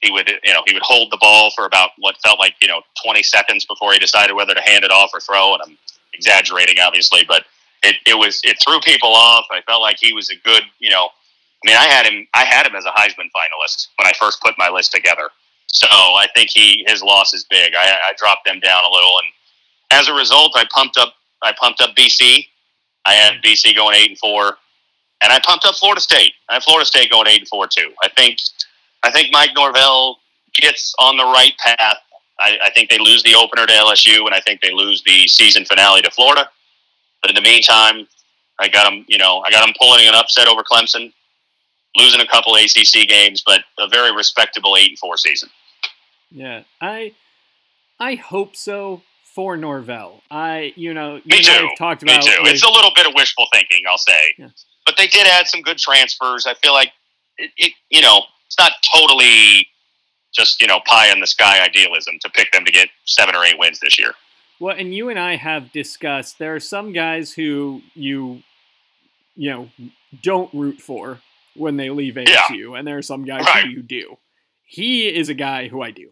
he 0.00 0.10
would 0.10 0.28
you 0.42 0.52
know, 0.52 0.62
he 0.66 0.74
would 0.74 0.82
hold 0.82 1.12
the 1.12 1.18
ball 1.18 1.50
for 1.54 1.66
about 1.66 1.90
what 1.98 2.16
felt 2.22 2.38
like, 2.38 2.54
you 2.60 2.68
know, 2.68 2.80
20 3.04 3.22
seconds 3.22 3.64
before 3.64 3.92
he 3.92 3.98
decided 3.98 4.34
whether 4.34 4.54
to 4.54 4.62
hand 4.62 4.84
it 4.84 4.90
off 4.90 5.10
or 5.14 5.20
throw 5.20 5.54
and 5.54 5.62
I'm 5.64 5.78
exaggerating 6.14 6.76
obviously, 6.80 7.22
but 7.26 7.44
it, 7.82 7.96
it 8.06 8.14
was 8.14 8.40
it 8.44 8.58
threw 8.64 8.80
people 8.80 9.14
off. 9.14 9.44
I 9.50 9.60
felt 9.62 9.82
like 9.82 9.98
he 10.00 10.12
was 10.12 10.30
a 10.30 10.36
good, 10.36 10.62
you 10.78 10.90
know, 10.90 11.10
I 11.64 11.68
mean, 11.68 11.76
I 11.76 11.86
had 11.86 12.06
him 12.06 12.26
I 12.34 12.44
had 12.44 12.66
him 12.66 12.74
as 12.74 12.84
a 12.84 12.90
Heisman 12.90 13.30
finalist 13.34 13.88
when 13.96 14.06
I 14.06 14.12
first 14.18 14.40
put 14.40 14.54
my 14.58 14.68
list 14.68 14.92
together. 14.92 15.30
So 15.66 15.86
I 15.88 16.26
think 16.34 16.50
he 16.50 16.84
his 16.86 17.02
loss 17.02 17.34
is 17.34 17.44
big. 17.44 17.74
I, 17.74 17.86
I 17.86 18.12
dropped 18.16 18.46
them 18.46 18.60
down 18.60 18.84
a 18.84 18.88
little, 18.88 19.12
and 19.22 20.00
as 20.00 20.08
a 20.08 20.14
result, 20.14 20.52
I 20.54 20.64
pumped 20.72 20.96
up 20.96 21.14
I 21.46 21.52
pumped 21.52 21.80
up 21.80 21.94
BC. 21.94 22.46
I 23.04 23.14
had 23.14 23.42
BC 23.42 23.76
going 23.76 23.94
eight 23.94 24.10
and 24.10 24.18
four, 24.18 24.58
and 25.22 25.32
I 25.32 25.40
pumped 25.44 25.64
up 25.64 25.76
Florida 25.76 26.00
State. 26.00 26.32
I 26.48 26.54
have 26.54 26.64
Florida 26.64 26.84
State 26.84 27.10
going 27.10 27.28
eight 27.28 27.40
and 27.40 27.48
four 27.48 27.66
too. 27.66 27.92
I 28.02 28.08
think 28.08 28.38
I 29.02 29.10
think 29.10 29.32
Mike 29.32 29.50
Norvell 29.54 30.18
gets 30.54 30.94
on 30.98 31.16
the 31.16 31.24
right 31.24 31.52
path. 31.58 31.98
I, 32.38 32.58
I 32.64 32.70
think 32.70 32.90
they 32.90 32.98
lose 32.98 33.22
the 33.22 33.34
opener 33.34 33.66
to 33.66 33.72
LSU, 33.72 34.26
and 34.26 34.34
I 34.34 34.40
think 34.40 34.60
they 34.60 34.72
lose 34.72 35.02
the 35.02 35.26
season 35.28 35.64
finale 35.64 36.02
to 36.02 36.10
Florida. 36.10 36.50
But 37.22 37.30
in 37.30 37.34
the 37.34 37.42
meantime, 37.48 38.06
I 38.58 38.68
got 38.68 38.90
them. 38.90 39.04
You 39.08 39.18
know, 39.18 39.42
I 39.46 39.50
got 39.50 39.64
them 39.64 39.74
pulling 39.78 40.06
an 40.06 40.14
upset 40.14 40.48
over 40.48 40.62
Clemson, 40.62 41.12
losing 41.96 42.20
a 42.20 42.26
couple 42.26 42.54
ACC 42.56 43.08
games, 43.08 43.42
but 43.44 43.60
a 43.78 43.88
very 43.88 44.14
respectable 44.14 44.76
eight 44.76 44.90
and 44.90 44.98
four 44.98 45.16
season. 45.16 45.48
Yeah, 46.30 46.64
I 46.80 47.14
I 48.00 48.16
hope 48.16 48.56
so 48.56 49.02
for 49.36 49.56
Norvell. 49.56 50.22
I 50.30 50.72
you 50.74 50.92
know 50.94 51.16
you 51.16 51.22
Me 51.26 51.42
too. 51.42 51.68
talked 51.78 52.02
Me 52.02 52.12
too. 52.20 52.32
with- 52.42 52.52
It's 52.54 52.64
a 52.64 52.70
little 52.70 52.90
bit 52.96 53.06
of 53.06 53.12
wishful 53.14 53.46
thinking, 53.52 53.82
I'll 53.88 53.98
say. 53.98 54.34
Yeah. 54.38 54.48
But 54.84 54.96
they 54.96 55.06
did 55.06 55.26
add 55.28 55.46
some 55.46 55.60
good 55.62 55.78
transfers. 55.78 56.46
I 56.46 56.54
feel 56.54 56.72
like 56.72 56.90
it, 57.38 57.50
it, 57.56 57.72
you 57.90 58.00
know, 58.00 58.22
it's 58.46 58.58
not 58.58 58.72
totally 58.94 59.68
just 60.34 60.60
you 60.60 60.66
know 60.66 60.80
pie 60.86 61.12
in 61.12 61.20
the 61.20 61.26
sky 61.26 61.62
idealism 61.62 62.16
to 62.22 62.30
pick 62.30 62.50
them 62.52 62.64
to 62.64 62.72
get 62.72 62.88
seven 63.04 63.34
or 63.36 63.44
eight 63.44 63.58
wins 63.58 63.78
this 63.80 63.98
year. 63.98 64.12
Well, 64.58 64.74
and 64.76 64.94
you 64.94 65.10
and 65.10 65.18
I 65.18 65.36
have 65.36 65.70
discussed 65.70 66.38
there 66.38 66.54
are 66.54 66.60
some 66.60 66.92
guys 66.92 67.32
who 67.34 67.82
you 67.94 68.42
you 69.34 69.50
know 69.50 69.70
don't 70.22 70.52
root 70.54 70.80
for 70.80 71.20
when 71.54 71.76
they 71.76 71.90
leave 71.90 72.14
ASU, 72.14 72.78
and 72.78 72.86
there 72.86 72.96
are 72.98 73.02
some 73.02 73.24
guys 73.24 73.44
Right. 73.44 73.64
who 73.64 73.70
you 73.70 73.82
do. 73.82 74.16
He 74.64 75.08
is 75.08 75.28
a 75.28 75.34
guy 75.34 75.68
who 75.68 75.82
I 75.82 75.90
do. 75.90 76.10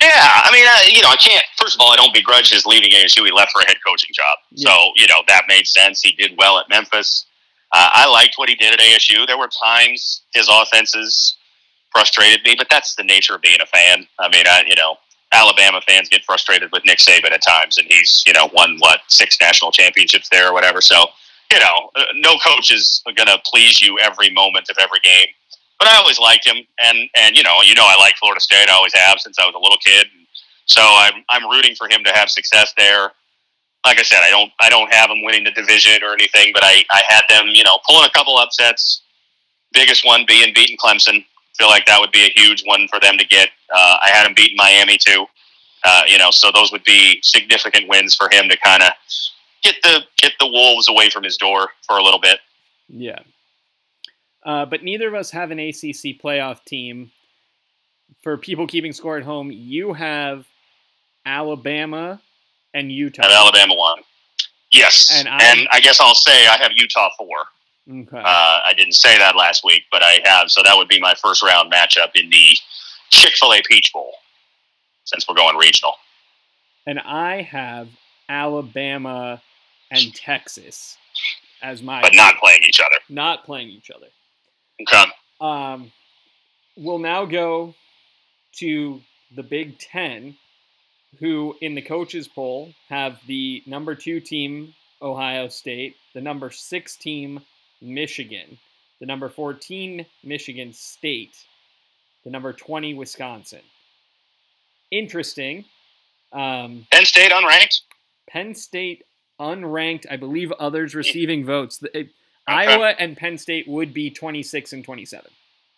Yeah, 0.00 0.10
I 0.44 0.50
mean, 0.52 0.66
I, 0.66 0.88
you 0.92 1.02
know, 1.02 1.08
I 1.10 1.16
can't. 1.16 1.44
First 1.56 1.74
of 1.76 1.80
all, 1.80 1.92
I 1.92 1.96
don't 1.96 2.12
begrudge 2.14 2.50
his 2.50 2.66
leaving 2.66 2.90
ASU. 2.90 3.24
He 3.24 3.30
left 3.32 3.52
for 3.52 3.62
a 3.62 3.66
head 3.66 3.76
coaching 3.86 4.10
job, 4.14 4.38
Yeah. 4.52 4.70
so 4.70 4.92
you 4.96 5.06
know 5.06 5.22
that 5.28 5.44
made 5.48 5.66
sense. 5.66 6.00
He 6.00 6.12
did 6.12 6.32
well 6.38 6.58
at 6.58 6.68
Memphis. 6.68 7.26
Uh, 7.72 7.88
I 7.92 8.08
liked 8.10 8.34
what 8.36 8.48
he 8.48 8.54
did 8.54 8.72
at 8.74 8.80
ASU. 8.80 9.26
There 9.26 9.38
were 9.38 9.48
times 9.62 10.22
his 10.34 10.48
offenses 10.52 11.36
frustrated 11.94 12.42
me, 12.44 12.54
but 12.56 12.66
that's 12.70 12.94
the 12.96 13.02
nature 13.04 13.34
of 13.34 13.42
being 13.42 13.60
a 13.62 13.66
fan. 13.66 14.06
I 14.18 14.28
mean, 14.28 14.44
I, 14.46 14.64
you 14.66 14.74
know, 14.74 14.96
Alabama 15.32 15.80
fans 15.86 16.08
get 16.08 16.22
frustrated 16.24 16.70
with 16.72 16.84
Nick 16.84 16.98
Saban 16.98 17.32
at 17.32 17.42
times, 17.42 17.78
and 17.78 17.86
he's 17.88 18.22
you 18.26 18.32
know 18.32 18.50
won 18.52 18.76
what 18.78 19.00
six 19.08 19.38
national 19.40 19.72
championships 19.72 20.28
there 20.28 20.48
or 20.48 20.52
whatever. 20.52 20.80
So 20.80 21.06
you 21.52 21.60
know, 21.60 21.90
uh, 21.96 22.04
no 22.14 22.36
coach 22.38 22.72
is 22.72 23.02
going 23.04 23.26
to 23.28 23.38
please 23.44 23.80
you 23.80 23.98
every 23.98 24.30
moment 24.30 24.68
of 24.70 24.76
every 24.80 25.00
game. 25.02 25.26
But 25.82 25.90
I 25.90 25.96
always 25.96 26.20
liked 26.20 26.46
him, 26.46 26.58
and 26.78 27.10
and 27.16 27.36
you 27.36 27.42
know, 27.42 27.60
you 27.66 27.74
know, 27.74 27.84
I 27.84 27.96
like 27.96 28.14
Florida 28.16 28.40
State. 28.40 28.68
I 28.68 28.72
always 28.72 28.94
have 28.94 29.18
since 29.18 29.36
I 29.40 29.46
was 29.46 29.56
a 29.56 29.58
little 29.58 29.78
kid. 29.84 30.06
So 30.66 30.80
I'm 30.80 31.24
I'm 31.28 31.50
rooting 31.50 31.74
for 31.74 31.88
him 31.88 32.04
to 32.04 32.12
have 32.12 32.30
success 32.30 32.72
there. 32.76 33.10
Like 33.84 33.98
I 33.98 34.02
said, 34.02 34.20
I 34.22 34.30
don't 34.30 34.52
I 34.60 34.70
don't 34.70 34.92
have 34.92 35.10
him 35.10 35.24
winning 35.24 35.42
the 35.42 35.50
division 35.50 36.04
or 36.04 36.12
anything, 36.12 36.52
but 36.54 36.62
I 36.62 36.84
I 36.92 37.02
had 37.08 37.22
them, 37.28 37.48
you 37.48 37.64
know, 37.64 37.80
pulling 37.84 38.04
a 38.04 38.10
couple 38.10 38.38
upsets. 38.38 39.02
Biggest 39.72 40.06
one 40.06 40.24
being 40.24 40.54
beating 40.54 40.76
Clemson. 40.76 41.24
Feel 41.58 41.66
like 41.66 41.84
that 41.86 41.98
would 41.98 42.12
be 42.12 42.26
a 42.26 42.30
huge 42.30 42.62
one 42.64 42.86
for 42.86 43.00
them 43.00 43.18
to 43.18 43.26
get. 43.26 43.48
Uh, 43.74 43.96
I 44.02 44.10
had 44.12 44.24
him 44.24 44.34
beating 44.34 44.56
Miami 44.56 44.98
too. 44.98 45.26
Uh, 45.82 46.02
you 46.06 46.16
know, 46.16 46.30
so 46.30 46.52
those 46.54 46.70
would 46.70 46.84
be 46.84 47.18
significant 47.24 47.88
wins 47.88 48.14
for 48.14 48.30
him 48.30 48.48
to 48.48 48.56
kind 48.58 48.84
of 48.84 48.92
get 49.64 49.74
the 49.82 50.04
get 50.16 50.34
the 50.38 50.46
wolves 50.46 50.88
away 50.88 51.10
from 51.10 51.24
his 51.24 51.36
door 51.36 51.70
for 51.88 51.98
a 51.98 52.04
little 52.04 52.20
bit. 52.20 52.38
Yeah. 52.88 53.18
Uh, 54.44 54.64
but 54.66 54.82
neither 54.82 55.08
of 55.08 55.14
us 55.14 55.30
have 55.30 55.50
an 55.50 55.58
ACC 55.58 56.18
playoff 56.22 56.64
team. 56.64 57.10
For 58.22 58.36
people 58.36 58.66
keeping 58.66 58.92
score 58.92 59.16
at 59.16 59.24
home, 59.24 59.50
you 59.50 59.94
have 59.94 60.46
Alabama 61.26 62.20
and 62.74 62.90
Utah. 62.92 63.22
And 63.24 63.32
Alabama 63.32 63.74
won. 63.74 63.98
Yes, 64.72 65.10
And 65.14 65.28
and 65.28 65.68
I- 65.70 65.76
I, 65.76 65.80
guess 65.80 66.00
I'll 66.00 66.14
say 66.14 66.46
I 66.46 66.56
have 66.56 66.72
Utah 66.76 67.10
four. 67.18 67.36
Okay. 67.90 68.16
Uh, 68.16 68.60
I 68.64 68.72
didn't 68.76 68.94
say 68.94 69.18
that 69.18 69.34
last 69.36 69.64
week, 69.64 69.82
but 69.90 70.02
I 70.02 70.20
have. 70.24 70.50
So 70.50 70.62
that 70.64 70.76
would 70.76 70.88
be 70.88 71.00
my 71.00 71.14
first 71.14 71.42
round 71.42 71.72
matchup 71.72 72.10
in 72.14 72.30
the 72.30 72.56
Chick 73.10 73.34
Fil 73.34 73.52
A 73.54 73.60
Peach 73.68 73.92
Bowl, 73.92 74.12
since 75.04 75.26
we're 75.28 75.34
going 75.34 75.56
regional. 75.56 75.94
and 76.86 76.98
I 77.00 77.42
have 77.42 77.88
Alabama 78.28 79.42
and 79.90 80.14
Texas 80.14 80.96
as 81.60 81.82
my 81.82 82.00
But 82.02 82.14
not 82.14 82.36
playing 82.38 82.60
each 82.66 82.80
other. 82.80 82.96
not 83.08 83.44
playing 83.44 83.68
each 83.68 83.90
other. 83.90 84.06
Okay. 84.80 85.04
Um, 85.40 85.92
we'll 86.76 86.98
now 86.98 87.24
go 87.24 87.74
to 88.58 89.00
the 89.34 89.42
Big 89.42 89.78
Ten, 89.78 90.36
who 91.18 91.56
in 91.60 91.74
the 91.74 91.82
coaches 91.82 92.28
poll 92.28 92.72
have 92.88 93.18
the 93.26 93.62
number 93.66 93.94
two 93.94 94.20
team 94.20 94.74
Ohio 95.00 95.48
State, 95.48 95.96
the 96.14 96.20
number 96.20 96.50
six 96.50 96.96
team 96.96 97.40
Michigan, 97.80 98.58
the 99.00 99.06
number 99.06 99.28
fourteen 99.28 100.06
Michigan 100.22 100.72
State, 100.72 101.36
the 102.24 102.30
number 102.30 102.52
twenty 102.52 102.94
Wisconsin. 102.94 103.62
Interesting. 104.90 105.64
Um, 106.32 106.86
Penn 106.90 107.04
State 107.04 107.32
unranked. 107.32 107.80
Penn 108.28 108.54
State 108.54 109.04
unranked. 109.40 110.06
I 110.10 110.16
believe 110.16 110.52
others 110.52 110.94
receiving 110.94 111.44
votes. 111.44 111.78
The- 111.78 112.08
it- 112.48 112.52
Iowa 112.52 112.94
and 112.98 113.16
Penn 113.16 113.38
State 113.38 113.66
would 113.68 113.92
be 113.94 114.10
26 114.10 114.72
and 114.72 114.84
27. 114.84 115.30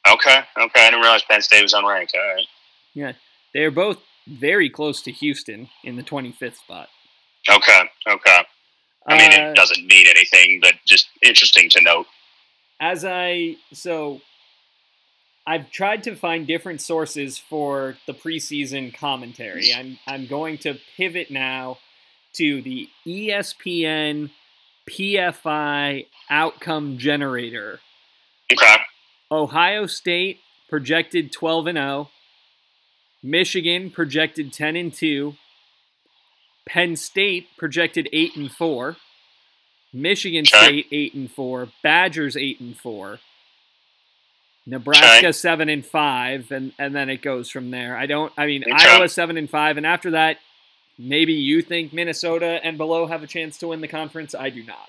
Okay. 0.06 0.38
Okay. 0.58 0.80
I 0.86 0.90
didn't 0.90 1.00
realize 1.00 1.22
Penn 1.24 1.40
State 1.42 1.62
was 1.62 1.72
unranked. 1.72 2.14
All 2.14 2.34
right. 2.34 2.46
Yeah, 2.94 3.12
they 3.52 3.60
are 3.64 3.70
both 3.70 3.98
very 4.26 4.68
close 4.70 5.02
to 5.02 5.12
Houston 5.12 5.68
in 5.82 5.96
the 5.96 6.02
25th 6.02 6.56
spot. 6.58 6.88
Okay. 7.50 7.82
Okay. 8.08 8.44
I 9.06 9.18
mean, 9.18 9.32
Uh, 9.32 9.50
it 9.50 9.54
doesn't 9.56 9.86
mean 9.86 10.06
anything, 10.06 10.60
but 10.60 10.74
just 10.86 11.08
interesting 11.22 11.68
to 11.70 11.80
note. 11.82 12.06
as 12.80 13.04
I 13.04 13.56
so 13.72 14.20
I've 15.46 15.70
tried 15.70 16.02
to 16.04 16.16
find 16.16 16.46
different 16.46 16.80
sources 16.80 17.38
for 17.38 17.98
the 18.06 18.14
preseason 18.14 18.94
commentary. 18.94 19.72
I'm 19.74 19.98
I'm 20.06 20.26
going 20.26 20.56
to 20.58 20.78
pivot 20.96 21.30
now 21.30 21.78
to 22.34 22.62
the 22.62 22.88
ESPN 23.06 24.30
PFI 24.88 26.06
outcome 26.30 26.98
generator. 26.98 27.80
Okay. 28.52 28.76
Ohio 29.30 29.86
State 29.86 30.40
projected 30.68 31.32
12 31.32 31.66
and 31.68 31.78
0. 31.78 32.10
Michigan 33.22 33.90
projected 33.90 34.52
10 34.52 34.76
and 34.76 34.92
2. 34.92 35.34
Penn 36.66 36.96
State 36.96 37.48
projected 37.56 38.08
8 38.12 38.36
and 38.36 38.52
4. 38.52 38.96
Michigan 39.92 40.44
Okay. 40.46 40.64
State 40.66 40.86
8 40.90 41.14
and 41.14 41.30
4. 41.30 41.68
Badgers 41.82 42.36
8 42.36 42.60
and 42.60 42.76
4. 42.76 43.18
Nebraska 44.66 45.32
seven 45.34 45.68
and 45.68 45.84
five, 45.84 46.50
and 46.50 46.72
and 46.78 46.96
then 46.96 47.10
it 47.10 47.20
goes 47.20 47.50
from 47.50 47.70
there. 47.70 47.96
I 47.98 48.06
don't. 48.06 48.32
I 48.38 48.46
mean, 48.46 48.62
Okay. 48.64 48.88
Iowa 48.88 49.08
seven 49.10 49.36
and 49.36 49.50
five, 49.50 49.76
and 49.76 49.84
after 49.84 50.12
that, 50.12 50.38
maybe 50.98 51.32
you 51.32 51.62
think 51.62 51.92
Minnesota 51.92 52.60
and 52.62 52.78
below 52.78 53.06
have 53.06 53.22
a 53.22 53.26
chance 53.26 53.58
to 53.58 53.68
win 53.68 53.80
the 53.80 53.88
conference. 53.88 54.34
I 54.34 54.50
do 54.50 54.62
not. 54.62 54.88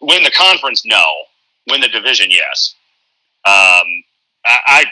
Win 0.00 0.22
the 0.22 0.30
conference, 0.30 0.84
no. 0.84 1.04
Win 1.68 1.80
the 1.80 1.88
division, 1.88 2.28
yes. 2.30 2.74
Um, 3.44 3.86
I, 4.44 4.60
I 4.66 4.84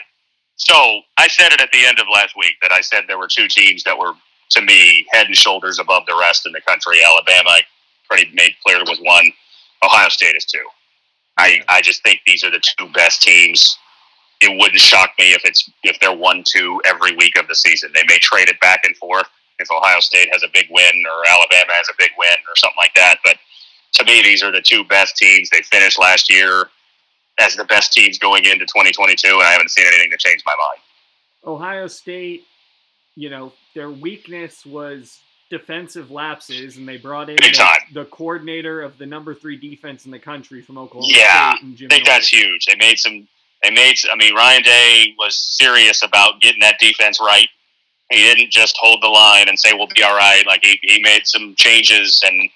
so 0.55 1.01
I 1.17 1.27
said 1.27 1.53
it 1.53 1.61
at 1.61 1.71
the 1.71 1.85
end 1.85 1.99
of 1.99 2.07
last 2.11 2.35
week 2.35 2.55
that 2.61 2.71
I 2.71 2.81
said 2.81 3.03
there 3.07 3.19
were 3.19 3.27
two 3.27 3.47
teams 3.47 3.83
that 3.83 3.97
were 3.97 4.13
to 4.51 4.61
me 4.61 5.05
head 5.11 5.27
and 5.27 5.35
shoulders 5.35 5.79
above 5.79 6.03
the 6.07 6.17
rest 6.19 6.45
in 6.45 6.51
the 6.51 6.61
country. 6.61 6.97
Alabama, 7.05 7.49
I 7.49 7.61
pretty 8.09 8.31
made 8.33 8.53
clear 8.65 8.79
was 8.79 8.99
one. 9.01 9.31
Ohio 9.83 10.09
State 10.09 10.35
is 10.35 10.45
two. 10.45 10.65
I, 11.37 11.61
I 11.69 11.81
just 11.81 12.01
think 12.01 12.21
these 12.25 12.43
are 12.43 12.49
the 12.49 12.59
two 12.59 12.87
best 12.93 13.21
teams. 13.21 13.77
It 14.41 14.57
wouldn't 14.59 14.79
shock 14.79 15.11
me 15.19 15.33
if 15.33 15.41
it's 15.45 15.69
if 15.83 15.99
they're 15.99 16.15
one 16.15 16.43
two 16.45 16.81
every 16.85 17.15
week 17.15 17.37
of 17.37 17.47
the 17.47 17.55
season. 17.55 17.91
They 17.93 18.03
may 18.07 18.17
trade 18.19 18.49
it 18.49 18.59
back 18.59 18.81
and 18.83 18.95
forth 18.97 19.27
if 19.59 19.71
Ohio 19.71 19.99
State 19.99 20.29
has 20.31 20.43
a 20.43 20.47
big 20.53 20.67
win 20.69 21.03
or 21.05 21.27
Alabama 21.29 21.73
has 21.73 21.89
a 21.89 21.95
big 21.97 22.11
win 22.17 22.37
or 22.47 22.55
something 22.57 22.77
like 22.77 22.93
that. 22.95 23.17
But 23.23 23.37
to 23.93 24.05
me, 24.05 24.21
these 24.21 24.43
are 24.43 24.51
the 24.51 24.61
two 24.61 24.83
best 24.83 25.17
teams. 25.17 25.49
They 25.49 25.61
finished 25.61 25.99
last 25.99 26.31
year 26.31 26.69
as 27.39 27.55
the 27.55 27.65
best 27.65 27.93
teams 27.93 28.17
going 28.17 28.45
into 28.45 28.65
2022, 28.65 29.27
and 29.27 29.41
I 29.41 29.51
haven't 29.51 29.69
seen 29.69 29.85
anything 29.87 30.11
to 30.11 30.17
change 30.17 30.43
my 30.45 30.53
mind. 30.53 30.81
Ohio 31.45 31.87
State, 31.87 32.43
you 33.15 33.29
know, 33.29 33.53
their 33.73 33.89
weakness 33.89 34.65
was 34.65 35.19
defensive 35.49 36.11
lapses, 36.11 36.77
and 36.77 36.87
they 36.87 36.97
brought 36.97 37.29
in 37.29 37.37
the, 37.37 37.77
the 37.93 38.05
coordinator 38.05 38.81
of 38.81 38.97
the 38.97 39.05
number 39.05 39.33
three 39.33 39.55
defense 39.55 40.05
in 40.05 40.11
the 40.11 40.19
country 40.19 40.61
from 40.61 40.77
Oklahoma 40.77 41.13
Yeah, 41.13 41.53
I 41.55 41.87
think 41.87 42.05
that's 42.05 42.27
huge. 42.27 42.65
They 42.65 42.75
made 42.75 42.99
some. 42.99 43.27
They 43.63 43.71
made. 43.71 43.97
I 44.11 44.15
mean, 44.15 44.35
Ryan 44.35 44.63
Day 44.63 45.15
was 45.17 45.35
serious 45.35 46.03
about 46.03 46.41
getting 46.41 46.61
that 46.61 46.79
defense 46.79 47.19
right. 47.19 47.47
He 48.09 48.17
didn't 48.17 48.51
just 48.51 48.77
hold 48.77 49.01
the 49.01 49.07
line 49.07 49.49
and 49.49 49.59
say 49.59 49.73
we'll 49.73 49.87
be 49.87 50.03
all 50.03 50.15
right. 50.15 50.45
Like 50.47 50.63
he, 50.63 50.79
he 50.81 51.01
made 51.01 51.27
some 51.27 51.55
changes, 51.55 52.21
and 52.25 52.49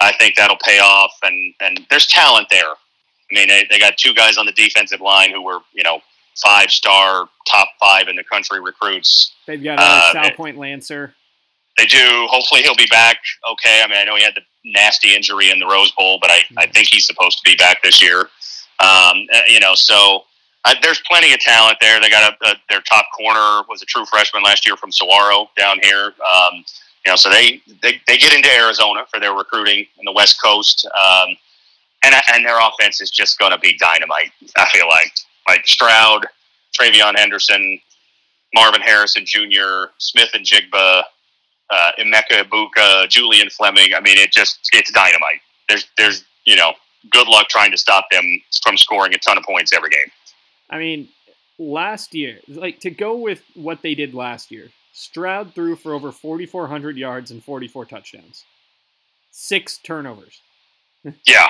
I 0.00 0.12
think 0.12 0.36
that'll 0.36 0.58
pay 0.64 0.78
off. 0.78 1.12
And 1.22 1.54
and 1.60 1.80
there's 1.90 2.06
talent 2.06 2.48
there. 2.50 2.62
I 2.62 3.34
mean, 3.34 3.48
they, 3.48 3.66
they 3.70 3.78
got 3.78 3.96
two 3.96 4.14
guys 4.14 4.36
on 4.36 4.46
the 4.46 4.52
defensive 4.52 5.00
line 5.00 5.32
who 5.32 5.42
were 5.42 5.58
you 5.72 5.82
know 5.82 6.00
five 6.36 6.70
star, 6.70 7.28
top 7.50 7.68
five 7.80 8.08
in 8.08 8.16
the 8.16 8.24
country 8.24 8.60
recruits. 8.60 9.34
They've 9.46 9.62
got 9.62 9.78
a 9.78 9.82
uh, 9.82 10.24
Salpointe 10.24 10.56
Lancer. 10.56 11.14
They 11.78 11.86
do. 11.86 12.26
Hopefully, 12.30 12.62
he'll 12.62 12.76
be 12.76 12.86
back. 12.90 13.16
Okay. 13.50 13.82
I 13.82 13.88
mean, 13.88 13.98
I 13.98 14.04
know 14.04 14.16
he 14.16 14.22
had 14.22 14.34
the 14.34 14.42
nasty 14.64 15.14
injury 15.14 15.50
in 15.50 15.58
the 15.58 15.66
Rose 15.66 15.90
Bowl, 15.92 16.18
but 16.20 16.30
I, 16.30 16.40
I 16.58 16.66
think 16.66 16.88
he's 16.90 17.06
supposed 17.06 17.38
to 17.38 17.50
be 17.50 17.56
back 17.56 17.82
this 17.82 18.02
year. 18.02 18.20
Um, 18.80 19.26
uh, 19.32 19.40
you 19.48 19.60
know, 19.60 19.74
so 19.74 20.24
uh, 20.64 20.74
there's 20.82 21.00
plenty 21.10 21.32
of 21.32 21.40
talent 21.40 21.78
there. 21.80 22.00
They 22.00 22.10
got 22.10 22.32
a, 22.32 22.50
a 22.50 22.54
their 22.68 22.80
top 22.82 23.06
corner 23.16 23.66
was 23.68 23.82
a 23.82 23.86
true 23.86 24.04
freshman 24.06 24.42
last 24.42 24.66
year 24.66 24.76
from 24.76 24.92
Saguaro 24.92 25.50
down 25.56 25.78
here. 25.82 26.06
Um, 26.06 26.64
you 27.04 27.10
know, 27.10 27.16
so 27.16 27.30
they, 27.30 27.60
they 27.82 28.00
they 28.06 28.16
get 28.16 28.32
into 28.32 28.48
Arizona 28.54 29.04
for 29.10 29.18
their 29.18 29.32
recruiting 29.32 29.86
in 29.98 30.04
the 30.04 30.12
West 30.12 30.40
Coast, 30.40 30.86
um, 30.86 31.36
and 32.04 32.14
and 32.32 32.46
their 32.46 32.60
offense 32.60 33.00
is 33.00 33.10
just 33.10 33.38
going 33.38 33.50
to 33.50 33.58
be 33.58 33.76
dynamite. 33.76 34.30
I 34.56 34.68
feel 34.70 34.86
like 34.88 35.12
like 35.48 35.66
Stroud, 35.66 36.26
TreVeyon 36.78 37.18
Henderson, 37.18 37.80
Marvin 38.54 38.82
Harrison 38.82 39.24
Jr., 39.26 39.90
Smith-Njigba, 39.98 41.02
uh, 41.70 41.90
Emeka 41.98 42.44
Egbuka, 42.44 43.08
Julian 43.08 43.50
Fleming. 43.50 43.94
I 43.94 44.00
mean, 44.00 44.18
it 44.18 44.30
just 44.30 44.70
it's 44.72 44.92
dynamite. 44.92 45.40
There's 45.68 45.86
there's 45.98 46.24
you 46.44 46.54
know 46.54 46.74
good 47.10 47.26
luck 47.26 47.48
trying 47.48 47.72
to 47.72 47.78
stop 47.78 48.06
them 48.12 48.24
from 48.62 48.76
scoring 48.76 49.12
a 49.12 49.18
ton 49.18 49.38
of 49.38 49.42
points 49.44 49.72
every 49.72 49.90
game. 49.90 50.12
I 50.72 50.78
mean, 50.78 51.08
last 51.58 52.14
year, 52.14 52.38
like 52.48 52.80
to 52.80 52.90
go 52.90 53.16
with 53.16 53.42
what 53.54 53.82
they 53.82 53.94
did 53.94 54.14
last 54.14 54.50
year, 54.50 54.68
Stroud 54.92 55.54
threw 55.54 55.76
for 55.76 55.92
over 55.94 56.10
4,400 56.12 56.96
yards 56.96 57.30
and 57.30 57.44
44 57.44 57.84
touchdowns, 57.86 58.44
six 59.30 59.78
turnovers. 59.78 60.40
Yeah, 61.24 61.48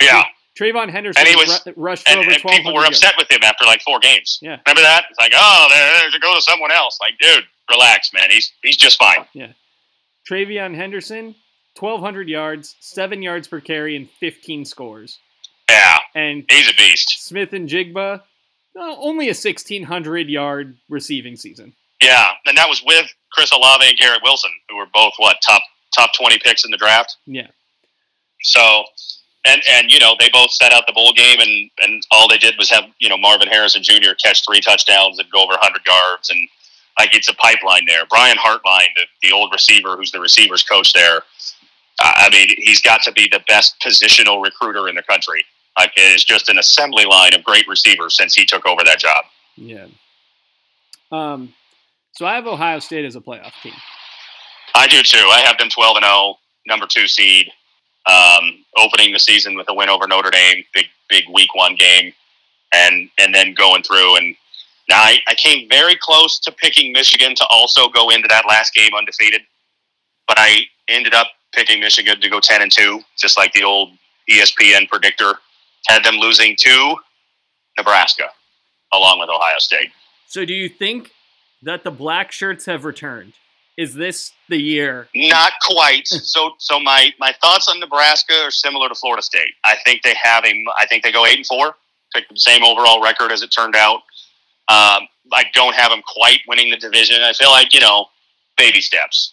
yeah. 0.00 0.24
TreVeyon 0.58 0.90
Henderson 0.90 1.20
And 1.20 1.28
he 1.28 1.34
was- 1.36 1.62
ru- 1.66 1.72
rushed 1.76 2.08
And, 2.08 2.18
over 2.18 2.28
and 2.30 2.36
1,200 2.42 2.56
people 2.58 2.74
were 2.74 2.82
yards. 2.82 2.98
upset 2.98 3.14
with 3.16 3.30
him 3.30 3.42
after 3.42 3.64
like 3.64 3.80
four 3.82 3.98
games. 4.00 4.38
Yeah. 4.42 4.58
Remember 4.66 4.82
that? 4.82 5.06
It's 5.08 5.18
like, 5.18 5.32
oh, 5.34 5.66
there, 5.70 5.92
there 6.00 6.10
to 6.10 6.18
go 6.18 6.34
to 6.34 6.42
someone 6.42 6.70
else. 6.70 6.98
Like, 7.00 7.14
dude, 7.18 7.44
relax, 7.70 8.12
man. 8.12 8.30
He's 8.30 8.52
he's 8.62 8.76
just 8.76 8.98
fine. 8.98 9.24
Yeah, 9.32 9.52
TreVeyon 10.30 10.74
Henderson, 10.74 11.34
1,200 11.78 12.28
yards, 12.28 12.76
seven 12.80 13.22
yards 13.22 13.48
per 13.48 13.60
carry, 13.60 13.96
and 13.96 14.08
15 14.20 14.64
scores. 14.66 15.18
Yeah, 15.70 15.98
And 16.14 16.44
he's 16.50 16.68
a 16.68 16.74
beast. 16.74 17.24
Smith-Njigba, 17.26 18.20
uh, 18.78 18.96
only 18.98 19.26
a 19.26 19.36
1,600 19.36 20.28
yard 20.28 20.76
receiving 20.88 21.36
season. 21.36 21.74
Yeah, 22.02 22.30
and 22.46 22.56
that 22.58 22.68
was 22.68 22.82
with 22.84 23.06
Chris 23.32 23.52
Olave 23.52 23.84
and 23.86 23.96
Garrett 23.96 24.22
Wilson, 24.24 24.50
who 24.68 24.76
were 24.76 24.88
both 24.92 25.12
what 25.18 25.36
top 25.46 25.62
top 25.96 26.10
twenty 26.18 26.38
picks 26.38 26.64
in 26.64 26.70
the 26.70 26.76
draft. 26.76 27.16
Yeah. 27.26 27.46
So, 28.42 28.84
and 29.46 29.62
and 29.70 29.90
you 29.90 30.00
know 30.00 30.16
they 30.18 30.28
both 30.32 30.50
set 30.50 30.72
out 30.72 30.84
the 30.86 30.92
bowl 30.92 31.12
game, 31.12 31.38
and 31.38 31.70
and 31.82 32.02
all 32.10 32.28
they 32.28 32.38
did 32.38 32.56
was 32.58 32.70
have 32.70 32.84
you 32.98 33.08
know 33.08 33.16
Marvin 33.16 33.46
Harrison 33.46 33.82
Jr. 33.82 34.14
catch 34.22 34.44
three 34.44 34.60
touchdowns 34.60 35.18
and 35.20 35.30
go 35.30 35.44
over 35.44 35.54
hundred 35.60 35.82
yards, 35.86 36.30
and 36.30 36.48
like 36.98 37.14
it's 37.14 37.28
a 37.28 37.34
pipeline 37.34 37.84
there. 37.86 38.02
Brian 38.10 38.36
Hartline, 38.36 38.90
the, 38.96 39.04
the 39.22 39.32
old 39.32 39.52
receiver, 39.52 39.96
who's 39.96 40.10
the 40.10 40.20
receivers 40.20 40.64
coach 40.64 40.92
there. 40.92 41.22
I 42.00 42.30
mean, 42.30 42.48
he's 42.58 42.82
got 42.82 43.02
to 43.02 43.12
be 43.12 43.28
the 43.30 43.40
best 43.46 43.76
positional 43.80 44.42
recruiter 44.42 44.88
in 44.88 44.96
the 44.96 45.02
country. 45.02 45.44
Like, 45.78 45.92
it's 45.96 46.24
just 46.24 46.48
an 46.48 46.58
assembly 46.58 47.04
line 47.04 47.34
of 47.34 47.42
great 47.42 47.66
receivers 47.66 48.16
since 48.16 48.34
he 48.34 48.44
took 48.44 48.66
over 48.66 48.82
that 48.84 48.98
job. 48.98 49.24
Yeah. 49.56 49.86
Um, 51.10 51.54
so 52.12 52.26
I 52.26 52.34
have 52.34 52.46
Ohio 52.46 52.78
State 52.78 53.04
as 53.04 53.16
a 53.16 53.20
playoff 53.20 53.52
team. 53.62 53.72
I 54.74 54.86
do 54.88 55.02
too. 55.02 55.28
I 55.30 55.42
have 55.44 55.58
them 55.58 55.68
12 55.68 55.96
and 55.96 56.04
0, 56.04 56.38
number 56.66 56.86
two 56.86 57.06
seed, 57.06 57.50
um, 58.06 58.64
opening 58.76 59.12
the 59.12 59.18
season 59.18 59.54
with 59.54 59.68
a 59.68 59.74
win 59.74 59.88
over 59.88 60.06
Notre 60.06 60.30
Dame, 60.30 60.64
big 60.74 60.86
big 61.08 61.24
week 61.32 61.54
one 61.54 61.74
game, 61.76 62.12
and 62.74 63.08
and 63.18 63.34
then 63.34 63.54
going 63.54 63.82
through. 63.82 64.16
And 64.16 64.34
now 64.88 64.96
I, 64.96 65.18
I 65.28 65.34
came 65.34 65.68
very 65.68 65.96
close 66.00 66.38
to 66.40 66.52
picking 66.52 66.92
Michigan 66.92 67.34
to 67.34 67.46
also 67.50 67.88
go 67.88 68.10
into 68.10 68.28
that 68.28 68.44
last 68.48 68.74
game 68.74 68.94
undefeated, 68.96 69.42
but 70.26 70.38
I 70.38 70.62
ended 70.88 71.14
up 71.14 71.28
picking 71.54 71.80
Michigan 71.80 72.20
to 72.20 72.28
go 72.30 72.40
10 72.40 72.62
and 72.62 72.72
two, 72.72 73.00
just 73.18 73.36
like 73.36 73.52
the 73.52 73.62
old 73.62 73.90
ESPN 74.30 74.88
predictor 74.88 75.34
had 75.86 76.04
them 76.04 76.16
losing 76.16 76.56
to 76.58 76.96
Nebraska, 77.76 78.28
along 78.92 79.20
with 79.20 79.28
Ohio 79.28 79.58
State. 79.58 79.90
So 80.26 80.44
do 80.44 80.54
you 80.54 80.68
think 80.68 81.10
that 81.62 81.84
the 81.84 81.90
black 81.90 82.32
shirts 82.32 82.66
have 82.66 82.84
returned? 82.84 83.34
Is 83.76 83.94
this 83.94 84.32
the 84.48 84.58
year? 84.58 85.08
Not 85.14 85.52
quite. 85.62 86.06
so, 86.06 86.52
so 86.58 86.78
my 86.78 87.10
my 87.18 87.34
thoughts 87.40 87.68
on 87.68 87.80
Nebraska 87.80 88.34
are 88.42 88.50
similar 88.50 88.88
to 88.88 88.94
Florida 88.94 89.22
State. 89.22 89.52
I 89.64 89.76
think 89.84 90.02
they 90.02 90.14
have 90.22 90.44
a. 90.44 90.52
I 90.78 90.86
think 90.86 91.04
they 91.04 91.12
go 91.12 91.24
eight 91.26 91.36
and 91.36 91.46
four, 91.46 91.74
pick 92.14 92.28
the 92.28 92.36
same 92.36 92.62
overall 92.62 93.02
record 93.02 93.32
as 93.32 93.42
it 93.42 93.48
turned 93.48 93.76
out. 93.76 94.02
Um, 94.68 95.08
I 95.32 95.44
don't 95.54 95.74
have 95.74 95.90
them 95.90 96.02
quite 96.06 96.40
winning 96.46 96.70
the 96.70 96.76
division. 96.76 97.16
I 97.22 97.32
feel 97.32 97.50
like 97.50 97.72
you 97.72 97.80
know, 97.80 98.06
baby 98.58 98.80
steps, 98.80 99.32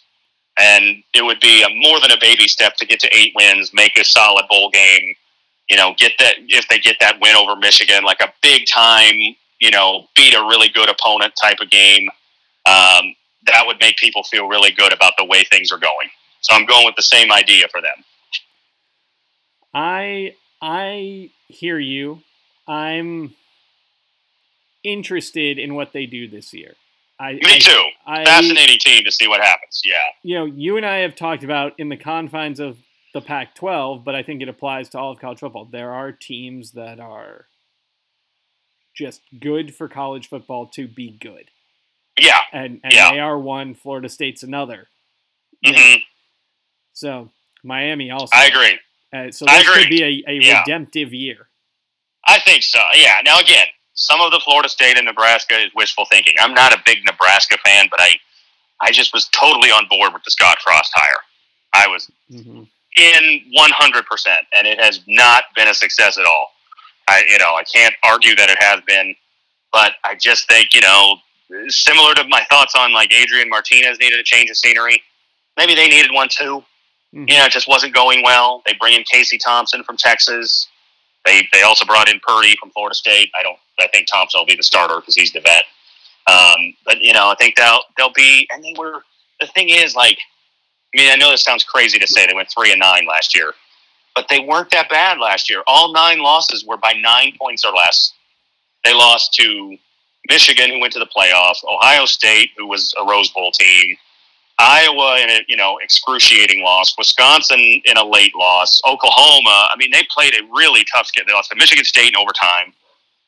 and 0.58 1.02
it 1.14 1.22
would 1.22 1.40
be 1.40 1.62
a, 1.62 1.68
more 1.74 2.00
than 2.00 2.10
a 2.10 2.20
baby 2.20 2.48
step 2.48 2.76
to 2.76 2.86
get 2.86 3.00
to 3.00 3.16
eight 3.16 3.32
wins, 3.36 3.72
make 3.74 3.98
a 3.98 4.04
solid 4.04 4.46
bowl 4.48 4.70
game. 4.70 5.14
You 5.70 5.76
know, 5.76 5.94
get 5.96 6.12
that 6.18 6.34
if 6.48 6.68
they 6.68 6.78
get 6.78 6.96
that 7.00 7.18
win 7.22 7.36
over 7.36 7.56
Michigan, 7.56 8.04
like 8.04 8.20
a 8.20 8.32
big 8.42 8.66
time. 8.66 9.16
You 9.60 9.70
know, 9.70 10.06
beat 10.16 10.34
a 10.34 10.40
really 10.40 10.68
good 10.70 10.88
opponent 10.88 11.34
type 11.40 11.58
of 11.60 11.70
game. 11.70 12.08
Um, 12.66 13.14
that 13.46 13.64
would 13.66 13.76
make 13.78 13.96
people 13.96 14.22
feel 14.24 14.48
really 14.48 14.70
good 14.70 14.92
about 14.92 15.12
the 15.18 15.24
way 15.24 15.44
things 15.44 15.70
are 15.70 15.78
going. 15.78 16.08
So 16.40 16.54
I'm 16.54 16.64
going 16.64 16.86
with 16.86 16.96
the 16.96 17.02
same 17.02 17.30
idea 17.30 17.66
for 17.70 17.80
them. 17.80 18.04
I 19.74 20.34
I 20.60 21.30
hear 21.48 21.78
you. 21.78 22.22
I'm 22.66 23.34
interested 24.82 25.58
in 25.58 25.74
what 25.74 25.92
they 25.92 26.06
do 26.06 26.28
this 26.28 26.52
year. 26.52 26.74
I, 27.18 27.32
Me 27.34 27.40
I, 27.44 27.58
too. 27.58 27.84
I, 28.06 28.24
Fascinating 28.24 28.78
team 28.80 29.04
to 29.04 29.12
see 29.12 29.28
what 29.28 29.42
happens. 29.42 29.82
Yeah. 29.84 29.96
you 30.22 30.38
know, 30.38 30.46
you 30.46 30.78
and 30.78 30.86
I 30.86 30.98
have 30.98 31.14
talked 31.14 31.44
about 31.44 31.74
in 31.78 31.90
the 31.90 31.96
confines 31.96 32.60
of 32.60 32.78
the 33.14 33.20
Pac-12, 33.20 34.04
but 34.04 34.14
I 34.14 34.22
think 34.22 34.40
it 34.42 34.48
applies 34.48 34.88
to 34.90 34.98
all 34.98 35.12
of 35.12 35.18
college 35.18 35.38
football. 35.40 35.64
There 35.64 35.92
are 35.92 36.12
teams 36.12 36.72
that 36.72 37.00
are 37.00 37.46
just 38.96 39.22
good 39.40 39.74
for 39.74 39.88
college 39.88 40.28
football 40.28 40.66
to 40.68 40.86
be 40.88 41.10
good, 41.20 41.50
Yeah. 42.18 42.40
and 42.52 42.80
and 42.84 42.92
Yeah. 42.92 43.10
they 43.12 43.20
are 43.20 43.38
one. 43.38 43.74
Florida 43.74 44.08
State's 44.08 44.42
another. 44.42 44.88
hmm 45.64 45.96
So 46.92 47.30
Miami 47.64 48.10
also. 48.10 48.36
I 48.36 48.46
agree. 48.46 48.78
Uh, 49.12 49.30
so 49.30 49.44
this 49.46 49.68
could 49.68 49.88
be 49.88 50.02
a, 50.02 50.30
a 50.30 50.34
Yeah. 50.40 50.60
redemptive 50.60 51.12
year. 51.14 51.48
I 52.26 52.38
think 52.40 52.62
so. 52.62 52.80
Yeah. 52.94 53.20
Now 53.24 53.38
again, 53.40 53.66
some 53.94 54.20
of 54.20 54.30
the 54.32 54.40
Florida 54.40 54.68
State 54.68 54.96
and 54.96 55.06
Nebraska 55.06 55.58
is 55.58 55.72
wishful 55.74 56.04
thinking. 56.04 56.34
I'm 56.38 56.54
not 56.54 56.72
a 56.72 56.82
big 56.84 57.04
Nebraska 57.04 57.56
fan, 57.64 57.88
but 57.90 58.00
I, 58.00 58.18
I 58.80 58.92
just 58.92 59.12
was 59.12 59.26
totally 59.28 59.70
on 59.70 59.86
board 59.88 60.12
with 60.12 60.22
the 60.24 60.30
Scott 60.30 60.58
Frost 60.62 60.92
hire. 60.94 61.20
I 61.72 61.86
was 61.88 62.10
hmm 62.30 62.64
in 62.96 63.40
100%, 63.56 64.26
and 64.56 64.66
it 64.66 64.80
has 64.80 65.00
not 65.06 65.44
been 65.54 65.68
a 65.68 65.74
success 65.74 66.18
at 66.18 66.24
all. 66.24 66.52
I, 67.08 67.24
you 67.28 67.38
know, 67.38 67.54
I 67.54 67.64
can't 67.64 67.94
argue 68.04 68.34
that 68.36 68.48
it 68.48 68.58
has 68.60 68.80
been. 68.86 69.14
But 69.72 69.92
I 70.04 70.14
just 70.14 70.48
think 70.48 70.74
you 70.74 70.80
know, 70.80 71.16
similar 71.68 72.14
to 72.14 72.26
my 72.28 72.44
thoughts 72.50 72.74
on 72.76 72.92
like 72.92 73.12
Adrian 73.12 73.48
Martinez 73.48 73.98
needed 74.00 74.18
a 74.18 74.22
change 74.22 74.50
of 74.50 74.56
scenery. 74.56 75.02
Maybe 75.56 75.74
they 75.74 75.88
needed 75.88 76.12
one 76.12 76.28
too. 76.28 76.64
Mm-hmm. 77.14 77.28
You 77.28 77.38
know, 77.38 77.44
it 77.44 77.52
just 77.52 77.68
wasn't 77.68 77.94
going 77.94 78.22
well. 78.22 78.62
They 78.66 78.74
bring 78.80 78.94
in 78.94 79.04
Casey 79.10 79.38
Thompson 79.38 79.82
from 79.84 79.96
Texas. 79.96 80.68
They 81.26 81.46
they 81.52 81.62
also 81.62 81.84
brought 81.84 82.08
in 82.08 82.20
Purdy 82.26 82.56
from 82.60 82.70
Florida 82.70 82.94
State. 82.94 83.30
I 83.38 83.42
don't. 83.42 83.58
I 83.80 83.88
think 83.88 84.06
Thompson 84.10 84.40
will 84.40 84.46
be 84.46 84.56
the 84.56 84.62
starter 84.62 84.96
because 84.96 85.14
he's 85.14 85.32
the 85.32 85.40
vet. 85.40 85.64
Um, 86.26 86.74
but 86.84 87.00
you 87.00 87.12
know, 87.12 87.30
I 87.30 87.34
think 87.36 87.56
they'll 87.56 87.82
they'll 87.96 88.12
be. 88.12 88.48
And 88.50 88.62
they 88.64 88.74
were. 88.78 89.02
The 89.40 89.46
thing 89.46 89.70
is, 89.70 89.96
like, 89.96 90.18
I 90.94 91.00
mean, 91.00 91.12
I 91.12 91.16
know 91.16 91.30
this 91.30 91.44
sounds 91.44 91.64
crazy 91.64 91.98
to 91.98 92.06
say 92.06 92.26
they 92.26 92.34
went 92.34 92.50
three 92.50 92.72
and 92.72 92.80
nine 92.80 93.06
last 93.06 93.36
year, 93.36 93.54
but 94.14 94.26
they 94.28 94.40
weren't 94.40 94.70
that 94.70 94.88
bad 94.90 95.18
last 95.18 95.48
year. 95.48 95.62
All 95.66 95.92
nine 95.92 96.18
losses 96.18 96.64
were 96.64 96.76
by 96.76 96.94
nine 97.00 97.32
points 97.38 97.64
or 97.64 97.72
less. 97.72 98.12
They 98.84 98.92
lost 98.92 99.34
to 99.34 99.76
Michigan, 100.28 100.70
who 100.70 100.80
went 100.80 100.92
to 100.94 100.98
the 100.98 101.06
playoffs. 101.06 101.58
Ohio 101.64 102.06
State, 102.06 102.50
who 102.56 102.66
was 102.66 102.92
a 103.00 103.04
Rose 103.04 103.30
Bowl 103.30 103.52
team. 103.52 103.96
Iowa 104.58 105.18
in 105.22 105.30
a 105.30 105.40
you 105.48 105.56
know 105.56 105.78
excruciating 105.82 106.62
loss, 106.62 106.94
Wisconsin 106.98 107.60
in 107.60 107.96
a 107.96 108.04
late 108.04 108.34
loss, 108.34 108.80
Oklahoma. 108.86 109.68
I 109.72 109.74
mean, 109.78 109.90
they 109.90 110.06
played 110.10 110.34
a 110.34 110.44
really 110.54 110.84
tough 110.94 111.10
game. 111.12 111.24
They 111.26 111.32
lost 111.32 111.50
to 111.50 111.56
Michigan 111.56 111.84
State 111.84 112.08
in 112.08 112.16
overtime. 112.16 112.74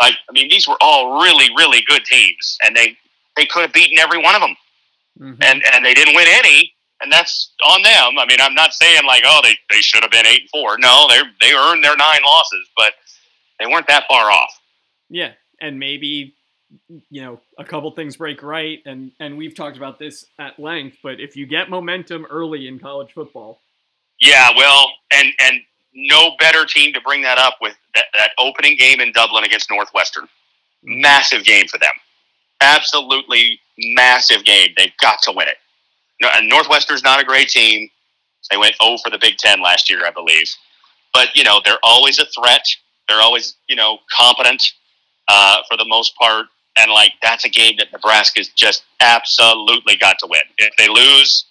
I, 0.01 0.11
I 0.29 0.33
mean, 0.33 0.49
these 0.51 0.69
were 0.69 0.77
all 0.81 1.23
really, 1.23 1.49
really 1.57 1.83
good 1.87 2.05
teams, 2.05 2.59
and 2.65 2.77
they 2.77 2.97
they 3.37 3.47
could 3.47 3.63
have 3.63 3.73
beaten 3.73 3.99
every 3.99 4.19
one 4.19 4.35
of 4.35 4.43
them, 4.43 4.57
mm-hmm. 5.21 5.43
and 5.43 5.63
and 5.73 5.85
they 5.85 5.95
didn't 5.95 6.15
win 6.15 6.27
any, 6.29 6.72
and 7.03 7.13
that's 7.13 7.53
on 7.65 7.83
them. 7.83 8.19
I 8.19 8.27
mean, 8.27 8.39
I'm 8.41 8.55
not 8.55 8.73
saying 8.73 9.05
like, 9.07 9.25
oh, 9.27 9.41
they, 9.43 9.57
they 9.71 9.81
should 9.81 10.03
have 10.03 10.11
been 10.11 10.27
eight 10.27 10.43
and 10.43 10.51
four. 10.51 10.79
No, 10.79 11.07
they 11.09 11.21
they 11.41 11.55
earned 11.55 11.85
their 11.85 11.97
nine 11.97 12.21
losses, 12.25 12.69
but 12.77 12.93
they 13.59 13.67
weren't 13.67 13.87
that 13.89 14.05
far 14.09 14.31
off. 14.31 14.51
Yeah, 15.09 15.33
and 15.61 15.79
maybe 15.79 16.35
you 17.11 17.23
know 17.23 17.41
a 17.59 17.65
couple 17.65 17.91
things 17.91 18.17
break 18.17 18.43
right 18.43 18.81
and 18.87 19.13
and 19.21 19.37
we've 19.37 19.55
talked 19.55 19.77
about 19.77 19.99
this 19.99 20.25
at 20.39 20.59
length 20.59 20.97
but 21.03 21.21
if 21.21 21.37
you 21.37 21.47
get 21.47 21.69
momentum 21.69 22.27
early 22.31 22.67
in 22.67 22.79
college 22.79 23.13
football 23.13 23.61
yeah 24.21 24.51
well 24.57 24.91
and 25.13 25.29
and 25.41 25.61
no 25.95 26.31
better 26.39 26.65
team 26.65 26.93
to 26.93 27.01
bring 27.03 27.21
that 27.23 27.39
up 27.39 27.57
with 27.61 27.77
that, 27.95 28.07
that 28.15 28.31
opening 28.39 28.77
game 28.77 29.01
in 29.01 29.13
dublin 29.13 29.45
against 29.45 29.71
northwestern 29.71 30.25
mm-hmm. 30.25 31.01
massive 31.01 31.45
game 31.45 31.67
for 31.67 31.79
them 31.79 31.93
absolutely 32.61 33.61
massive 33.79 34.45
game 34.45 34.69
they've 34.77 34.97
got 35.01 35.21
to 35.23 35.33
win 35.33 35.49
it 35.49 35.57
northwestern's 36.43 37.03
not 37.03 37.21
a 37.21 37.25
great 37.25 37.49
team 37.49 37.89
they 38.51 38.57
went 38.57 38.75
0 38.83 38.97
for 39.03 39.11
the 39.11 39.19
big 39.19 39.37
ten 39.39 39.63
last 39.63 39.89
year 39.91 40.05
i 40.07 40.11
believe 40.11 40.51
but 41.13 41.29
you 41.35 41.45
know 41.45 41.61
they're 41.65 41.79
always 41.83 42.19
a 42.19 42.27
threat 42.27 42.67
they're 43.09 43.21
always 43.21 43.57
you 43.69 43.77
know 43.77 43.99
competent 44.11 44.73
uh, 45.29 45.59
for 45.69 45.77
the 45.77 45.87
most 45.87 46.15
part 46.17 46.47
and 46.77 46.91
like 46.91 47.13
that's 47.23 47.45
a 47.45 47.49
game 47.49 47.75
that 47.79 47.93
Nebraska's 47.93 48.49
just 48.49 48.85
absolutely 49.01 49.97
got 49.97 50.19
to 50.21 50.27
win. 50.29 50.43
If 50.59 50.75
they 50.77 50.89
lose, 50.89 51.45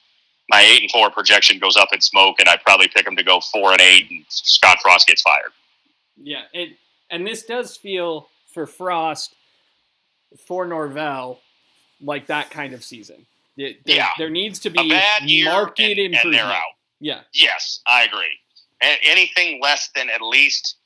my 0.49 0.61
eight 0.61 0.82
and 0.82 0.91
four 0.91 1.11
projection 1.11 1.59
goes 1.59 1.78
up 1.78 1.89
in 1.93 2.01
smoke, 2.01 2.38
and 2.39 2.49
I'd 2.49 2.61
probably 2.63 2.88
pick 2.88 3.05
them 3.05 3.15
to 3.15 3.24
go 3.24 3.39
four 3.39 3.72
and 3.72 3.82
eight, 3.82 4.09
and 4.09 4.26
Scott 4.30 4.78
Frost 4.82 5.07
gets 5.07 5.22
fired. 5.22 5.51
Yeah, 6.17 6.43
it, 6.53 6.78
and 7.09 7.26
this 7.26 7.43
does 7.45 7.78
feel 7.78 8.30
for 8.53 8.65
Frost, 8.65 9.36
for 10.47 10.65
Norvell, 10.65 11.39
like 12.01 12.28
that 12.28 12.49
kind 12.49 12.74
of 12.74 12.84
season. 12.84 13.26
It, 13.58 13.86
there, 13.86 13.95
yeah, 13.97 14.10
there 14.18 14.30
needs 14.30 14.60
to 14.60 14.70
be 14.70 14.88
marked 14.88 15.80
and, 15.80 15.89
improvement. 15.89 16.26
And 16.26 16.34
they're 16.34 16.43
out. 16.43 16.62
Yeah. 16.99 17.22
Yes, 17.34 17.82
I 17.88 18.04
agree. 18.04 18.38
anything 19.04 19.60
less 19.62 19.89
than 19.95 20.10
at 20.10 20.22
least 20.22 20.78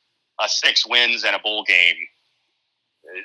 a 0.41 0.49
six 0.49 0.85
wins 0.87 1.23
and 1.23 1.35
a 1.35 1.39
bowl 1.39 1.63
game 1.63 1.95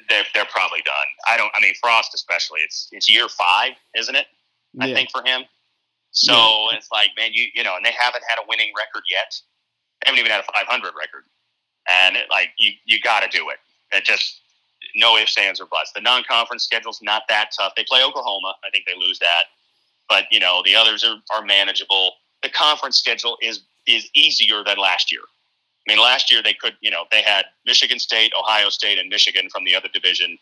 they're, 0.08 0.24
they're 0.34 0.46
probably 0.46 0.82
done. 0.82 1.08
I 1.28 1.36
don't. 1.36 1.50
I 1.54 1.60
mean, 1.60 1.74
Frost 1.80 2.14
especially. 2.14 2.60
It's 2.60 2.88
it's 2.92 3.08
year 3.08 3.28
five, 3.28 3.72
isn't 3.96 4.14
it? 4.14 4.26
Yeah. 4.74 4.86
I 4.86 4.94
think 4.94 5.10
for 5.10 5.22
him. 5.24 5.42
So 6.12 6.32
yeah. 6.32 6.76
it's 6.76 6.88
like, 6.92 7.10
man, 7.16 7.30
you 7.32 7.46
you 7.54 7.62
know, 7.62 7.76
and 7.76 7.84
they 7.84 7.92
haven't 7.92 8.24
had 8.28 8.38
a 8.38 8.44
winning 8.48 8.72
record 8.76 9.04
yet. 9.10 9.40
They 10.02 10.10
haven't 10.10 10.20
even 10.20 10.30
had 10.30 10.40
a 10.40 10.52
500 10.52 10.92
record, 10.96 11.24
and 11.88 12.16
it, 12.16 12.26
like 12.30 12.50
you 12.58 12.72
you 12.84 13.00
got 13.00 13.20
to 13.20 13.28
do 13.36 13.48
it. 13.50 13.58
It 13.92 14.04
just 14.04 14.39
no 14.94 15.16
ifs, 15.16 15.36
ands, 15.38 15.60
or 15.60 15.66
buts. 15.66 15.92
The 15.92 16.00
non-conference 16.00 16.64
schedule's 16.64 17.00
not 17.02 17.22
that 17.28 17.50
tough. 17.56 17.74
They 17.76 17.84
play 17.88 18.02
Oklahoma. 18.02 18.54
I 18.64 18.70
think 18.70 18.84
they 18.86 18.94
lose 18.98 19.18
that, 19.18 19.44
but 20.08 20.24
you 20.30 20.40
know 20.40 20.62
the 20.64 20.74
others 20.74 21.04
are, 21.04 21.16
are 21.34 21.44
manageable. 21.44 22.12
The 22.42 22.50
conference 22.50 22.96
schedule 22.96 23.36
is 23.42 23.62
is 23.86 24.08
easier 24.14 24.62
than 24.64 24.78
last 24.78 25.10
year. 25.10 25.22
I 25.88 25.92
mean, 25.92 26.02
last 26.02 26.30
year 26.30 26.42
they 26.42 26.52
could, 26.52 26.74
you 26.80 26.90
know, 26.90 27.04
they 27.10 27.22
had 27.22 27.46
Michigan 27.64 27.98
State, 27.98 28.32
Ohio 28.38 28.68
State, 28.68 28.98
and 28.98 29.08
Michigan 29.08 29.48
from 29.50 29.64
the 29.64 29.74
other 29.74 29.88
division. 29.92 30.38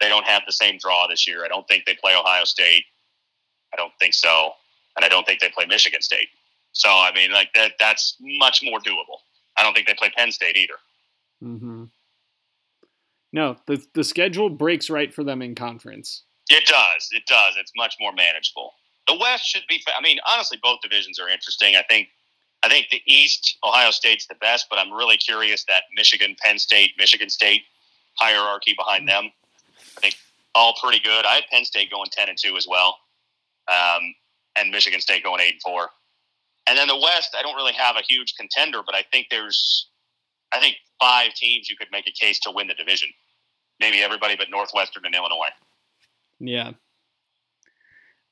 They 0.00 0.08
don't 0.08 0.24
have 0.24 0.42
the 0.46 0.52
same 0.52 0.78
draw 0.78 1.06
this 1.08 1.26
year. 1.26 1.44
I 1.44 1.48
don't 1.48 1.66
think 1.66 1.84
they 1.86 1.94
play 1.94 2.14
Ohio 2.14 2.44
State. 2.44 2.84
I 3.72 3.76
don't 3.76 3.92
think 3.98 4.14
so, 4.14 4.52
and 4.96 5.04
I 5.04 5.08
don't 5.08 5.26
think 5.26 5.40
they 5.40 5.48
play 5.48 5.66
Michigan 5.66 6.02
State. 6.02 6.28
So 6.72 6.88
I 6.88 7.10
mean, 7.14 7.32
like 7.32 7.52
that, 7.54 7.72
that's 7.80 8.16
much 8.20 8.62
more 8.62 8.78
doable. 8.80 9.18
I 9.56 9.62
don't 9.62 9.74
think 9.74 9.86
they 9.86 9.94
play 9.94 10.10
Penn 10.16 10.30
State 10.30 10.56
either. 10.56 10.74
Mm-hmm. 11.42 11.84
No, 13.36 13.56
the 13.66 13.84
the 13.92 14.02
schedule 14.02 14.48
breaks 14.48 14.88
right 14.88 15.12
for 15.12 15.22
them 15.22 15.42
in 15.42 15.54
conference. 15.54 16.22
It 16.48 16.64
does. 16.64 17.10
It 17.12 17.24
does. 17.26 17.52
It's 17.58 17.70
much 17.76 17.94
more 18.00 18.12
manageable. 18.12 18.72
The 19.06 19.14
West 19.20 19.44
should 19.44 19.64
be. 19.68 19.78
I 19.94 20.00
mean, 20.00 20.16
honestly, 20.26 20.58
both 20.62 20.80
divisions 20.80 21.20
are 21.20 21.28
interesting. 21.28 21.76
I 21.76 21.82
think 21.82 22.08
I 22.62 22.70
think 22.70 22.86
the 22.90 23.02
East, 23.04 23.58
Ohio 23.62 23.90
State's 23.90 24.26
the 24.26 24.36
best, 24.36 24.68
but 24.70 24.78
I'm 24.78 24.90
really 24.90 25.18
curious 25.18 25.64
that 25.64 25.82
Michigan, 25.94 26.34
Penn 26.42 26.58
State, 26.58 26.92
Michigan 26.96 27.28
State 27.28 27.64
hierarchy 28.14 28.74
behind 28.74 29.06
them. 29.06 29.30
I 29.98 30.00
think 30.00 30.16
all 30.54 30.74
pretty 30.82 31.00
good. 31.00 31.26
I 31.26 31.34
had 31.34 31.44
Penn 31.52 31.66
State 31.66 31.90
going 31.90 32.08
ten 32.10 32.30
and 32.30 32.38
two 32.38 32.56
as 32.56 32.66
well, 32.66 32.96
um, 33.68 34.14
and 34.56 34.70
Michigan 34.70 35.02
State 35.02 35.22
going 35.22 35.42
eight 35.42 35.52
and 35.52 35.62
four. 35.62 35.90
And 36.66 36.78
then 36.78 36.88
the 36.88 36.96
West, 36.96 37.36
I 37.38 37.42
don't 37.42 37.54
really 37.54 37.74
have 37.74 37.96
a 37.96 38.02
huge 38.08 38.34
contender, 38.34 38.80
but 38.84 38.94
I 38.94 39.04
think 39.12 39.26
there's, 39.30 39.90
I 40.52 40.58
think 40.58 40.76
five 40.98 41.34
teams 41.34 41.68
you 41.68 41.76
could 41.76 41.88
make 41.92 42.08
a 42.08 42.12
case 42.12 42.40
to 42.40 42.50
win 42.50 42.66
the 42.66 42.74
division. 42.74 43.10
Maybe 43.80 44.02
everybody 44.02 44.36
but 44.36 44.50
Northwestern 44.50 45.04
and 45.04 45.14
Illinois. 45.14 45.50
Yeah. 46.38 46.72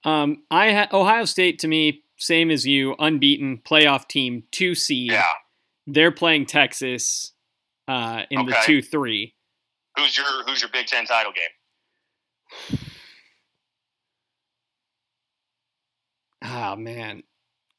Um, 0.05 0.42
I 0.51 0.72
ha- 0.72 0.88
Ohio 0.92 1.24
State 1.24 1.59
to 1.61 1.68
me 1.68 2.05
same 2.16 2.51
as 2.51 2.66
you, 2.66 2.95
unbeaten 2.99 3.59
playoff 3.59 4.09
team, 4.09 4.45
two 4.51 4.74
seed. 4.74 5.12
Yeah. 5.12 5.24
They're 5.86 6.12
playing 6.12 6.47
Texas 6.47 7.32
uh, 7.88 8.22
in 8.30 8.40
okay. 8.40 8.51
the 8.51 8.57
two 8.64 8.82
three. 8.82 9.34
Who's 9.97 10.16
your 10.16 10.45
Who's 10.47 10.61
your 10.61 10.70
Big 10.72 10.86
Ten 10.86 11.05
title 11.05 11.32
game? 11.32 12.78
Oh 16.42 16.76
man, 16.76 17.22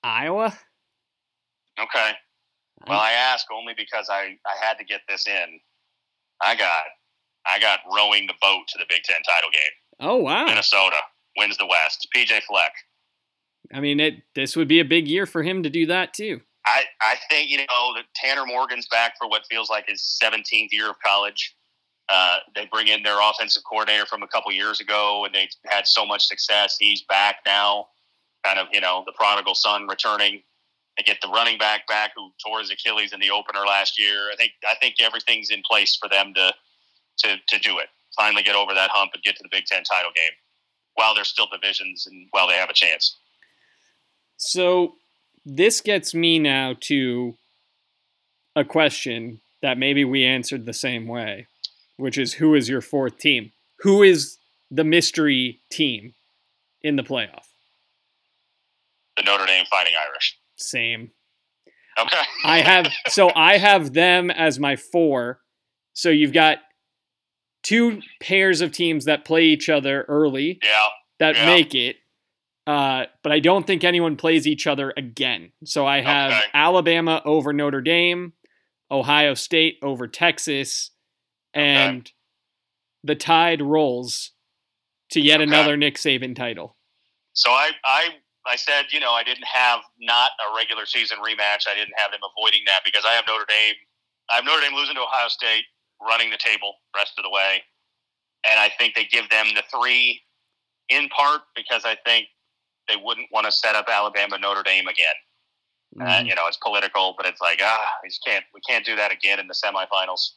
Iowa. 0.03 0.57
Okay. 1.79 2.11
Well, 2.87 2.99
I 2.99 3.11
ask 3.11 3.45
only 3.51 3.73
because 3.75 4.09
I 4.09 4.37
I 4.45 4.65
had 4.65 4.77
to 4.77 4.83
get 4.83 5.01
this 5.07 5.27
in. 5.27 5.59
I 6.41 6.55
got 6.55 6.83
I 7.47 7.59
got 7.59 7.79
rowing 7.93 8.27
the 8.27 8.33
boat 8.41 8.67
to 8.69 8.77
the 8.77 8.85
Big 8.89 9.03
Ten 9.03 9.21
title 9.23 9.49
game. 9.51 10.09
Oh 10.09 10.17
wow! 10.17 10.45
Minnesota 10.45 10.97
wins 11.37 11.57
the 11.57 11.65
West. 11.65 12.07
PJ 12.15 12.43
Fleck. 12.43 12.73
I 13.73 13.79
mean, 13.79 13.99
it 13.99 14.23
this 14.35 14.55
would 14.55 14.67
be 14.67 14.79
a 14.79 14.85
big 14.85 15.07
year 15.07 15.25
for 15.25 15.43
him 15.43 15.63
to 15.63 15.69
do 15.69 15.85
that 15.87 16.13
too. 16.13 16.41
I, 16.65 16.83
I 17.01 17.15
think 17.29 17.49
you 17.49 17.57
know 17.57 17.93
that 17.95 18.05
Tanner 18.15 18.45
Morgan's 18.45 18.87
back 18.87 19.17
for 19.19 19.27
what 19.27 19.45
feels 19.49 19.69
like 19.69 19.87
his 19.87 20.01
17th 20.23 20.69
year 20.71 20.89
of 20.89 20.95
college. 21.05 21.55
Uh, 22.09 22.37
they 22.55 22.67
bring 22.71 22.87
in 22.87 23.03
their 23.03 23.17
offensive 23.21 23.63
coordinator 23.69 24.05
from 24.05 24.23
a 24.23 24.27
couple 24.27 24.51
years 24.51 24.79
ago, 24.79 25.25
and 25.25 25.33
they 25.33 25.47
had 25.65 25.87
so 25.87 26.05
much 26.05 26.25
success. 26.25 26.77
He's 26.79 27.03
back 27.03 27.37
now, 27.45 27.87
kind 28.43 28.59
of 28.59 28.67
you 28.71 28.81
know 28.81 29.03
the 29.05 29.13
prodigal 29.13 29.55
son 29.55 29.87
returning. 29.87 30.41
They 30.97 31.03
get 31.03 31.17
the 31.21 31.27
running 31.27 31.57
back 31.57 31.87
back 31.87 32.11
who 32.15 32.31
tore 32.45 32.59
his 32.59 32.71
Achilles 32.71 33.11
in 33.11 33.19
the 33.19 33.31
opener 33.31 33.65
last 33.65 33.99
year. 33.99 34.29
I 34.31 34.35
think 34.35 34.51
I 34.67 34.75
think 34.75 34.95
everything's 35.01 35.49
in 35.49 35.61
place 35.69 35.95
for 35.95 36.09
them 36.09 36.33
to 36.35 36.53
to 37.19 37.37
to 37.47 37.59
do 37.59 37.79
it. 37.79 37.87
Finally, 38.15 38.43
get 38.43 38.55
over 38.55 38.73
that 38.73 38.89
hump 38.91 39.11
and 39.13 39.23
get 39.23 39.35
to 39.35 39.43
the 39.43 39.49
Big 39.51 39.65
Ten 39.65 39.83
title 39.83 40.11
game 40.15 40.31
while 40.95 41.13
there's 41.13 41.27
still 41.27 41.47
divisions 41.51 42.07
and 42.07 42.27
while 42.31 42.47
they 42.47 42.55
have 42.55 42.69
a 42.69 42.73
chance. 42.73 43.17
So 44.37 44.95
this 45.45 45.81
gets 45.81 46.13
me 46.13 46.39
now 46.39 46.75
to 46.81 47.35
a 48.55 48.63
question 48.63 49.41
that 49.61 49.77
maybe 49.77 50.05
we 50.05 50.23
answered 50.23 50.65
the 50.65 50.73
same 50.73 51.07
way, 51.07 51.47
which 51.97 52.17
is 52.17 52.33
who 52.33 52.55
is 52.55 52.69
your 52.69 52.81
fourth 52.81 53.17
team? 53.17 53.51
Who 53.79 54.03
is 54.03 54.37
the 54.71 54.83
mystery 54.83 55.59
team 55.69 56.13
in 56.81 56.95
the 56.95 57.03
playoff? 57.03 57.45
The 59.17 59.23
Notre 59.23 59.45
Dame 59.45 59.65
Fighting 59.69 59.93
Irish. 60.09 60.37
Same. 60.55 61.11
Okay. 61.99 62.21
I 62.43 62.59
have 62.59 62.87
so 63.07 63.31
I 63.35 63.57
have 63.57 63.93
them 63.93 64.29
as 64.29 64.59
my 64.59 64.75
four. 64.75 65.39
So 65.93 66.09
you've 66.09 66.33
got 66.33 66.59
two 67.65 67.99
pairs 68.21 68.61
of 68.61 68.71
teams 68.71 69.05
that 69.05 69.25
play 69.25 69.43
each 69.43 69.67
other 69.67 70.03
early. 70.07 70.59
Yeah. 70.63 70.87
That 71.19 71.35
yeah. 71.35 71.45
make 71.45 71.75
it. 71.75 71.97
Uh, 72.67 73.05
but 73.21 73.31
I 73.31 73.39
don't 73.39 73.67
think 73.67 73.83
anyone 73.83 74.15
plays 74.15 74.47
each 74.47 74.65
other 74.65 74.93
again. 74.95 75.51
So 75.65 75.85
I 75.85 76.01
have 76.01 76.31
okay. 76.31 76.41
Alabama 76.53 77.21
over 77.25 77.53
Notre 77.53 77.81
Dame, 77.81 78.33
Ohio 78.89 79.33
State 79.33 79.75
over 79.83 80.07
Texas, 80.07 80.91
and 81.53 82.01
okay. 82.01 82.11
the 83.03 83.15
tide 83.15 83.61
rolls 83.61 84.31
to 85.11 85.21
yet 85.21 85.41
Okay. 85.41 85.49
another 85.49 85.77
Nick 85.77 85.95
Saban 85.95 86.35
title. 86.35 86.75
So 87.33 87.51
I, 87.51 87.71
I, 87.83 88.09
I 88.47 88.55
said, 88.55 88.85
you 88.91 88.99
know, 88.99 89.11
I 89.11 89.23
didn't 89.23 89.45
have 89.45 89.81
not 89.99 90.31
a 90.39 90.55
regular 90.55 90.85
season 90.85 91.17
rematch. 91.19 91.67
I 91.67 91.75
didn't 91.75 91.93
have 91.97 92.11
them 92.11 92.21
avoiding 92.23 92.61
that 92.65 92.81
because 92.83 93.03
I 93.05 93.13
have 93.13 93.25
Notre 93.27 93.45
Dame. 93.47 93.75
I 94.29 94.35
have 94.35 94.45
Notre 94.45 94.61
Dame 94.61 94.73
losing 94.73 94.95
to 94.95 95.01
Ohio 95.01 95.27
State, 95.27 95.65
running 96.01 96.29
the 96.29 96.37
table 96.37 96.75
rest 96.95 97.13
of 97.17 97.23
the 97.23 97.29
way, 97.29 97.61
and 98.49 98.59
I 98.59 98.69
think 98.77 98.95
they 98.95 99.05
give 99.05 99.29
them 99.29 99.47
the 99.55 99.63
three, 99.73 100.21
in 100.89 101.09
part 101.09 101.41
because 101.55 101.83
I 101.85 101.95
think 102.05 102.27
they 102.87 102.95
wouldn't 102.95 103.27
want 103.31 103.45
to 103.45 103.51
set 103.51 103.75
up 103.75 103.87
Alabama 103.89 104.37
Notre 104.37 104.63
Dame 104.63 104.87
again. 104.87 105.15
Uh, 105.99 106.03
Mhm. 106.21 106.27
you 106.27 106.35
know, 106.35 106.45
it's 106.47 106.57
political, 106.57 107.13
but 107.17 107.25
it's 107.25 107.39
like 107.41 107.61
ah, 107.63 107.89
we 108.03 108.09
just 108.09 108.23
can't 108.25 108.45
we 108.53 108.59
can't 108.61 108.85
do 108.85 108.95
that 108.97 109.11
again 109.11 109.39
in 109.39 109.47
the 109.47 109.53
semifinals. 109.53 110.31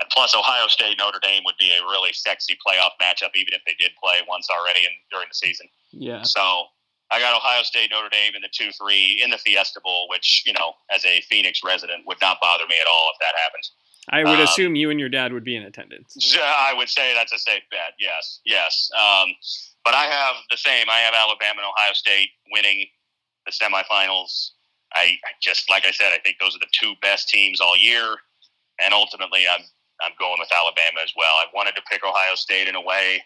And 0.00 0.08
plus, 0.10 0.34
Ohio 0.34 0.68
State 0.68 0.96
Notre 0.98 1.18
Dame 1.20 1.42
would 1.44 1.56
be 1.58 1.70
a 1.76 1.82
really 1.82 2.12
sexy 2.12 2.56
playoff 2.66 2.92
matchup, 3.00 3.30
even 3.34 3.52
if 3.52 3.62
they 3.66 3.74
did 3.78 3.92
play 4.02 4.22
once 4.26 4.48
already 4.48 4.80
in, 4.84 4.90
during 5.10 5.28
the 5.28 5.34
season. 5.34 5.68
yeah. 5.90 6.22
So 6.22 6.66
I 7.10 7.20
got 7.20 7.36
Ohio 7.36 7.62
State 7.62 7.90
Notre 7.90 8.08
Dame 8.08 8.34
in 8.34 8.42
the 8.42 8.48
two 8.48 8.70
three 8.72 9.20
in 9.22 9.30
the 9.30 9.38
Fiesta 9.38 9.80
Bowl, 9.82 10.08
which 10.08 10.44
you 10.46 10.52
know, 10.54 10.74
as 10.90 11.04
a 11.04 11.20
Phoenix 11.22 11.60
resident, 11.64 12.06
would 12.06 12.20
not 12.20 12.38
bother 12.40 12.66
me 12.66 12.76
at 12.80 12.86
all 12.86 13.10
if 13.12 13.18
that 13.20 13.34
happens. 13.42 13.72
I 14.08 14.24
would 14.24 14.38
um, 14.38 14.40
assume 14.40 14.74
you 14.74 14.90
and 14.90 14.98
your 14.98 15.08
dad 15.08 15.32
would 15.32 15.44
be 15.44 15.56
in 15.56 15.62
attendance. 15.62 16.36
I 16.42 16.74
would 16.76 16.88
say 16.88 17.14
that's 17.14 17.32
a 17.32 17.38
safe 17.38 17.62
bet. 17.70 17.94
Yes, 18.00 18.40
yes. 18.44 18.90
Um, 18.94 19.30
but 19.84 19.94
I 19.94 20.04
have 20.04 20.36
the 20.50 20.56
same. 20.56 20.86
I 20.90 20.98
have 21.00 21.14
Alabama 21.14 21.60
and 21.62 21.66
Ohio 21.66 21.92
State 21.92 22.30
winning 22.50 22.86
the 23.46 23.52
semifinals. 23.52 24.50
I, 24.94 25.16
I 25.24 25.32
just, 25.40 25.70
like 25.70 25.86
I 25.86 25.90
said, 25.90 26.12
I 26.12 26.18
think 26.18 26.36
those 26.40 26.54
are 26.54 26.58
the 26.58 26.70
two 26.72 26.94
best 27.00 27.28
teams 27.28 27.60
all 27.60 27.76
year, 27.76 28.16
and 28.84 28.92
ultimately, 28.92 29.44
I'm 29.50 29.62
I'm 30.02 30.12
going 30.18 30.36
with 30.38 30.50
Alabama 30.52 31.00
as 31.02 31.12
well. 31.16 31.34
I 31.36 31.46
wanted 31.54 31.76
to 31.76 31.82
pick 31.90 32.04
Ohio 32.04 32.34
State 32.34 32.68
in 32.68 32.74
a 32.74 32.80
way, 32.80 33.22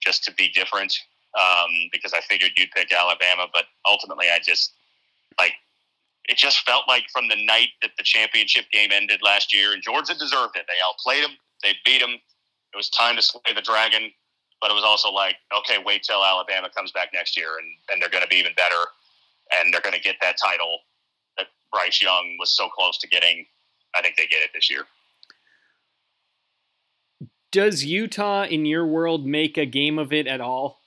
just 0.00 0.24
to 0.24 0.32
be 0.32 0.48
different, 0.48 0.98
um, 1.38 1.68
because 1.92 2.14
I 2.14 2.20
figured 2.20 2.52
you'd 2.56 2.70
pick 2.70 2.92
Alabama, 2.92 3.46
but 3.52 3.64
ultimately, 3.86 4.26
I 4.32 4.38
just 4.42 4.72
like 5.38 5.52
it 6.28 6.36
just 6.36 6.60
felt 6.60 6.84
like 6.86 7.04
from 7.12 7.28
the 7.28 7.44
night 7.44 7.68
that 7.82 7.92
the 7.96 8.04
championship 8.04 8.66
game 8.70 8.90
ended 8.92 9.20
last 9.22 9.54
year, 9.54 9.72
and 9.72 9.82
Georgia 9.82 10.14
deserved 10.14 10.56
it. 10.56 10.66
They 10.68 10.78
outplayed 10.86 11.24
them, 11.24 11.36
they 11.62 11.74
beat 11.84 12.00
them. 12.00 12.12
It 12.12 12.76
was 12.76 12.90
time 12.90 13.16
to 13.16 13.22
slay 13.22 13.40
the 13.54 13.62
dragon, 13.62 14.12
but 14.60 14.70
it 14.70 14.74
was 14.74 14.84
also 14.84 15.10
like, 15.10 15.36
okay, 15.56 15.78
wait 15.84 16.02
till 16.02 16.22
Alabama 16.22 16.68
comes 16.76 16.92
back 16.92 17.10
next 17.14 17.36
year, 17.36 17.56
and, 17.58 17.66
and 17.90 18.02
they're 18.02 18.10
going 18.10 18.22
to 18.22 18.28
be 18.28 18.36
even 18.36 18.52
better, 18.56 18.76
and 19.54 19.72
they're 19.72 19.80
going 19.80 19.94
to 19.94 20.00
get 20.00 20.16
that 20.20 20.36
title 20.36 20.80
that 21.38 21.46
Bryce 21.72 22.02
Young 22.02 22.36
was 22.38 22.54
so 22.54 22.68
close 22.68 22.98
to 22.98 23.08
getting. 23.08 23.46
I 23.96 24.02
think 24.02 24.16
they 24.16 24.26
get 24.26 24.42
it 24.42 24.50
this 24.54 24.70
year. 24.70 24.84
Does 27.50 27.84
Utah, 27.84 28.44
in 28.44 28.66
your 28.66 28.86
world, 28.86 29.26
make 29.26 29.56
a 29.56 29.64
game 29.64 29.98
of 29.98 30.12
it 30.12 30.26
at 30.26 30.42
all? 30.42 30.80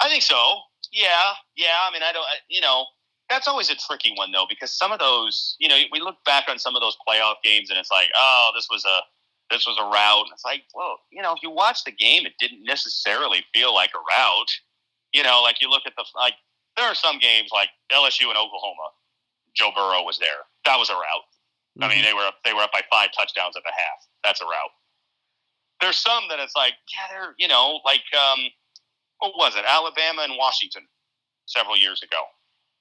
I 0.00 0.08
think 0.08 0.22
so. 0.22 0.36
Yeah, 0.92 1.08
yeah. 1.56 1.88
I 1.88 1.92
mean, 1.92 2.02
I 2.02 2.12
don't. 2.12 2.22
I, 2.22 2.36
you 2.48 2.60
know, 2.60 2.84
that's 3.28 3.46
always 3.46 3.70
a 3.70 3.76
tricky 3.76 4.12
one 4.16 4.32
though, 4.32 4.46
because 4.48 4.72
some 4.72 4.92
of 4.92 4.98
those, 4.98 5.56
you 5.58 5.68
know, 5.68 5.78
we 5.92 6.00
look 6.00 6.16
back 6.24 6.44
on 6.48 6.58
some 6.58 6.74
of 6.74 6.82
those 6.82 6.96
playoff 7.06 7.36
games, 7.44 7.70
and 7.70 7.78
it's 7.78 7.90
like, 7.90 8.08
oh, 8.16 8.50
this 8.54 8.68
was 8.70 8.84
a 8.84 9.00
this 9.50 9.66
was 9.66 9.78
a 9.78 9.84
rout. 9.84 10.24
And 10.24 10.32
it's 10.32 10.44
like, 10.44 10.64
well, 10.74 10.98
you 11.10 11.22
know, 11.22 11.32
if 11.32 11.42
you 11.42 11.50
watch 11.50 11.84
the 11.84 11.92
game, 11.92 12.26
it 12.26 12.34
didn't 12.38 12.64
necessarily 12.64 13.44
feel 13.54 13.74
like 13.74 13.90
a 13.94 13.98
rout. 13.98 14.48
You 15.12 15.22
know, 15.22 15.40
like 15.42 15.60
you 15.60 15.70
look 15.70 15.82
at 15.86 15.94
the 15.96 16.04
like, 16.14 16.34
there 16.76 16.86
are 16.86 16.94
some 16.94 17.18
games 17.18 17.50
like 17.52 17.68
LSU 17.92 18.28
and 18.28 18.36
Oklahoma. 18.36 18.92
Joe 19.54 19.70
Burrow 19.74 20.04
was 20.04 20.18
there. 20.18 20.46
That 20.66 20.78
was 20.78 20.90
a 20.90 20.94
rout. 20.94 21.24
I 21.80 21.88
mean, 21.88 22.02
they 22.02 22.12
were 22.12 22.26
up, 22.26 22.34
they 22.44 22.52
were 22.52 22.62
up 22.62 22.72
by 22.72 22.82
five 22.90 23.10
touchdowns 23.16 23.56
at 23.56 23.62
the 23.62 23.72
half. 23.72 24.00
That's 24.24 24.40
a 24.40 24.44
route. 24.44 24.74
There's 25.80 25.96
some 25.96 26.24
that 26.28 26.40
it's 26.40 26.56
like, 26.56 26.74
yeah, 26.90 27.06
they're 27.16 27.34
you 27.38 27.46
know, 27.46 27.80
like 27.84 28.02
um, 28.14 28.40
what 29.20 29.32
was 29.36 29.56
it? 29.56 29.64
Alabama 29.66 30.22
and 30.22 30.34
Washington 30.36 30.82
several 31.46 31.76
years 31.76 32.02
ago. 32.02 32.22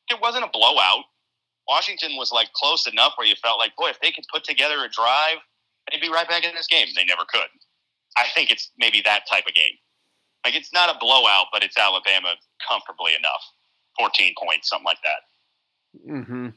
It 0.09 0.19
wasn't 0.21 0.45
a 0.45 0.49
blowout. 0.51 1.03
Washington 1.67 2.15
was 2.15 2.31
like 2.31 2.51
close 2.53 2.87
enough 2.87 3.13
where 3.17 3.27
you 3.27 3.35
felt 3.35 3.59
like, 3.59 3.75
boy, 3.75 3.89
if 3.89 3.99
they 3.99 4.11
could 4.11 4.23
put 4.31 4.43
together 4.43 4.83
a 4.85 4.89
drive, 4.89 5.37
they'd 5.91 6.01
be 6.01 6.09
right 6.09 6.27
back 6.27 6.43
in 6.45 6.55
this 6.55 6.67
game. 6.67 6.87
They 6.95 7.03
never 7.03 7.23
could. 7.27 7.49
I 8.15 8.25
think 8.33 8.51
it's 8.51 8.71
maybe 8.77 9.01
that 9.03 9.23
type 9.29 9.45
of 9.47 9.53
game. 9.53 9.75
Like 10.45 10.55
it's 10.55 10.71
not 10.71 10.93
a 10.93 10.97
blowout, 10.99 11.47
but 11.51 11.63
it's 11.63 11.77
Alabama 11.77 12.35
comfortably 12.67 13.13
enough. 13.15 13.43
14 13.99 14.33
points, 14.41 14.69
something 14.69 14.85
like 14.85 14.99
that. 15.03 16.09
Mm-hmm. 16.09 16.47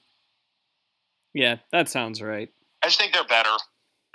Yeah, 1.34 1.56
that 1.72 1.88
sounds 1.88 2.20
right. 2.20 2.48
I 2.82 2.86
just 2.86 2.98
think 3.00 3.12
they're 3.12 3.24
better. 3.24 3.56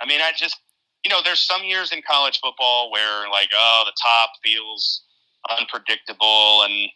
I 0.00 0.06
mean, 0.06 0.20
I 0.20 0.32
just, 0.36 0.58
you 1.04 1.10
know, 1.10 1.20
there's 1.24 1.40
some 1.40 1.64
years 1.64 1.92
in 1.92 2.02
college 2.08 2.40
football 2.42 2.90
where, 2.90 3.28
like, 3.30 3.48
oh, 3.54 3.84
the 3.86 3.92
top 4.02 4.30
feels 4.44 5.02
unpredictable 5.58 6.62
and, 6.64 6.90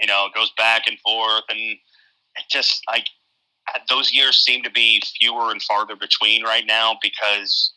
you 0.00 0.06
know, 0.06 0.26
it 0.26 0.34
goes 0.34 0.52
back 0.56 0.82
and 0.86 0.98
forth. 1.00 1.44
And 1.48 1.58
it 1.58 2.44
just, 2.50 2.82
like, 2.88 3.06
uh, 3.74 3.78
those 3.88 4.12
years 4.12 4.38
seem 4.38 4.62
to 4.62 4.70
be 4.70 5.02
fewer 5.20 5.50
and 5.50 5.62
farther 5.62 5.96
between 5.96 6.44
right 6.44 6.64
now 6.66 6.96
because, 7.02 7.72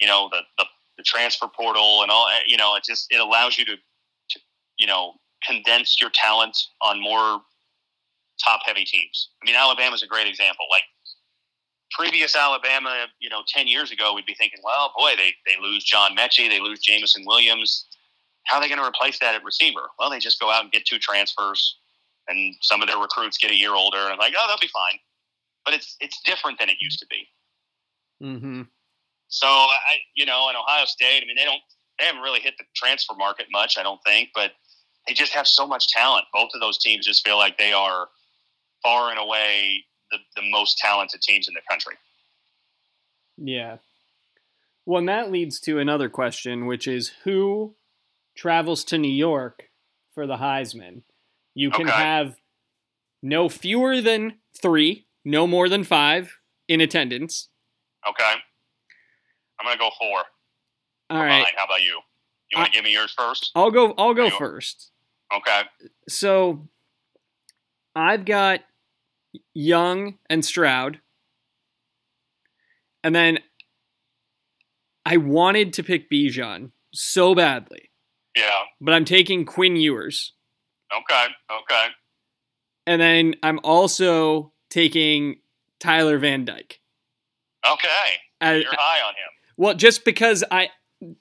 you 0.00 0.06
know, 0.06 0.28
the, 0.30 0.40
the, 0.58 0.64
the 0.96 1.02
transfer 1.02 1.48
portal 1.48 2.02
and 2.02 2.10
all, 2.10 2.26
uh, 2.26 2.40
you 2.46 2.56
know, 2.56 2.74
it 2.76 2.84
just, 2.84 3.06
it 3.10 3.20
allows 3.20 3.58
you 3.58 3.64
to, 3.64 3.76
to 3.76 4.40
you 4.78 4.86
know, 4.86 5.14
condense 5.44 5.96
your 6.00 6.10
talent 6.10 6.56
on 6.80 7.00
more 7.00 7.40
top 8.42 8.60
heavy 8.64 8.84
teams. 8.84 9.30
I 9.42 9.46
mean, 9.46 9.56
Alabama's 9.56 10.02
a 10.02 10.06
great 10.06 10.26
example. 10.26 10.66
Like, 10.70 10.84
previous 11.92 12.34
Alabama, 12.36 13.06
you 13.20 13.28
know, 13.28 13.42
10 13.46 13.68
years 13.68 13.92
ago, 13.92 14.14
we'd 14.14 14.26
be 14.26 14.34
thinking, 14.34 14.60
well, 14.64 14.92
boy, 14.96 15.10
they, 15.16 15.32
they 15.46 15.60
lose 15.60 15.84
John 15.84 16.16
Metchie, 16.16 16.48
they 16.48 16.60
lose 16.60 16.80
Jameson 16.80 17.24
Williams. 17.26 17.86
How 18.44 18.58
are 18.58 18.62
they 18.62 18.68
going 18.68 18.80
to 18.80 18.86
replace 18.86 19.18
that 19.20 19.34
at 19.34 19.44
receiver? 19.44 19.82
Well, 19.98 20.10
they 20.10 20.18
just 20.18 20.40
go 20.40 20.50
out 20.50 20.62
and 20.62 20.72
get 20.72 20.84
two 20.84 20.98
transfers, 20.98 21.76
and 22.28 22.54
some 22.60 22.82
of 22.82 22.88
their 22.88 22.98
recruits 22.98 23.38
get 23.38 23.50
a 23.50 23.56
year 23.56 23.74
older, 23.74 23.98
and 23.98 24.18
like, 24.18 24.34
oh, 24.38 24.46
they'll 24.48 24.58
be 24.60 24.68
fine. 24.68 24.98
But 25.64 25.74
it's 25.74 25.96
it's 26.00 26.20
different 26.24 26.58
than 26.58 26.68
it 26.68 26.76
used 26.80 26.98
to 26.98 27.06
be. 27.08 27.28
Mm-hmm. 28.22 28.62
So 29.28 29.46
I, 29.46 29.96
you 30.14 30.26
know, 30.26 30.50
in 30.50 30.56
Ohio 30.56 30.84
State, 30.84 31.22
I 31.22 31.26
mean, 31.26 31.36
they 31.36 31.44
don't, 31.44 31.60
they 31.98 32.04
haven't 32.04 32.20
really 32.20 32.40
hit 32.40 32.54
the 32.58 32.64
transfer 32.76 33.14
market 33.14 33.46
much, 33.50 33.78
I 33.78 33.82
don't 33.82 34.00
think, 34.04 34.28
but 34.34 34.52
they 35.06 35.14
just 35.14 35.32
have 35.32 35.46
so 35.46 35.66
much 35.66 35.88
talent. 35.88 36.26
Both 36.34 36.50
of 36.54 36.60
those 36.60 36.78
teams 36.78 37.06
just 37.06 37.26
feel 37.26 37.38
like 37.38 37.56
they 37.56 37.72
are 37.72 38.08
far 38.82 39.10
and 39.10 39.18
away 39.18 39.84
the, 40.10 40.18
the 40.36 40.42
most 40.50 40.76
talented 40.78 41.22
teams 41.22 41.48
in 41.48 41.54
the 41.54 41.62
country. 41.68 41.94
Yeah. 43.38 43.78
Well, 44.84 44.98
and 44.98 45.08
that 45.08 45.32
leads 45.32 45.58
to 45.60 45.78
another 45.78 46.08
question, 46.08 46.66
which 46.66 46.86
is 46.86 47.12
who 47.24 47.74
travels 48.34 48.84
to 48.84 48.98
New 48.98 49.10
York 49.12 49.68
for 50.14 50.26
the 50.26 50.36
Heisman? 50.36 51.02
You 51.54 51.70
can 51.70 51.88
Okay. 51.88 51.96
have 51.96 52.36
no 53.22 53.48
fewer 53.48 54.00
than 54.00 54.38
three, 54.60 55.06
no 55.24 55.46
more 55.46 55.68
than 55.68 55.84
five 55.84 56.38
in 56.68 56.80
attendance. 56.80 57.48
Okay. 58.08 58.34
I'm 59.60 59.64
gonna 59.66 59.78
go 59.78 59.90
four. 59.98 60.24
All 61.10 61.18
right. 61.18 61.42
mine. 61.42 61.52
How 61.56 61.64
about 61.66 61.82
you? 61.82 62.00
You 62.50 62.58
want 62.58 62.66
to 62.66 62.72
give 62.72 62.84
me 62.84 62.92
yours 62.92 63.12
first? 63.12 63.50
I'll 63.54 63.70
go. 63.70 63.94
I'll 63.96 64.14
go 64.14 64.28
first. 64.30 64.90
Okay. 65.32 65.62
So, 66.08 66.68
I've 67.94 68.24
got 68.24 68.60
Young 69.54 70.18
and 70.28 70.44
Stroud, 70.44 71.00
and 73.04 73.14
then 73.14 73.38
I 75.06 75.16
wanted 75.16 75.72
to 75.74 75.82
pick 75.82 76.10
Bijan 76.10 76.72
so 76.92 77.34
badly, 77.34 77.90
Yeah. 78.36 78.50
but 78.80 78.94
I'm 78.94 79.04
taking 79.04 79.44
Quinn 79.44 79.76
Ewers. 79.76 80.32
Okay. 80.94 81.26
Okay. 81.50 81.86
And 82.86 83.00
then 83.00 83.34
I'm 83.42 83.60
also 83.62 84.52
taking 84.70 85.36
Tyler 85.80 86.18
Van 86.18 86.44
Dyke. 86.44 86.80
Okay. 87.66 87.88
I- 88.40 88.54
You're 88.56 88.64
high 88.72 89.06
on 89.06 89.14
him. 89.14 89.30
well, 89.56 89.74
just 89.74 90.04
because 90.04 90.42
I 90.50 90.70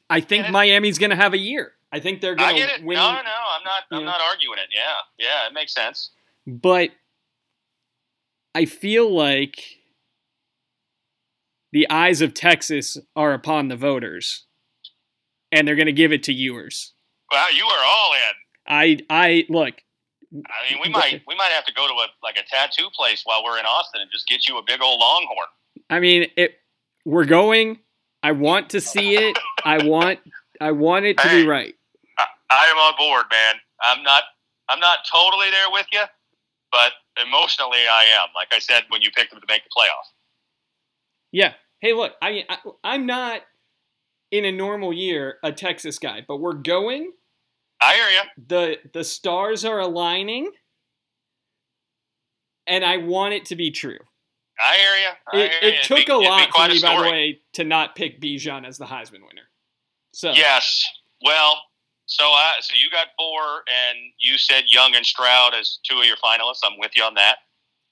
I 0.10 0.22
think 0.22 0.48
it? 0.48 0.52
Miami's 0.52 0.98
going 1.00 1.10
to 1.10 1.16
have 1.16 1.34
a 1.34 1.38
year. 1.38 1.74
I 1.92 2.00
think 2.00 2.22
they're 2.22 2.34
I 2.40 2.52
going 2.52 2.56
get 2.58 2.70
to 2.70 2.76
it. 2.82 2.86
win. 2.86 2.96
No, 2.98 3.12
no, 3.12 3.22
no. 3.22 3.32
I'm 3.58 3.64
not. 3.64 3.84
I'm 3.92 4.06
not 4.06 4.22
arguing 4.22 4.58
it. 4.60 4.70
Yeah. 4.74 4.94
Yeah. 5.26 5.48
It 5.48 5.54
makes 5.54 5.74
sense. 5.74 6.12
But 6.48 6.92
I 8.56 8.66
feel 8.66 9.14
like 9.14 9.62
the 11.72 11.90
eyes 11.90 12.22
of 12.22 12.34
Texas 12.34 12.98
are 13.16 13.34
upon 13.34 13.68
the 13.70 13.76
voters, 13.76 14.46
and 15.52 15.68
they're 15.68 15.76
going 15.76 15.86
to 15.88 15.92
give 15.94 16.12
it 16.12 16.24
to 16.24 16.34
Ewers. 16.34 16.94
Wow. 17.32 17.48
You 17.56 17.66
are 17.66 17.84
all 17.86 18.14
in. 18.14 18.34
I 18.68 18.98
I 19.10 19.46
look. 19.50 19.76
I 20.34 20.72
mean, 20.72 20.80
we 20.84 20.90
might 20.90 21.22
we 21.28 21.36
might 21.36 21.52
have 21.52 21.66
to 21.66 21.74
go 21.74 21.88
to 21.88 21.94
a 21.94 22.08
like 22.24 22.38
a 22.38 22.44
tattoo 22.50 22.90
place 22.96 23.22
while 23.26 23.44
we're 23.44 23.60
in 23.60 23.66
Austin 23.66 24.02
and 24.02 24.10
just 24.12 24.28
get 24.28 24.48
you 24.48 24.58
a 24.58 24.64
big 24.66 24.82
old 24.82 25.00
longhorn. 25.00 25.48
I 25.90 26.00
mean, 26.00 26.28
it. 26.38 26.56
We're 27.06 27.26
going. 27.26 27.80
I 28.24 28.34
want 28.34 28.70
to 28.72 28.82
see 28.82 29.16
it. 29.16 29.38
I 29.66 29.84
want. 29.84 30.20
I 30.60 30.72
want 30.72 31.06
it 31.06 31.18
to 31.18 31.28
Hey. 31.28 31.42
be 31.42 31.48
right. 31.48 31.76
I, 32.20 32.26
I 32.52 32.66
am 32.68 32.78
on 32.78 32.94
board, 32.98 33.26
man. 33.32 33.56
I'm 33.82 34.04
not 34.04 34.24
I'm 34.70 34.80
not 34.80 35.00
totally 35.12 35.50
there 35.50 35.72
with 35.72 35.88
you, 35.92 36.04
but 36.72 36.92
emotionally 37.22 37.80
I 37.92 38.06
am. 38.22 38.30
Like 38.36 38.50
I 38.54 38.60
said 38.60 38.84
when 38.90 39.02
you 39.02 39.10
picked 39.12 39.32
them 39.32 39.42
to 39.42 39.48
make 39.50 39.64
the 39.64 39.70
playoffs. 39.76 40.12
Yeah. 41.32 41.54
Hey, 41.80 41.94
look. 41.94 42.14
I, 42.22 42.46
I 42.48 42.58
I'm 42.84 43.06
not. 43.06 43.42
in 44.32 44.46
a 44.46 44.52
normal 44.52 44.94
year 44.94 45.38
a 45.44 45.52
Texas 45.52 45.98
guy, 46.00 46.24
but 46.26 46.38
we're 46.38 46.54
going. 46.54 47.12
I 47.82 47.96
hear 47.96 48.10
you. 48.10 48.22
the 48.48 48.78
The 48.94 49.04
stars 49.04 49.66
are 49.66 49.80
aligning, 49.80 50.52
and 52.68 52.86
I 52.86 52.98
want 52.98 53.34
it 53.34 53.46
to 53.46 53.56
be 53.56 53.72
true. 53.72 53.98
I 54.64 54.76
hear 54.78 54.96
you. 54.96 55.10
I 55.34 55.38
It, 55.46 55.52
hear 55.52 55.70
it 55.74 55.84
took 55.84 55.98
It'd 56.00 56.10
a 56.16 56.20
be- 56.20 56.26
lot 56.28 56.50
for 56.56 56.68
me, 56.68 56.80
by 56.82 56.96
the 56.96 57.10
way, 57.10 57.42
to 57.54 57.64
not 57.64 57.96
pick 57.96 58.22
Bijan 58.22 58.66
as 58.68 58.78
the 58.78 58.86
Heisman 58.86 59.22
winner. 59.28 59.50
So 60.14 60.32
Yes. 60.34 60.86
Well, 61.24 61.62
so 62.06 62.26
I 62.26 62.54
so 62.62 62.76
you 62.76 62.90
got 62.92 63.08
four, 63.18 63.42
and 63.68 63.98
you 64.20 64.38
said 64.38 64.66
Young 64.68 64.96
and 64.96 65.06
Stroud 65.06 65.54
as 65.56 65.80
two 65.90 66.00
of 66.00 66.06
your 66.06 66.18
finalists. 66.18 66.60
I'm 66.64 66.78
with 66.78 66.92
you 66.96 67.04
on 67.04 67.16
that. 67.16 67.38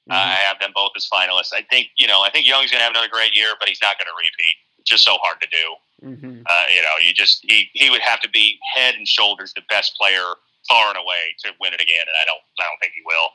mhm. 0.09 0.15
I 0.15 0.33
have 0.35 0.59
them 0.59 0.71
both 0.75 0.91
as 0.95 1.07
finalists. 1.11 1.53
I 1.53 1.61
think 1.69 1.87
you 1.97 2.07
know. 2.07 2.21
I 2.21 2.29
think 2.29 2.45
Young's 2.45 2.69
going 2.71 2.79
to 2.79 2.83
have 2.83 2.91
another 2.91 3.07
great 3.09 3.35
year, 3.35 3.53
but 3.59 3.69
he's 3.69 3.81
not 3.81 3.97
going 3.97 4.07
to 4.07 4.17
repeat. 4.17 4.55
It's 4.79 4.89
just 4.89 5.03
so 5.05 5.17
hard 5.21 5.39
to 5.41 5.47
do. 5.49 5.75
Mhm. 6.03 6.43
Uh, 6.49 6.65
you 6.73 6.81
know, 6.81 6.95
you 7.01 7.13
just 7.13 7.39
he 7.43 7.69
he 7.73 7.89
would 7.89 8.01
have 8.01 8.21
to 8.21 8.29
be 8.29 8.59
head 8.75 8.95
and 8.95 9.07
shoulders 9.07 9.53
the 9.53 9.61
best 9.69 9.95
player 9.95 10.35
far 10.67 10.89
and 10.89 10.97
away 10.97 11.35
to 11.43 11.53
win 11.59 11.73
it 11.73 11.81
again, 11.81 12.01
and 12.07 12.15
I 12.21 12.25
don't 12.25 12.41
I 12.59 12.63
don't 12.63 12.79
think 12.79 12.93
he 12.93 13.01
will. 13.05 13.29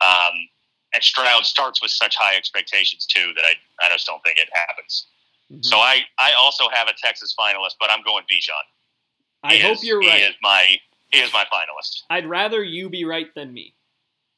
Um, 0.00 0.48
and 0.94 1.02
Stroud 1.02 1.44
starts 1.46 1.82
with 1.82 1.90
such 1.90 2.14
high 2.16 2.36
expectations 2.36 3.06
too 3.06 3.32
that 3.34 3.44
I 3.44 3.54
I 3.84 3.88
just 3.90 4.06
don't 4.06 4.22
think 4.22 4.38
it 4.38 4.48
happens. 4.52 5.06
Mhm. 5.52 5.64
So 5.64 5.78
I 5.78 6.06
I 6.18 6.32
also 6.34 6.68
have 6.70 6.88
a 6.88 6.94
Texas 6.94 7.34
finalist, 7.38 7.76
but 7.80 7.90
I'm 7.90 8.02
going 8.02 8.24
Bijan. 8.30 8.52
I 9.42 9.54
He 9.56 9.60
hope 9.60 9.72
is- 9.78 9.84
you're 9.84 10.00
he 10.02 10.08
right. 10.08 10.22
Is 10.22 10.34
my 10.40 10.80
he 11.10 11.20
is 11.20 11.32
my 11.32 11.44
finalist. 11.46 12.02
I'd 12.10 12.26
rather 12.26 12.62
you 12.62 12.88
be 12.88 13.04
right 13.04 13.32
than 13.34 13.52
me. 13.52 13.74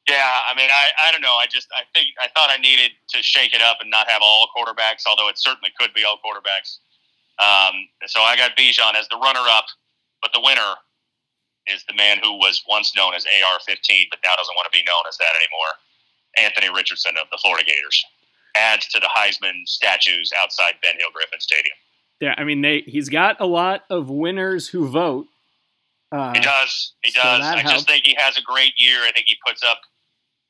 Yeah, 0.07 0.41
I 0.49 0.53
mean, 0.55 0.69
I, 0.71 1.09
I 1.09 1.11
don't 1.11 1.21
know. 1.21 1.35
I 1.35 1.47
just 1.47 1.67
I 1.77 1.83
think 1.93 2.07
I 2.21 2.27
thought 2.29 2.49
I 2.49 2.57
needed 2.57 2.91
to 3.09 3.21
shake 3.21 3.53
it 3.53 3.61
up 3.61 3.81
and 3.81 3.89
not 3.89 4.09
have 4.09 4.21
all 4.21 4.47
quarterbacks, 4.55 5.03
although 5.05 5.27
it 5.27 5.37
certainly 5.37 5.71
could 5.77 5.93
be 5.93 6.03
all 6.05 6.17
quarterbacks. 6.23 6.77
Um, 7.39 7.87
so 8.07 8.21
I 8.21 8.35
got 8.35 8.57
Bijan 8.57 8.95
as 8.95 9.07
the 9.09 9.17
runner-up, 9.17 9.65
but 10.21 10.31
the 10.33 10.41
winner 10.41 10.73
is 11.67 11.83
the 11.87 11.93
man 11.95 12.17
who 12.23 12.33
was 12.33 12.63
once 12.67 12.95
known 12.95 13.13
as 13.13 13.25
AR-15, 13.25 14.05
but 14.09 14.19
now 14.23 14.35
doesn't 14.35 14.55
want 14.55 14.65
to 14.71 14.75
be 14.77 14.83
known 14.87 15.03
as 15.07 15.17
that 15.17 15.33
anymore. 15.41 15.73
Anthony 16.37 16.73
Richardson 16.75 17.13
of 17.21 17.27
the 17.31 17.37
Florida 17.41 17.65
Gators 17.65 18.03
adds 18.55 18.87
to 18.89 18.99
the 18.99 19.09
Heisman 19.15 19.67
statues 19.67 20.31
outside 20.41 20.75
Ben 20.81 20.95
Hill 20.97 21.09
Griffin 21.13 21.39
Stadium. 21.39 21.75
Yeah, 22.19 22.33
I 22.37 22.43
mean 22.45 22.61
they 22.61 22.81
he's 22.87 23.09
got 23.09 23.39
a 23.39 23.45
lot 23.45 23.83
of 23.91 24.09
winners 24.09 24.67
who 24.67 24.87
vote. 24.87 25.27
Uh, 26.11 26.33
He 26.33 26.39
does. 26.39 26.93
He 27.03 27.11
does. 27.11 27.41
that 27.41 27.57
I 27.57 27.61
helps. 27.61 27.73
just 27.75 27.87
think 27.87 28.05
he 28.05 28.15
has 28.17 28.37
a 28.37 28.41
great 28.41 28.73
year. 28.77 29.01
I 29.03 29.11
think 29.11 29.25
he 29.27 29.35
puts 29.45 29.61
up 29.63 29.79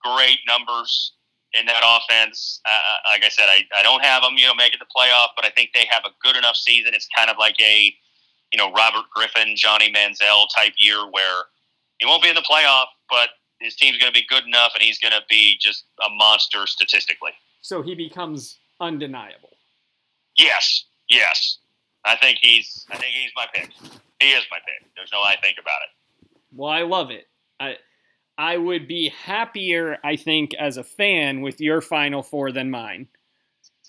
great 0.03 0.37
numbers 0.47 1.11
in 1.53 1.65
that 1.65 1.81
offense. 1.83 2.61
Uh, 2.65 3.11
like 3.11 3.23
I 3.23 3.29
said, 3.29 3.45
I, 3.47 3.63
I 3.77 3.83
don't 3.83 4.03
have 4.03 4.23
them, 4.23 4.33
you 4.37 4.45
know, 4.45 4.55
making 4.55 4.79
the 4.79 4.85
playoff, 4.85 5.29
but 5.35 5.45
I 5.45 5.49
think 5.49 5.71
they 5.73 5.87
have 5.89 6.03
a 6.05 6.11
good 6.21 6.35
enough 6.35 6.55
season. 6.55 6.93
It's 6.93 7.07
kind 7.15 7.29
of 7.29 7.37
like 7.37 7.55
a, 7.61 7.93
you 8.51 8.57
know, 8.57 8.71
Robert 8.71 9.05
Griffin, 9.13 9.55
Johnny 9.55 9.91
Manziel 9.91 10.45
type 10.55 10.73
year 10.77 11.05
where 11.09 11.43
he 11.99 12.05
won't 12.05 12.23
be 12.23 12.29
in 12.29 12.35
the 12.35 12.45
playoff, 12.49 12.85
but 13.09 13.29
his 13.59 13.75
team's 13.75 13.97
going 13.97 14.11
to 14.11 14.19
be 14.19 14.25
good 14.29 14.45
enough 14.45 14.71
and 14.75 14.83
he's 14.83 14.99
going 14.99 15.13
to 15.13 15.21
be 15.29 15.57
just 15.59 15.85
a 16.05 16.09
monster 16.09 16.67
statistically. 16.67 17.31
so 17.61 17.81
he 17.81 17.95
becomes 17.95 18.57
undeniable. 18.79 19.49
Yes, 20.37 20.85
yes. 21.09 21.57
I 22.05 22.15
think 22.15 22.37
he's. 22.41 22.85
I 22.89 22.97
think 22.97 23.13
he's 23.13 23.31
my 23.35 23.47
pick. 23.53 23.71
He 24.21 24.29
is 24.31 24.43
my 24.49 24.59
pick. 24.59 24.87
There's 24.95 25.11
no 25.11 25.21
I 25.21 25.35
think 25.41 25.57
about 25.59 25.79
it. 25.83 26.29
Well, 26.55 26.69
I 26.69 26.83
love 26.83 27.11
it. 27.11 27.27
I 27.59 27.75
I 28.37 28.57
would 28.57 28.87
be 28.87 29.09
happier, 29.09 29.97
I 30.03 30.15
think, 30.15 30.53
as 30.53 30.77
a 30.77 30.83
fan 30.83 31.41
with 31.41 31.59
your 31.59 31.81
final 31.81 32.21
four 32.21 32.51
than 32.51 32.69
mine. 32.69 33.07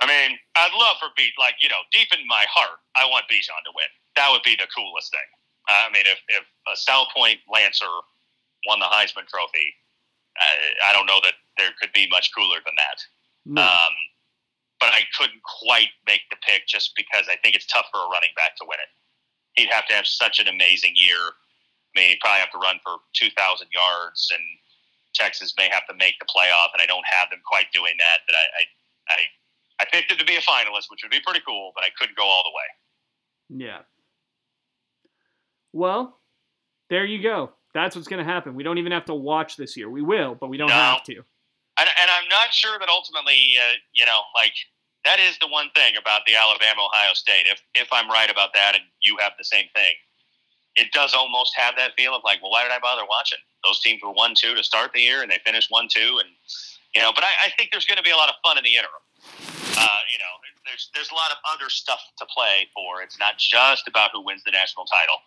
I 0.00 0.06
mean, 0.06 0.38
I'd 0.56 0.72
love 0.78 0.96
for 1.00 1.08
beat 1.16 1.32
like 1.38 1.56
you 1.60 1.68
know, 1.68 1.82
deep 1.92 2.08
in 2.12 2.26
my 2.26 2.44
heart, 2.48 2.78
I 2.96 3.04
want 3.06 3.26
Bijan 3.30 3.60
to 3.66 3.72
win. 3.74 3.90
That 4.16 4.30
would 4.30 4.42
be 4.42 4.56
the 4.56 4.68
coolest 4.74 5.12
thing. 5.12 5.28
I 5.68 5.90
mean, 5.92 6.04
if 6.06 6.18
if 6.28 6.44
a 6.66 6.74
Salpointe 6.78 7.42
Lancer 7.52 7.90
won 8.66 8.80
the 8.80 8.86
Heisman 8.86 9.26
Trophy, 9.26 9.74
I, 10.38 10.90
I 10.90 10.92
don't 10.92 11.06
know 11.06 11.20
that 11.22 11.34
there 11.58 11.70
could 11.80 11.92
be 11.92 12.08
much 12.10 12.30
cooler 12.34 12.58
than 12.64 12.74
that. 12.76 12.98
No. 13.44 13.62
Um, 13.62 13.94
but 14.80 14.90
I 14.90 15.02
couldn't 15.18 15.42
quite 15.42 15.90
make 16.06 16.22
the 16.30 16.36
pick 16.46 16.66
just 16.66 16.94
because 16.96 17.26
I 17.28 17.36
think 17.42 17.56
it's 17.56 17.66
tough 17.66 17.86
for 17.92 17.98
a 17.98 18.08
running 18.08 18.30
back 18.36 18.56
to 18.58 18.64
win 18.66 18.78
it. 18.78 18.90
He'd 19.60 19.72
have 19.74 19.86
to 19.88 19.94
have 19.94 20.06
such 20.06 20.38
an 20.38 20.46
amazing 20.46 20.94
year. 20.94 21.18
He'd 21.94 22.18
probably 22.20 22.40
have 22.40 22.52
to 22.52 22.58
run 22.58 22.78
for 22.84 22.98
2,000 23.14 23.68
yards, 23.74 24.30
and 24.32 24.42
Texas 25.14 25.54
may 25.58 25.68
have 25.72 25.86
to 25.88 25.94
make 25.96 26.14
the 26.20 26.26
playoff, 26.26 26.68
and 26.72 26.82
I 26.82 26.86
don't 26.86 27.04
have 27.10 27.30
them 27.30 27.40
quite 27.46 27.66
doing 27.72 27.94
that. 27.98 28.18
That 28.28 28.34
I, 28.36 28.44
I, 28.60 29.14
I, 29.14 29.82
I 29.82 29.84
picked 29.92 30.12
it 30.12 30.18
to 30.18 30.24
be 30.24 30.36
a 30.36 30.40
finalist, 30.40 30.90
which 30.90 31.00
would 31.02 31.10
be 31.10 31.20
pretty 31.24 31.40
cool, 31.46 31.72
but 31.74 31.82
I 31.84 31.88
couldn't 31.98 32.16
go 32.16 32.24
all 32.24 32.44
the 32.44 32.54
way. 32.54 33.66
Yeah. 33.66 33.78
Well, 35.72 36.18
there 36.90 37.04
you 37.04 37.22
go. 37.22 37.52
That's 37.74 37.94
what's 37.96 38.08
going 38.08 38.24
to 38.24 38.30
happen. 38.30 38.54
We 38.54 38.62
don't 38.62 38.78
even 38.78 38.92
have 38.92 39.04
to 39.06 39.14
watch 39.14 39.56
this 39.56 39.76
year. 39.76 39.90
We 39.90 40.02
will, 40.02 40.34
but 40.34 40.48
we 40.48 40.56
don't 40.56 40.68
No. 40.68 40.74
have 40.74 41.02
to. 41.04 41.14
And, 41.14 41.88
and 42.00 42.10
I'm 42.10 42.28
not 42.28 42.52
sure 42.52 42.78
that 42.78 42.88
ultimately, 42.88 43.54
uh, 43.58 43.74
you 43.92 44.04
know, 44.04 44.22
like 44.34 44.54
that 45.04 45.20
is 45.20 45.38
the 45.38 45.46
one 45.46 45.70
thing 45.76 45.94
about 45.96 46.22
the 46.26 46.34
Alabama 46.34 46.86
Ohio 46.86 47.12
State. 47.14 47.46
If 47.46 47.62
if 47.74 47.88
I'm 47.92 48.10
right 48.10 48.28
about 48.30 48.52
that, 48.54 48.74
and 48.74 48.82
you 49.00 49.16
have 49.20 49.32
the 49.38 49.44
same 49.44 49.66
thing, 49.76 49.94
it 50.78 50.92
does 50.92 51.12
almost 51.12 51.52
have 51.56 51.74
that 51.76 51.92
feel 51.96 52.14
of 52.14 52.22
like, 52.24 52.40
well, 52.40 52.50
why 52.50 52.62
did 52.62 52.72
I 52.72 52.78
bother 52.78 53.02
watching? 53.08 53.38
Those 53.64 53.80
teams 53.80 54.00
were 54.02 54.12
one 54.12 54.34
two 54.34 54.54
to 54.54 54.62
start 54.62 54.92
the 54.94 55.00
year, 55.00 55.22
and 55.22 55.30
they 55.30 55.42
finished 55.44 55.70
one 55.70 55.88
two, 55.90 56.22
and 56.22 56.30
you 56.94 57.02
know. 57.02 57.12
But 57.14 57.24
I, 57.24 57.32
I 57.46 57.48
think 57.58 57.70
there's 57.70 57.84
going 57.84 57.98
to 57.98 58.06
be 58.06 58.14
a 58.14 58.16
lot 58.16 58.28
of 58.28 58.36
fun 58.46 58.56
in 58.56 58.64
the 58.64 58.74
interim. 58.78 59.02
Uh, 59.74 60.02
you 60.10 60.18
know, 60.22 60.32
there's 60.64 60.90
there's 60.94 61.10
a 61.10 61.18
lot 61.18 61.34
of 61.34 61.38
other 61.50 61.68
stuff 61.68 62.00
to 62.18 62.26
play 62.26 62.70
for. 62.72 63.02
It's 63.02 63.18
not 63.18 63.38
just 63.38 63.88
about 63.88 64.10
who 64.12 64.22
wins 64.22 64.44
the 64.44 64.52
national 64.52 64.86
title. 64.86 65.18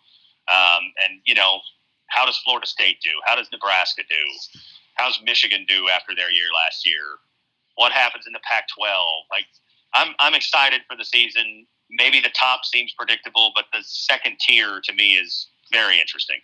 Um, 0.48 0.90
and 1.04 1.20
you 1.24 1.34
know, 1.34 1.60
how 2.08 2.24
does 2.24 2.38
Florida 2.38 2.66
State 2.66 2.98
do? 3.04 3.10
How 3.26 3.36
does 3.36 3.48
Nebraska 3.52 4.02
do? 4.08 4.24
How's 4.94 5.20
Michigan 5.24 5.64
do 5.68 5.88
after 5.88 6.14
their 6.14 6.30
year 6.30 6.48
last 6.64 6.86
year? 6.86 7.20
What 7.76 7.92
happens 7.92 8.26
in 8.26 8.32
the 8.32 8.40
Pac-12? 8.44 8.84
Like, 9.30 9.46
I'm 9.94 10.14
I'm 10.18 10.34
excited 10.34 10.82
for 10.88 10.96
the 10.96 11.04
season. 11.04 11.66
Maybe 11.92 12.20
the 12.20 12.30
top 12.30 12.64
seems 12.64 12.92
predictable, 12.96 13.52
but 13.54 13.66
the 13.72 13.80
second 13.82 14.38
tier 14.40 14.80
to 14.84 14.92
me 14.94 15.14
is 15.14 15.48
very 15.72 16.00
interesting. 16.00 16.38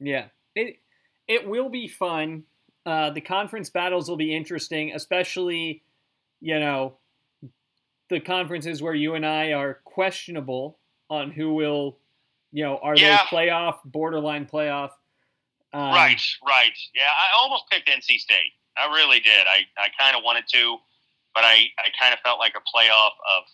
Yeah. 0.00 0.26
It 0.54 0.78
it 1.26 1.48
will 1.48 1.68
be 1.68 1.88
fun. 1.88 2.44
Uh, 2.84 3.10
the 3.10 3.20
conference 3.20 3.70
battles 3.70 4.08
will 4.08 4.16
be 4.18 4.34
interesting, 4.34 4.92
especially, 4.94 5.82
you 6.40 6.60
know, 6.60 6.98
the 8.10 8.20
conferences 8.20 8.82
where 8.82 8.94
you 8.94 9.14
and 9.14 9.24
I 9.24 9.52
are 9.52 9.80
questionable 9.84 10.78
on 11.08 11.30
who 11.30 11.54
will, 11.54 11.98
you 12.52 12.62
know, 12.64 12.78
are 12.82 12.94
Yeah. 12.96 13.24
they 13.30 13.36
playoff, 13.36 13.78
borderline 13.84 14.44
playoff? 14.46 14.90
Um, 15.72 15.92
right, 15.94 16.20
right. 16.46 16.76
Yeah, 16.94 17.08
I 17.08 17.38
almost 17.40 17.64
picked 17.70 17.88
NC 17.88 18.18
State. 18.18 18.52
I 18.76 18.86
really 18.92 19.20
did. 19.20 19.46
I, 19.46 19.62
I 19.78 19.88
kind 19.98 20.16
of 20.16 20.22
wanted 20.22 20.44
to, 20.52 20.76
but 21.34 21.44
I, 21.44 21.64
I 21.78 21.88
kind 21.98 22.12
of 22.12 22.20
felt 22.20 22.38
like 22.38 22.54
a 22.54 22.60
playoff 22.76 23.12
of 23.38 23.44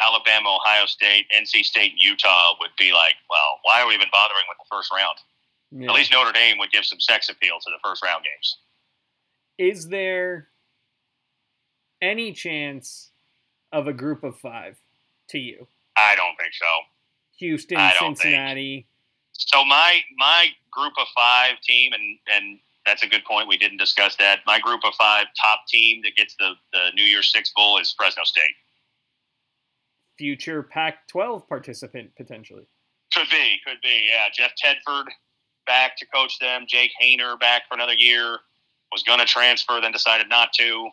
Alabama, 0.00 0.56
Ohio 0.56 0.86
State, 0.86 1.26
NC 1.34 1.64
State, 1.64 1.92
Utah 1.96 2.54
would 2.60 2.70
be 2.78 2.92
like, 2.92 3.14
well, 3.30 3.60
why 3.62 3.80
are 3.80 3.88
we 3.88 3.94
even 3.94 4.08
bothering 4.12 4.44
with 4.48 4.58
the 4.58 4.68
first 4.70 4.92
round? 4.92 5.18
yeah. 5.70 5.88
At 5.88 5.94
least 5.94 6.12
Notre 6.12 6.32
Dame 6.32 6.58
would 6.58 6.70
give 6.70 6.84
some 6.84 7.00
sex 7.00 7.28
appeal 7.28 7.58
to 7.60 7.70
the 7.70 7.78
first 7.82 8.02
round 8.04 8.24
games. 8.24 8.58
Is 9.58 9.88
there 9.88 10.48
any 12.00 12.32
chance 12.32 13.10
of 13.72 13.86
a 13.86 13.92
group 13.92 14.22
of 14.22 14.38
five 14.38 14.76
to 15.30 15.38
you? 15.38 15.66
I 15.96 16.14
don't 16.14 16.36
think 16.38 16.52
so. 16.52 16.66
Houston, 17.38 17.78
I 17.78 17.92
don't 17.98 18.14
think. 18.14 18.34
Cincinnati. 18.34 18.86
So 19.32 19.64
my 19.64 20.00
my 20.16 20.48
group 20.70 20.94
of 20.98 21.06
five 21.14 21.60
team, 21.62 21.92
and 21.92 22.18
and 22.34 22.58
that's 22.86 23.02
a 23.02 23.06
good 23.06 23.24
point. 23.24 23.48
We 23.48 23.58
didn't 23.58 23.78
discuss 23.78 24.16
that. 24.16 24.40
My 24.46 24.60
group 24.60 24.80
of 24.84 24.94
five 24.94 25.26
top 25.40 25.60
team 25.68 26.02
that 26.04 26.16
gets 26.16 26.36
the 26.38 26.52
the 26.72 26.90
New 26.94 27.04
Year's 27.04 27.32
Six 27.32 27.52
bowl 27.54 27.78
is 27.78 27.94
Fresno 27.96 28.24
State. 28.24 28.54
Future 30.18 30.62
Pac 30.62 31.08
12 31.08 31.48
participant 31.48 32.10
potentially. 32.16 32.66
Could 33.12 33.28
be, 33.30 33.60
could 33.64 33.80
be. 33.82 34.08
Yeah, 34.10 34.26
Jeff 34.34 34.52
Tedford 34.62 35.04
back 35.66 35.96
to 35.98 36.06
coach 36.06 36.38
them. 36.38 36.64
Jake 36.66 36.92
Haener 37.02 37.38
back 37.38 37.62
for 37.68 37.74
another 37.74 37.94
year. 37.94 38.38
Was 38.92 39.02
going 39.02 39.18
to 39.18 39.26
transfer, 39.26 39.80
then 39.80 39.92
decided 39.92 40.28
not 40.28 40.52
to. 40.54 40.88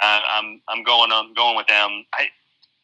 Uh, 0.00 0.20
I'm 0.26 0.62
I'm 0.68 0.84
going 0.84 1.10
I'm 1.12 1.34
going 1.34 1.56
with 1.56 1.66
them. 1.66 2.04
I 2.14 2.26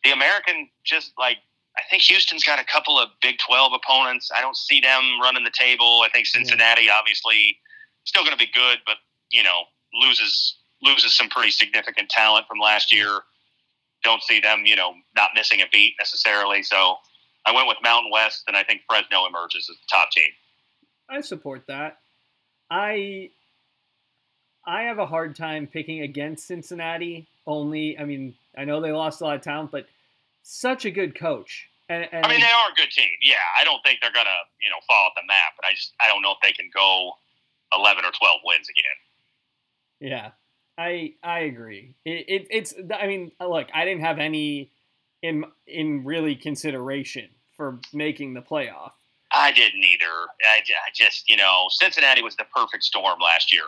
the 0.04 0.10
American 0.10 0.68
just 0.84 1.12
like 1.16 1.38
I 1.76 1.82
think 1.88 2.02
Houston's 2.02 2.44
got 2.44 2.58
a 2.58 2.64
couple 2.64 2.98
of 2.98 3.08
Big 3.22 3.38
Twelve 3.38 3.72
opponents. 3.72 4.30
I 4.36 4.40
don't 4.40 4.56
see 4.56 4.80
them 4.80 5.20
running 5.22 5.44
the 5.44 5.52
table. 5.52 6.02
I 6.04 6.08
think 6.12 6.26
Cincinnati 6.26 6.90
obviously 6.90 7.58
still 8.04 8.24
going 8.24 8.36
to 8.36 8.44
be 8.44 8.50
good, 8.52 8.78
but 8.84 8.96
you 9.30 9.42
know 9.42 9.62
loses 9.94 10.56
loses 10.82 11.16
some 11.16 11.28
pretty 11.28 11.50
significant 11.50 12.08
talent 12.08 12.46
from 12.48 12.58
last 12.58 12.92
year. 12.92 13.20
Don't 14.04 14.22
see 14.22 14.40
them 14.40 14.64
you 14.64 14.76
know 14.76 14.94
not 15.16 15.30
missing 15.34 15.60
a 15.60 15.66
beat 15.72 15.94
necessarily. 15.98 16.62
So 16.62 16.96
I 17.46 17.52
went 17.52 17.68
with 17.68 17.78
Mountain 17.82 18.10
West, 18.12 18.44
and 18.46 18.56
I 18.56 18.62
think 18.62 18.82
Fresno 18.88 19.26
emerges 19.26 19.68
as 19.70 19.76
the 19.76 19.86
top 19.90 20.10
team. 20.10 20.30
I 21.08 21.20
support 21.20 21.64
that. 21.68 21.98
I 22.70 23.30
I 24.66 24.82
have 24.82 24.98
a 24.98 25.06
hard 25.06 25.34
time 25.34 25.66
picking 25.66 26.02
against 26.02 26.46
Cincinnati. 26.46 27.26
Only, 27.46 27.98
I 27.98 28.04
mean, 28.04 28.34
I 28.56 28.66
know 28.66 28.82
they 28.82 28.92
lost 28.92 29.22
a 29.22 29.24
lot 29.24 29.36
of 29.36 29.40
talent, 29.40 29.70
but 29.70 29.86
such 30.42 30.84
a 30.84 30.90
good 30.90 31.18
coach. 31.18 31.68
And, 31.88 32.06
and 32.12 32.26
I 32.26 32.28
mean, 32.28 32.40
they 32.40 32.46
are 32.46 32.70
a 32.70 32.74
good 32.76 32.90
team. 32.90 33.08
Yeah, 33.22 33.36
I 33.58 33.64
don't 33.64 33.80
think 33.82 34.00
they're 34.02 34.12
gonna 34.12 34.28
you 34.60 34.68
know 34.68 34.76
fall 34.86 35.06
off 35.06 35.12
the 35.16 35.26
map, 35.26 35.56
but 35.56 35.64
I 35.66 35.72
just 35.74 35.94
I 36.02 36.08
don't 36.08 36.20
know 36.20 36.32
if 36.32 36.38
they 36.42 36.52
can 36.52 36.68
go 36.74 37.12
eleven 37.72 38.04
or 38.04 38.10
twelve 38.12 38.40
wins 38.44 38.68
again. 38.68 40.10
Yeah, 40.10 40.30
I 40.78 41.14
I 41.24 41.40
agree. 41.40 41.94
It, 42.04 42.24
it, 42.28 42.46
it's 42.50 42.74
I 42.98 43.06
mean, 43.08 43.32
look, 43.40 43.66
I 43.74 43.84
didn't 43.84 44.02
have 44.02 44.18
any 44.18 44.70
in 45.22 45.44
in 45.66 46.04
really 46.04 46.36
consideration 46.36 47.28
for 47.56 47.80
making 47.92 48.34
the 48.34 48.40
playoff. 48.40 48.92
I 49.32 49.50
didn't 49.52 49.84
either. 49.84 50.06
I, 50.06 50.60
I 50.60 50.90
just 50.94 51.28
you 51.28 51.36
know 51.36 51.66
Cincinnati 51.70 52.22
was 52.22 52.36
the 52.36 52.44
perfect 52.54 52.84
storm 52.84 53.18
last 53.20 53.52
year. 53.52 53.64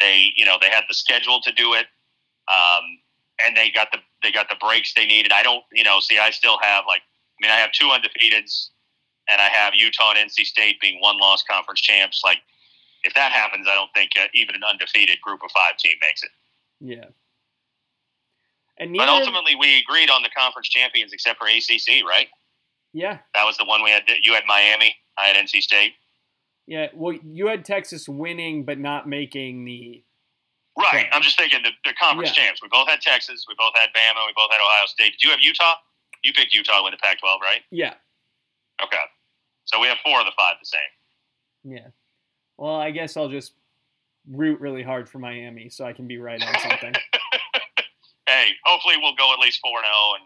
They 0.00 0.32
you 0.36 0.46
know 0.46 0.56
they 0.60 0.70
had 0.70 0.84
the 0.88 0.94
schedule 0.94 1.40
to 1.42 1.52
do 1.52 1.74
it, 1.74 1.86
um, 2.48 2.84
and 3.44 3.56
they 3.56 3.70
got 3.70 3.88
the 3.90 3.98
they 4.22 4.30
got 4.30 4.48
the 4.48 4.56
breaks 4.60 4.94
they 4.94 5.06
needed. 5.06 5.32
I 5.32 5.42
don't 5.42 5.64
you 5.72 5.82
know 5.82 5.98
see 5.98 6.18
I 6.18 6.30
still 6.30 6.58
have 6.62 6.84
like 6.86 7.02
I 7.02 7.46
mean 7.46 7.50
I 7.50 7.56
have 7.56 7.72
two 7.72 7.86
undefeateds, 7.86 8.68
and 9.28 9.40
I 9.40 9.48
have 9.48 9.74
Utah 9.74 10.12
and 10.16 10.30
NC 10.30 10.44
State 10.44 10.80
being 10.80 11.00
one 11.00 11.18
loss 11.18 11.42
conference 11.42 11.80
champs. 11.80 12.22
Like 12.22 12.38
if 13.04 13.14
that 13.14 13.32
happens, 13.32 13.66
I 13.68 13.74
don't 13.74 13.90
think 13.94 14.10
uh, 14.20 14.26
even 14.34 14.54
an 14.54 14.62
undefeated 14.68 15.20
group 15.20 15.40
of 15.44 15.50
five 15.52 15.76
team 15.78 15.96
makes 16.02 16.22
it. 16.22 16.30
Yeah. 16.80 17.04
And 18.78 18.94
But 18.96 19.08
ultimately, 19.08 19.54
we 19.56 19.78
agreed 19.78 20.08
on 20.10 20.22
the 20.22 20.28
conference 20.36 20.68
champions 20.68 21.12
except 21.12 21.38
for 21.38 21.46
ACC, 21.48 22.04
right? 22.06 22.28
yeah, 22.92 23.18
That 23.34 23.44
was 23.44 23.56
the 23.58 23.64
one 23.64 23.82
we 23.82 23.90
had. 23.90 24.02
You 24.22 24.34
had 24.34 24.44
Miami. 24.46 24.94
I 25.18 25.26
had 25.26 25.36
NC 25.36 25.60
State. 25.62 25.94
yeah. 26.66 26.88
Well, 26.94 27.18
you 27.24 27.48
had 27.48 27.64
Texas 27.64 28.08
winning 28.08 28.64
but 28.64 28.78
not 28.78 29.08
making 29.08 29.64
the. 29.64 30.04
Right. 30.78 31.06
I'm 31.10 31.22
just 31.22 31.36
thinking 31.36 31.60
the, 31.64 31.70
the 31.84 31.92
conference 32.00 32.36
Yeah. 32.36 32.44
champs. 32.44 32.62
We 32.62 32.68
both 32.68 32.86
had 32.88 33.00
Texas. 33.00 33.44
We 33.48 33.54
both 33.58 33.72
had 33.74 33.88
Bama. 33.96 34.24
We 34.26 34.32
both 34.36 34.50
had 34.52 34.60
Ohio 34.60 34.86
State. 34.86 35.10
Did 35.18 35.22
you 35.24 35.30
have 35.30 35.40
Utah? 35.42 35.74
You 36.22 36.32
picked 36.32 36.54
Utah 36.54 36.78
to 36.78 36.82
win 36.84 36.92
the 36.92 36.98
Pac-12, 36.98 37.40
right? 37.40 37.62
Yeah, 37.72 37.94
Okay. 38.84 38.96
So 39.64 39.80
we 39.80 39.88
have 39.88 39.98
four 40.04 40.20
of 40.20 40.26
the 40.26 40.32
five 40.36 40.54
the 40.60 40.66
same. 40.66 40.80
yeah. 41.64 41.88
Well, 42.58 42.74
I 42.74 42.90
guess 42.90 43.16
I'll 43.16 43.28
just 43.28 43.52
root 44.30 44.60
really 44.60 44.82
hard 44.82 45.08
for 45.08 45.18
Miami 45.18 45.68
so 45.70 45.84
I 45.86 45.92
can 45.92 46.06
be 46.06 46.18
right 46.18 46.42
on 46.42 46.54
something. 46.60 46.92
hey, 48.28 48.48
hopefully 48.64 48.96
we'll 49.00 49.14
go 49.14 49.32
at 49.32 49.38
least 49.38 49.60
four 49.62 49.78
and 49.78 49.84
zero, 49.86 50.14
and 50.20 50.24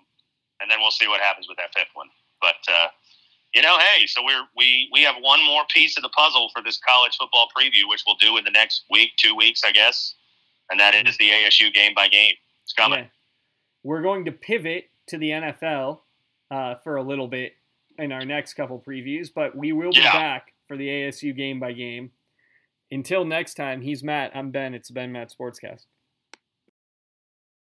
and 0.60 0.70
then 0.70 0.80
we'll 0.80 0.90
see 0.90 1.08
what 1.08 1.20
happens 1.20 1.46
with 1.48 1.56
that 1.58 1.72
fifth 1.74 1.90
one. 1.94 2.08
But 2.40 2.56
uh, 2.68 2.88
you 3.54 3.62
know, 3.62 3.78
hey, 3.78 4.06
so 4.06 4.22
we're 4.24 4.42
we 4.56 4.88
we 4.92 5.02
have 5.02 5.16
one 5.20 5.44
more 5.44 5.62
piece 5.72 5.96
of 5.96 6.02
the 6.02 6.08
puzzle 6.10 6.50
for 6.54 6.62
this 6.62 6.78
college 6.86 7.16
football 7.18 7.48
preview, 7.56 7.88
which 7.88 8.02
we'll 8.06 8.16
do 8.16 8.36
in 8.38 8.44
the 8.44 8.50
next 8.50 8.84
week, 8.90 9.10
two 9.18 9.34
weeks, 9.36 9.62
I 9.64 9.72
guess, 9.72 10.14
and 10.70 10.80
that 10.80 10.94
is 11.06 11.16
the 11.18 11.30
ASU 11.30 11.72
game 11.72 11.92
by 11.94 12.08
game. 12.08 12.34
It's 12.64 12.72
coming. 12.72 13.00
Yeah. 13.00 13.06
We're 13.84 14.02
going 14.02 14.24
to 14.26 14.32
pivot 14.32 14.90
to 15.08 15.18
the 15.18 15.30
NFL 15.30 16.00
uh, 16.50 16.76
for 16.76 16.96
a 16.96 17.02
little 17.02 17.26
bit 17.26 17.54
in 17.98 18.12
our 18.12 18.24
next 18.24 18.54
couple 18.54 18.78
previews, 18.80 19.28
but 19.34 19.56
we 19.56 19.72
will 19.72 19.90
be 19.92 19.98
Yeah. 20.00 20.12
back 20.12 20.52
for 20.68 20.76
the 20.76 20.86
ASU 20.88 21.36
game 21.36 21.58
by 21.58 21.72
game. 21.72 22.10
Until 22.92 23.24
next 23.24 23.54
time, 23.54 23.80
he's 23.80 24.04
Matt. 24.04 24.36
I'm 24.36 24.50
Ben. 24.50 24.74
It's 24.74 24.90
Ben 24.90 25.10
Matt 25.12 25.32
Sportscast. 25.32 25.86